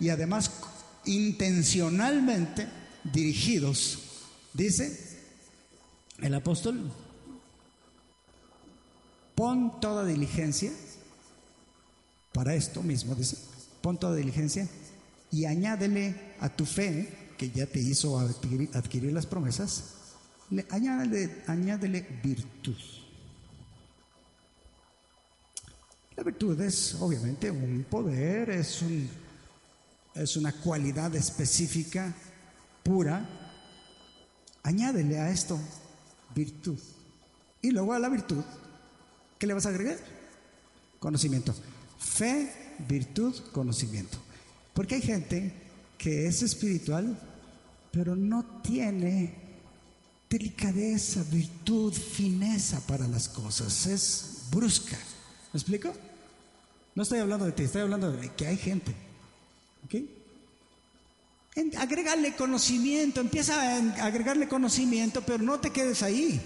y 0.00 0.08
además 0.08 0.50
intencionalmente 1.04 2.68
dirigidos. 3.04 3.98
Dice 4.52 5.18
el 6.20 6.34
apóstol, 6.34 6.92
pon 9.34 9.80
toda 9.80 10.04
diligencia 10.04 10.72
para 12.38 12.54
esto 12.54 12.84
mismo, 12.84 13.16
dice, 13.16 13.36
pon 13.82 13.98
toda 13.98 14.14
diligencia 14.14 14.64
y 15.32 15.44
añádele 15.46 16.36
a 16.38 16.48
tu 16.48 16.64
fe, 16.64 17.32
que 17.36 17.50
ya 17.50 17.66
te 17.66 17.80
hizo 17.80 18.16
adquirir, 18.16 19.12
las 19.12 19.26
promesas, 19.26 19.94
le, 20.48 20.64
añádele, 20.70 22.06
virtud. 22.22 22.76
La 26.16 26.22
virtud 26.22 26.60
es 26.60 26.94
obviamente 27.00 27.50
un 27.50 27.84
poder, 27.90 28.50
es, 28.50 28.84
es 30.14 30.36
una 30.36 30.52
cualidad 30.52 31.12
específica, 31.16 32.14
pura. 32.84 33.28
Añádele 34.62 35.18
a 35.18 35.28
esto 35.28 35.58
virtud. 36.36 36.78
Y 37.62 37.72
luego 37.72 37.94
a 37.94 37.98
la 37.98 38.08
virtud, 38.08 38.44
¿qué 39.40 39.48
le 39.48 39.54
vas 39.54 39.66
a 39.66 39.70
agregar? 39.70 39.98
Conocimiento. 41.00 41.52
Fe, 41.98 42.52
virtud, 42.88 43.34
conocimiento. 43.52 44.18
Porque 44.74 44.96
hay 44.96 45.02
gente 45.02 45.52
que 45.96 46.26
es 46.26 46.42
espiritual, 46.42 47.18
pero 47.90 48.14
no 48.14 48.44
tiene 48.62 49.34
delicadeza, 50.30 51.24
virtud, 51.30 51.92
fineza 51.92 52.80
para 52.86 53.08
las 53.08 53.28
cosas. 53.28 53.86
Es 53.86 54.42
brusca. 54.50 54.96
¿Me 55.52 55.58
explico? 55.58 55.92
No 56.94 57.02
estoy 57.02 57.18
hablando 57.18 57.46
de 57.46 57.52
ti, 57.52 57.64
estoy 57.64 57.82
hablando 57.82 58.12
de 58.12 58.32
que 58.34 58.46
hay 58.46 58.56
gente. 58.56 58.94
¿Ok? 59.84 59.94
Agregarle 61.76 62.36
conocimiento, 62.36 63.20
empieza 63.20 63.60
a 63.60 64.04
agregarle 64.04 64.48
conocimiento, 64.48 65.22
pero 65.22 65.42
no 65.42 65.58
te 65.58 65.70
quedes 65.70 66.02
ahí. 66.02 66.40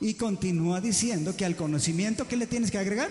Y 0.00 0.14
continúa 0.14 0.80
diciendo 0.80 1.36
que 1.36 1.44
al 1.44 1.56
conocimiento, 1.56 2.28
¿qué 2.28 2.36
le 2.36 2.46
tienes 2.46 2.70
que 2.70 2.78
agregar? 2.78 3.10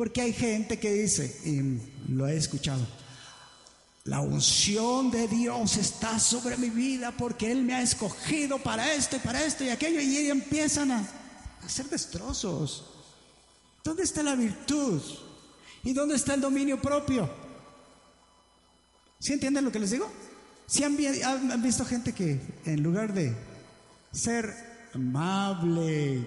Porque 0.00 0.22
hay 0.22 0.32
gente 0.32 0.78
que 0.78 0.94
dice, 0.94 1.42
y 1.44 2.10
lo 2.10 2.26
he 2.26 2.34
escuchado, 2.34 2.80
la 4.04 4.20
unción 4.20 5.10
de 5.10 5.28
Dios 5.28 5.76
está 5.76 6.18
sobre 6.18 6.56
mi 6.56 6.70
vida 6.70 7.12
porque 7.12 7.52
Él 7.52 7.62
me 7.62 7.74
ha 7.74 7.82
escogido 7.82 8.56
para 8.56 8.94
esto 8.94 9.16
y 9.16 9.18
para 9.18 9.44
esto 9.44 9.62
y 9.62 9.68
aquello 9.68 10.00
y 10.00 10.30
empiezan 10.30 10.90
a 10.90 11.06
hacer 11.62 11.84
destrozos. 11.90 12.86
¿Dónde 13.84 14.04
está 14.04 14.22
la 14.22 14.36
virtud? 14.36 15.02
¿Y 15.84 15.92
dónde 15.92 16.14
está 16.14 16.32
el 16.32 16.40
dominio 16.40 16.80
propio? 16.80 17.28
¿Sí 19.18 19.34
entienden 19.34 19.66
lo 19.66 19.70
que 19.70 19.80
les 19.80 19.90
digo? 19.90 20.10
¿Sí 20.66 20.82
han 20.82 20.96
visto 21.62 21.84
gente 21.84 22.14
que 22.14 22.40
en 22.64 22.82
lugar 22.82 23.12
de 23.12 23.36
ser 24.12 24.88
amable, 24.94 26.26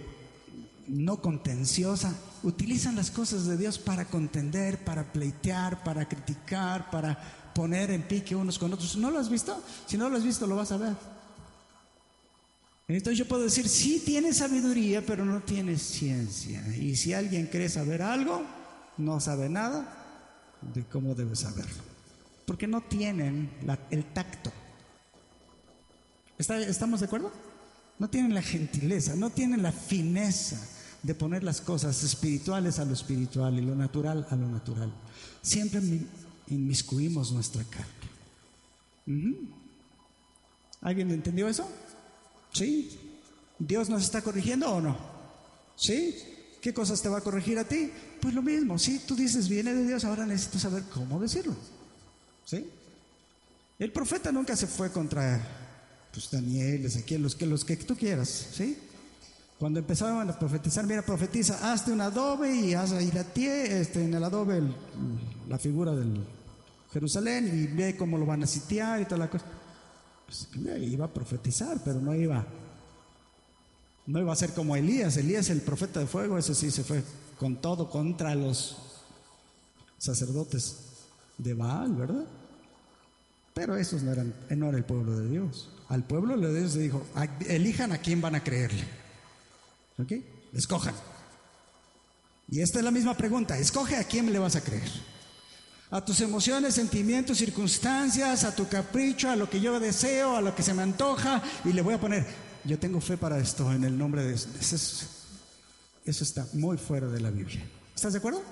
no 0.87 1.19
contenciosa, 1.19 2.13
utilizan 2.43 2.95
las 2.95 3.09
cosas 3.09 3.45
de 3.45 3.57
Dios 3.57 3.79
para 3.79 4.05
contender, 4.05 4.83
para 4.83 5.11
pleitear, 5.11 5.83
para 5.83 6.07
criticar, 6.07 6.91
para 6.91 7.17
poner 7.53 7.91
en 7.91 8.03
pique 8.03 8.35
unos 8.35 8.59
con 8.59 8.73
otros. 8.73 8.95
¿No 8.97 9.09
lo 9.09 9.19
has 9.19 9.29
visto? 9.29 9.61
Si 9.87 9.97
no 9.97 10.09
lo 10.09 10.17
has 10.17 10.23
visto, 10.23 10.45
lo 10.45 10.55
vas 10.55 10.71
a 10.71 10.77
ver. 10.77 10.93
Entonces 12.87 13.17
yo 13.17 13.27
puedo 13.27 13.43
decir, 13.43 13.67
sí 13.69 14.01
tiene 14.05 14.33
sabiduría, 14.33 15.05
pero 15.05 15.23
no 15.23 15.41
tiene 15.41 15.77
ciencia. 15.77 16.61
Y 16.75 16.95
si 16.95 17.13
alguien 17.13 17.47
cree 17.47 17.69
saber 17.69 18.01
algo, 18.01 18.43
no 18.97 19.19
sabe 19.19 19.49
nada 19.49 20.57
de 20.73 20.83
cómo 20.83 21.15
debe 21.15 21.35
saberlo. 21.35 21.81
Porque 22.45 22.67
no 22.67 22.81
tienen 22.81 23.49
el 23.89 24.03
tacto. 24.05 24.51
¿Estamos 26.37 26.99
de 26.99 27.05
acuerdo? 27.05 27.31
No 27.99 28.09
tienen 28.09 28.33
la 28.33 28.41
gentileza, 28.41 29.15
no 29.15 29.29
tienen 29.29 29.63
la 29.63 29.71
fineza 29.71 30.57
de 31.03 31.13
poner 31.13 31.43
las 31.43 31.59
cosas 31.61 32.01
espirituales 32.03 32.79
a 32.79 32.85
lo 32.85 32.93
espiritual 32.93 33.59
y 33.59 33.61
lo 33.61 33.75
natural 33.75 34.25
a 34.29 34.35
lo 34.35 34.47
natural. 34.47 34.91
Siempre 35.41 35.81
inmiscuimos 36.47 37.31
nuestra 37.31 37.63
carne. 37.65 39.37
¿Alguien 40.81 41.11
entendió 41.11 41.47
eso? 41.47 41.69
¿Sí? 42.53 42.97
¿Dios 43.59 43.89
nos 43.89 44.03
está 44.03 44.21
corrigiendo 44.21 44.69
o 44.71 44.81
no? 44.81 44.97
¿Sí? 45.75 46.15
¿Qué 46.61 46.73
cosas 46.73 47.01
te 47.01 47.09
va 47.09 47.17
a 47.17 47.21
corregir 47.21 47.59
a 47.59 47.65
ti? 47.65 47.91
Pues 48.21 48.33
lo 48.33 48.41
mismo, 48.41 48.79
si 48.79 48.99
tú 48.99 49.15
dices 49.15 49.49
viene 49.49 49.73
de 49.73 49.85
Dios, 49.85 50.05
ahora 50.05 50.25
necesito 50.25 50.59
saber 50.59 50.83
cómo 50.93 51.19
decirlo. 51.19 51.55
¿Sí? 52.45 52.65
El 53.77 53.91
profeta 53.91 54.31
nunca 54.31 54.55
se 54.55 54.67
fue 54.67 54.89
contra 54.89 55.45
pues, 56.13 56.31
Daniel, 56.31 56.85
Ezequiel, 56.85 57.23
los 57.23 57.35
que, 57.35 57.45
los 57.45 57.65
que 57.65 57.75
tú 57.75 57.97
quieras, 57.97 58.47
¿sí? 58.53 58.77
Cuando 59.59 59.79
empezaban 59.79 60.29
a 60.29 60.37
profetizar, 60.37 60.85
mira, 60.85 61.01
profetiza, 61.01 61.71
hazte 61.71 61.91
un 61.91 62.01
adobe 62.01 62.53
y 62.53 62.73
haz 62.73 62.91
ahí 62.91 63.11
la 63.11 63.23
tie, 63.23 63.79
este, 63.79 64.03
en 64.03 64.13
el 64.13 64.23
adobe 64.23 64.61
la 65.47 65.57
figura 65.57 65.93
del 65.93 66.25
Jerusalén 66.91 67.47
y 67.47 67.67
ve 67.67 67.95
cómo 67.95 68.17
lo 68.17 68.25
van 68.25 68.43
a 68.43 68.47
sitiar 68.47 69.01
y 69.01 69.05
toda 69.05 69.19
la 69.19 69.29
cosa. 69.29 69.45
Pues, 70.25 70.49
iba 70.81 71.05
a 71.05 71.13
profetizar, 71.13 71.79
pero 71.83 71.99
no 71.99 72.13
iba, 72.13 72.45
no 74.07 74.19
iba 74.19 74.33
a 74.33 74.35
ser 74.35 74.53
como 74.53 74.75
Elías. 74.75 75.17
Elías, 75.17 75.49
el 75.49 75.61
profeta 75.61 75.99
de 75.99 76.07
fuego, 76.07 76.37
ese 76.37 76.55
sí 76.55 76.71
se 76.71 76.83
fue 76.83 77.03
con 77.39 77.57
todo 77.57 77.89
contra 77.89 78.35
los 78.35 78.77
sacerdotes 79.97 80.77
de 81.37 81.53
Baal, 81.53 81.95
¿verdad? 81.95 82.25
Pero 83.53 83.77
esos 83.77 84.03
no 84.03 84.11
eran, 84.11 84.33
no 84.49 84.69
era 84.69 84.77
el 84.77 84.83
pueblo 84.83 85.17
de 85.17 85.29
Dios. 85.29 85.69
Al 85.89 86.03
pueblo 86.03 86.37
de 86.37 86.59
Dios 86.59 86.73
se 86.73 86.79
dijo, 86.79 87.05
elijan 87.47 87.91
a 87.91 87.99
quién 87.99 88.19
van 88.19 88.35
a 88.35 88.43
creerle. 88.43 89.02
¿Ok? 89.97 90.13
Escojan. 90.53 90.95
Y 92.49 92.61
esta 92.61 92.79
es 92.79 92.85
la 92.85 92.91
misma 92.91 93.15
pregunta, 93.15 93.57
escoge 93.57 93.95
a 93.95 94.03
quién 94.03 94.31
le 94.31 94.39
vas 94.39 94.55
a 94.55 94.61
creer. 94.61 94.89
A 95.91 96.03
tus 96.03 96.21
emociones, 96.21 96.75
sentimientos, 96.75 97.37
circunstancias, 97.37 98.43
a 98.43 98.55
tu 98.55 98.67
capricho, 98.67 99.29
a 99.29 99.35
lo 99.35 99.49
que 99.49 99.61
yo 99.61 99.79
deseo, 99.79 100.37
a 100.37 100.41
lo 100.41 100.55
que 100.55 100.63
se 100.63 100.73
me 100.73 100.81
antoja, 100.81 101.41
y 101.63 101.73
le 101.73 101.81
voy 101.81 101.93
a 101.93 101.99
poner, 101.99 102.25
yo 102.63 102.79
tengo 102.79 102.99
fe 102.99 103.17
para 103.17 103.39
esto 103.39 103.71
en 103.71 103.83
el 103.83 103.97
nombre 103.97 104.23
de 104.23 104.33
Eso, 104.33 105.05
eso 106.05 106.23
está 106.23 106.47
muy 106.53 106.77
fuera 106.77 107.07
de 107.07 107.19
la 107.19 107.29
Biblia. 107.29 107.63
¿Estás 107.95 108.13
de 108.13 108.19
acuerdo? 108.19 108.43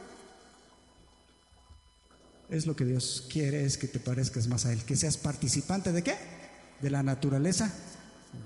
Es 2.49 2.65
lo 2.65 2.75
que 2.75 2.85
Dios 2.85 3.27
quiere, 3.31 3.65
es 3.65 3.77
que 3.77 3.87
te 3.87 3.99
parezcas 3.99 4.47
más 4.47 4.65
a 4.65 4.73
Él, 4.73 4.83
que 4.83 4.95
seas 4.95 5.17
participante 5.17 5.91
de 5.91 6.03
qué? 6.03 6.15
De 6.81 6.89
la 6.89 7.01
naturaleza 7.01 7.73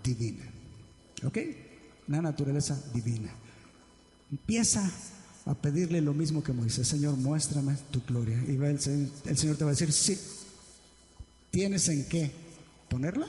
divina. 0.03 0.45
¿Ok? 1.23 1.37
La 2.08 2.22
naturaleza 2.22 2.82
divina. 2.93 3.32
Empieza 4.32 4.89
a 5.45 5.53
pedirle 5.53 6.01
lo 6.01 6.14
mismo 6.14 6.43
que 6.43 6.51
Moisés, 6.51 6.88
Señor, 6.88 7.16
muéstrame 7.18 7.76
tu 7.91 8.01
gloria. 8.01 8.38
Y 8.47 8.56
el, 8.56 8.80
Señor 8.80 9.58
te 9.58 9.64
va 9.64 9.72
a 9.72 9.74
decir, 9.74 9.91
sí, 9.91 10.20
¿tienes 11.51 11.88
en 11.89 12.08
qué 12.08 12.32
ponerla? 12.89 13.28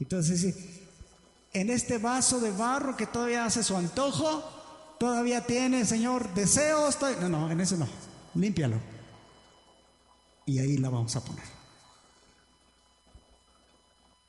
Entonces, 0.00 0.40
sí, 0.40 0.54
en 1.52 1.70
este 1.70 1.98
vaso 1.98 2.40
de 2.40 2.50
barro 2.50 2.96
que 2.96 3.06
todavía 3.06 3.44
hace 3.44 3.62
su 3.62 3.76
antojo, 3.76 4.42
todavía 4.98 5.46
tiene, 5.46 5.84
Señor, 5.84 6.34
deseos. 6.34 6.98
No, 7.20 7.28
no, 7.28 7.50
en 7.50 7.60
ese 7.60 7.78
no, 7.78 7.86
límpialo. 8.34 8.80
Y 10.46 10.58
ahí 10.58 10.76
la 10.76 10.90
vamos 10.90 11.14
a 11.14 11.24
poner. 11.24 11.63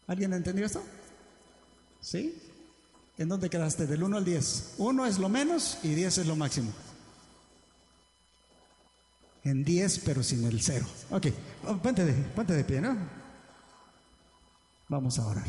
¿Alguien 0.08 0.34
entendió 0.34 0.66
esto? 0.66 0.84
¿Sí? 2.00 2.42
¿En 3.18 3.30
dónde 3.30 3.50
quedaste? 3.50 3.88
Del 3.88 4.04
1 4.04 4.18
al 4.18 4.26
10. 4.26 4.76
1 4.78 5.06
es 5.06 5.18
lo 5.18 5.30
menos 5.30 5.80
y 5.84 5.96
10 5.96 6.20
es 6.20 6.28
lo 6.28 6.36
máximo. 6.36 6.72
En 9.44 9.64
10 9.64 10.00
pero 10.00 10.22
sin 10.22 10.44
el 10.46 10.62
0. 10.62 10.86
Ok, 11.12 11.28
ponte 11.82 12.04
de, 12.04 12.14
ponte 12.14 12.54
de 12.54 12.64
pie, 12.64 12.82
¿no? 12.82 12.98
Vamos 14.88 15.18
a 15.18 15.26
orar. 15.26 15.48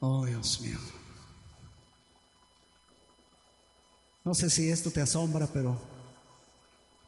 Oh 0.00 0.24
Dios 0.24 0.60
mío. 0.60 0.78
No 4.24 4.34
sé 4.34 4.50
si 4.50 4.70
esto 4.70 4.90
te 4.90 5.00
asombra, 5.00 5.46
pero 5.46 5.97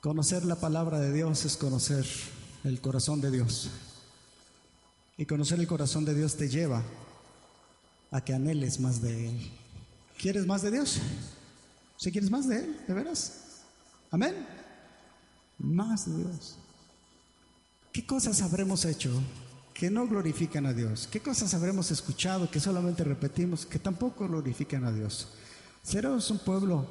Conocer 0.01 0.47
la 0.47 0.57
palabra 0.57 0.99
de 0.99 1.13
Dios 1.13 1.45
es 1.45 1.59
conocer 1.59 2.07
el 2.65 2.81
corazón 2.81 3.21
de 3.21 3.31
Dios. 3.31 3.69
Y 5.19 5.27
conocer 5.27 5.61
el 5.61 5.67
corazón 5.67 6.07
de 6.07 6.15
Dios 6.15 6.37
te 6.37 6.49
lleva 6.49 6.83
a 8.11 8.25
que 8.25 8.33
anheles 8.33 8.81
más 8.81 9.03
de 9.03 9.29
Él. 9.29 9.51
¿Quieres 10.19 10.47
más 10.47 10.63
de 10.63 10.71
Dios? 10.71 11.01
¿Si 11.99 12.11
quieres 12.11 12.31
más 12.31 12.49
de 12.49 12.61
Él? 12.61 12.81
¿De 12.89 12.95
veras? 12.95 13.61
Amén. 14.11 14.35
Más 15.59 16.07
de 16.07 16.17
Dios. 16.25 16.57
¿Qué 17.93 18.07
cosas 18.07 18.41
habremos 18.41 18.87
hecho 18.87 19.11
que 19.75 19.91
no 19.91 20.09
glorifican 20.09 20.65
a 20.65 20.73
Dios? 20.73 21.11
¿Qué 21.13 21.21
cosas 21.21 21.53
habremos 21.53 21.91
escuchado 21.91 22.51
que 22.51 22.59
solamente 22.59 23.05
repetimos 23.05 23.67
que 23.67 23.79
tampoco 23.79 24.27
glorifican 24.27 24.87
a 24.87 24.93
Dios? 24.93 25.29
Seremos 25.83 26.31
un 26.31 26.39
pueblo 26.39 26.87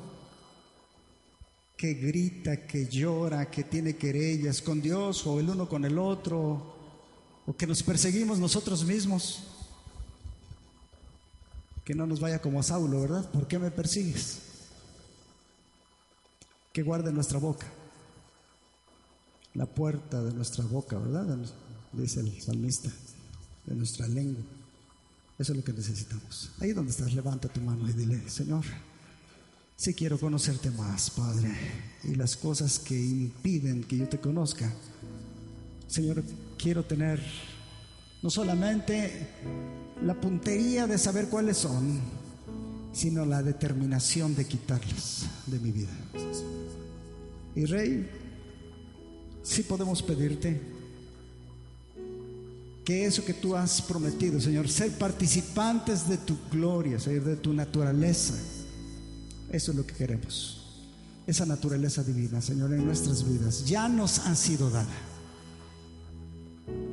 que 1.80 1.94
grita, 1.94 2.68
que 2.68 2.88
llora, 2.88 3.50
que 3.50 3.64
tiene 3.64 3.96
querellas 3.96 4.62
con 4.62 4.82
Dios 4.82 5.26
o 5.26 5.40
el 5.40 5.50
uno 5.50 5.70
con 5.70 5.86
el 5.86 5.98
otro, 5.98 6.76
o 7.46 7.56
que 7.56 7.66
nos 7.66 7.82
perseguimos 7.84 8.38
nosotros 8.38 8.84
mismos. 8.84 9.44
Que 11.86 11.96
no 11.96 12.06
nos 12.06 12.20
vaya 12.20 12.42
como 12.42 12.60
a 12.60 12.64
Saulo, 12.64 13.00
¿verdad? 13.00 13.32
¿Por 13.32 13.48
qué 13.48 13.58
me 13.58 13.72
persigues? 13.72 14.40
Que 16.74 16.84
guarde 16.84 17.14
nuestra 17.14 17.40
boca, 17.40 17.68
la 19.54 19.66
puerta 19.66 20.22
de 20.22 20.34
nuestra 20.34 20.66
boca, 20.66 20.98
¿verdad? 20.98 21.38
Dice 21.94 22.20
el 22.20 22.42
salmista, 22.42 22.92
de 23.66 23.76
nuestra 23.76 24.06
lengua. 24.06 24.44
Eso 25.38 25.54
es 25.54 25.58
lo 25.60 25.64
que 25.64 25.72
necesitamos. 25.72 26.52
Ahí 26.60 26.74
donde 26.74 26.92
estás, 26.92 27.14
levanta 27.14 27.48
tu 27.48 27.62
mano 27.62 27.88
y 27.90 27.94
dile, 27.94 28.30
Señor, 28.30 28.66
si 29.80 29.94
quiero 29.94 30.20
conocerte 30.20 30.70
más, 30.72 31.10
Padre, 31.10 31.56
y 32.04 32.16
las 32.16 32.36
cosas 32.36 32.80
que 32.80 33.00
impiden 33.00 33.86
que 33.86 33.96
yo 33.96 34.10
te 34.10 34.20
conozca. 34.20 34.70
Señor, 35.88 36.22
quiero 36.58 36.84
tener 36.84 37.24
no 38.22 38.30
solamente 38.30 39.30
la 40.04 40.20
puntería 40.20 40.86
de 40.86 40.98
saber 40.98 41.30
cuáles 41.30 41.56
son, 41.56 41.98
sino 42.92 43.26
la 43.26 43.42
determinación 43.42 44.36
de 44.36 44.46
quitarlas 44.46 45.28
de 45.46 45.60
mi 45.62 45.72
vida. 45.72 45.96
Y 47.56 47.64
Rey, 47.64 48.06
sí 49.44 49.64
podemos 49.64 50.04
pedirte 50.04 50.60
que 52.84 53.06
eso 53.06 53.24
que 53.24 53.34
tú 53.34 53.56
has 53.56 53.82
prometido, 53.82 54.42
Señor, 54.42 54.68
ser 54.68 54.92
participantes 54.98 56.10
de 56.10 56.18
tu 56.18 56.38
gloria, 56.52 57.00
Señor, 57.00 57.24
de 57.24 57.38
tu 57.38 57.54
naturaleza, 57.54 58.34
eso 59.52 59.72
es 59.72 59.78
lo 59.78 59.86
que 59.86 59.96
queremos. 59.96 60.56
Esa 61.28 61.46
naturaleza 61.46 62.04
divina, 62.04 62.42
Señor, 62.42 62.74
en 62.74 62.86
nuestras 62.86 63.28
vidas 63.28 63.66
ya 63.66 63.88
nos 63.88 64.20
ha 64.20 64.36
sido 64.36 64.70
dada. 64.70 64.88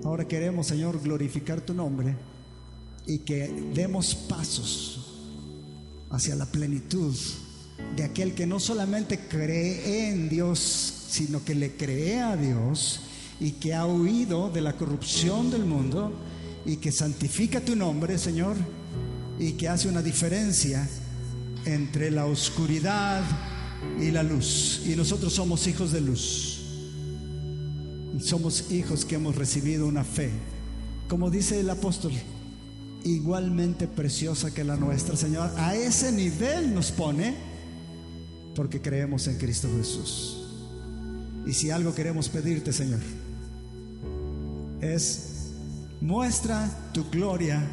Ahora 0.04 0.26
queremos, 0.26 0.66
Señor, 0.66 1.00
glorificar 1.02 1.60
tu 1.60 1.74
nombre 1.74 2.14
y 3.06 3.18
que 3.20 3.48
demos 3.74 4.14
pasos 4.14 5.14
hacia 6.10 6.34
la 6.34 6.46
plenitud 6.46 7.14
de 7.96 8.04
aquel 8.04 8.34
que 8.34 8.46
no 8.46 8.60
solamente 8.60 9.20
cree 9.28 10.08
en 10.10 10.28
Dios, 10.28 10.60
sino 11.08 11.44
que 11.44 11.54
le 11.54 11.76
cree 11.76 12.20
a 12.20 12.36
Dios 12.36 13.00
y 13.40 13.52
que 13.52 13.74
ha 13.74 13.86
huido 13.86 14.50
de 14.50 14.60
la 14.60 14.76
corrupción 14.76 15.50
del 15.50 15.64
mundo 15.64 16.12
y 16.64 16.76
que 16.76 16.92
santifica 16.92 17.60
tu 17.60 17.76
nombre, 17.76 18.18
Señor, 18.18 18.56
y 19.38 19.52
que 19.52 19.68
hace 19.68 19.88
una 19.88 20.02
diferencia 20.02 20.88
entre 21.66 22.10
la 22.10 22.24
oscuridad 22.26 23.22
y 24.00 24.10
la 24.10 24.22
luz. 24.22 24.82
Y 24.86 24.96
nosotros 24.96 25.34
somos 25.34 25.66
hijos 25.66 25.92
de 25.92 26.00
luz. 26.00 26.60
Somos 28.20 28.70
hijos 28.70 29.04
que 29.04 29.16
hemos 29.16 29.36
recibido 29.36 29.86
una 29.86 30.02
fe, 30.02 30.30
como 31.06 31.30
dice 31.30 31.60
el 31.60 31.68
apóstol, 31.68 32.12
igualmente 33.04 33.86
preciosa 33.86 34.54
que 34.54 34.64
la 34.64 34.76
nuestra, 34.76 35.16
Señor. 35.16 35.50
A 35.58 35.76
ese 35.76 36.12
nivel 36.12 36.72
nos 36.72 36.90
pone 36.92 37.36
porque 38.54 38.80
creemos 38.80 39.26
en 39.28 39.36
Cristo 39.36 39.68
Jesús. 39.76 40.38
Y 41.46 41.52
si 41.52 41.70
algo 41.70 41.94
queremos 41.94 42.30
pedirte, 42.30 42.72
Señor, 42.72 43.00
es 44.80 45.50
muestra 46.00 46.70
tu 46.94 47.08
gloria 47.10 47.68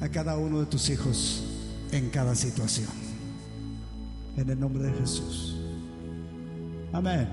a 0.00 0.08
cada 0.08 0.38
uno 0.38 0.60
de 0.60 0.66
tus 0.66 0.88
hijos 0.88 1.44
en 1.92 2.08
cada 2.08 2.34
situación 2.34 3.01
en 4.36 4.48
el 4.48 4.58
nombre 4.58 4.84
de 4.84 4.92
Jesús. 5.00 5.56
Amén. 6.92 7.28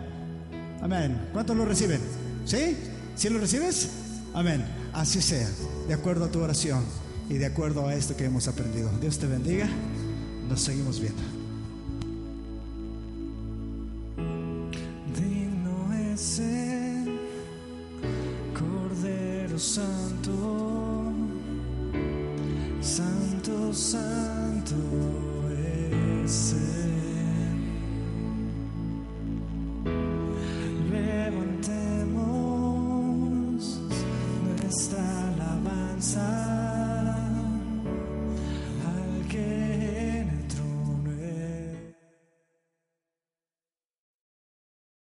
Amén. 0.82 1.30
¿Cuántos 1.34 1.56
lo 1.56 1.66
reciben? 1.66 2.00
¿Sí? 2.46 2.78
¿Sí 3.16 3.30
lo 3.30 3.40
recibes? 3.40 3.90
Amén. 4.34 4.66
Así 4.94 5.22
sea, 5.22 5.48
de 5.88 5.94
acuerdo 5.94 6.26
a 6.26 6.32
tu 6.32 6.40
oración 6.40 6.84
y 7.30 7.36
de 7.36 7.46
acuerdo 7.46 7.88
a 7.88 7.94
esto 7.94 8.16
que 8.16 8.26
hemos 8.26 8.48
aprendido. 8.48 8.90
Dios 9.00 9.20
te 9.20 9.28
bendiga. 9.28 9.68
Nos 10.48 10.62
seguimos 10.62 11.00
viendo. 11.00 11.39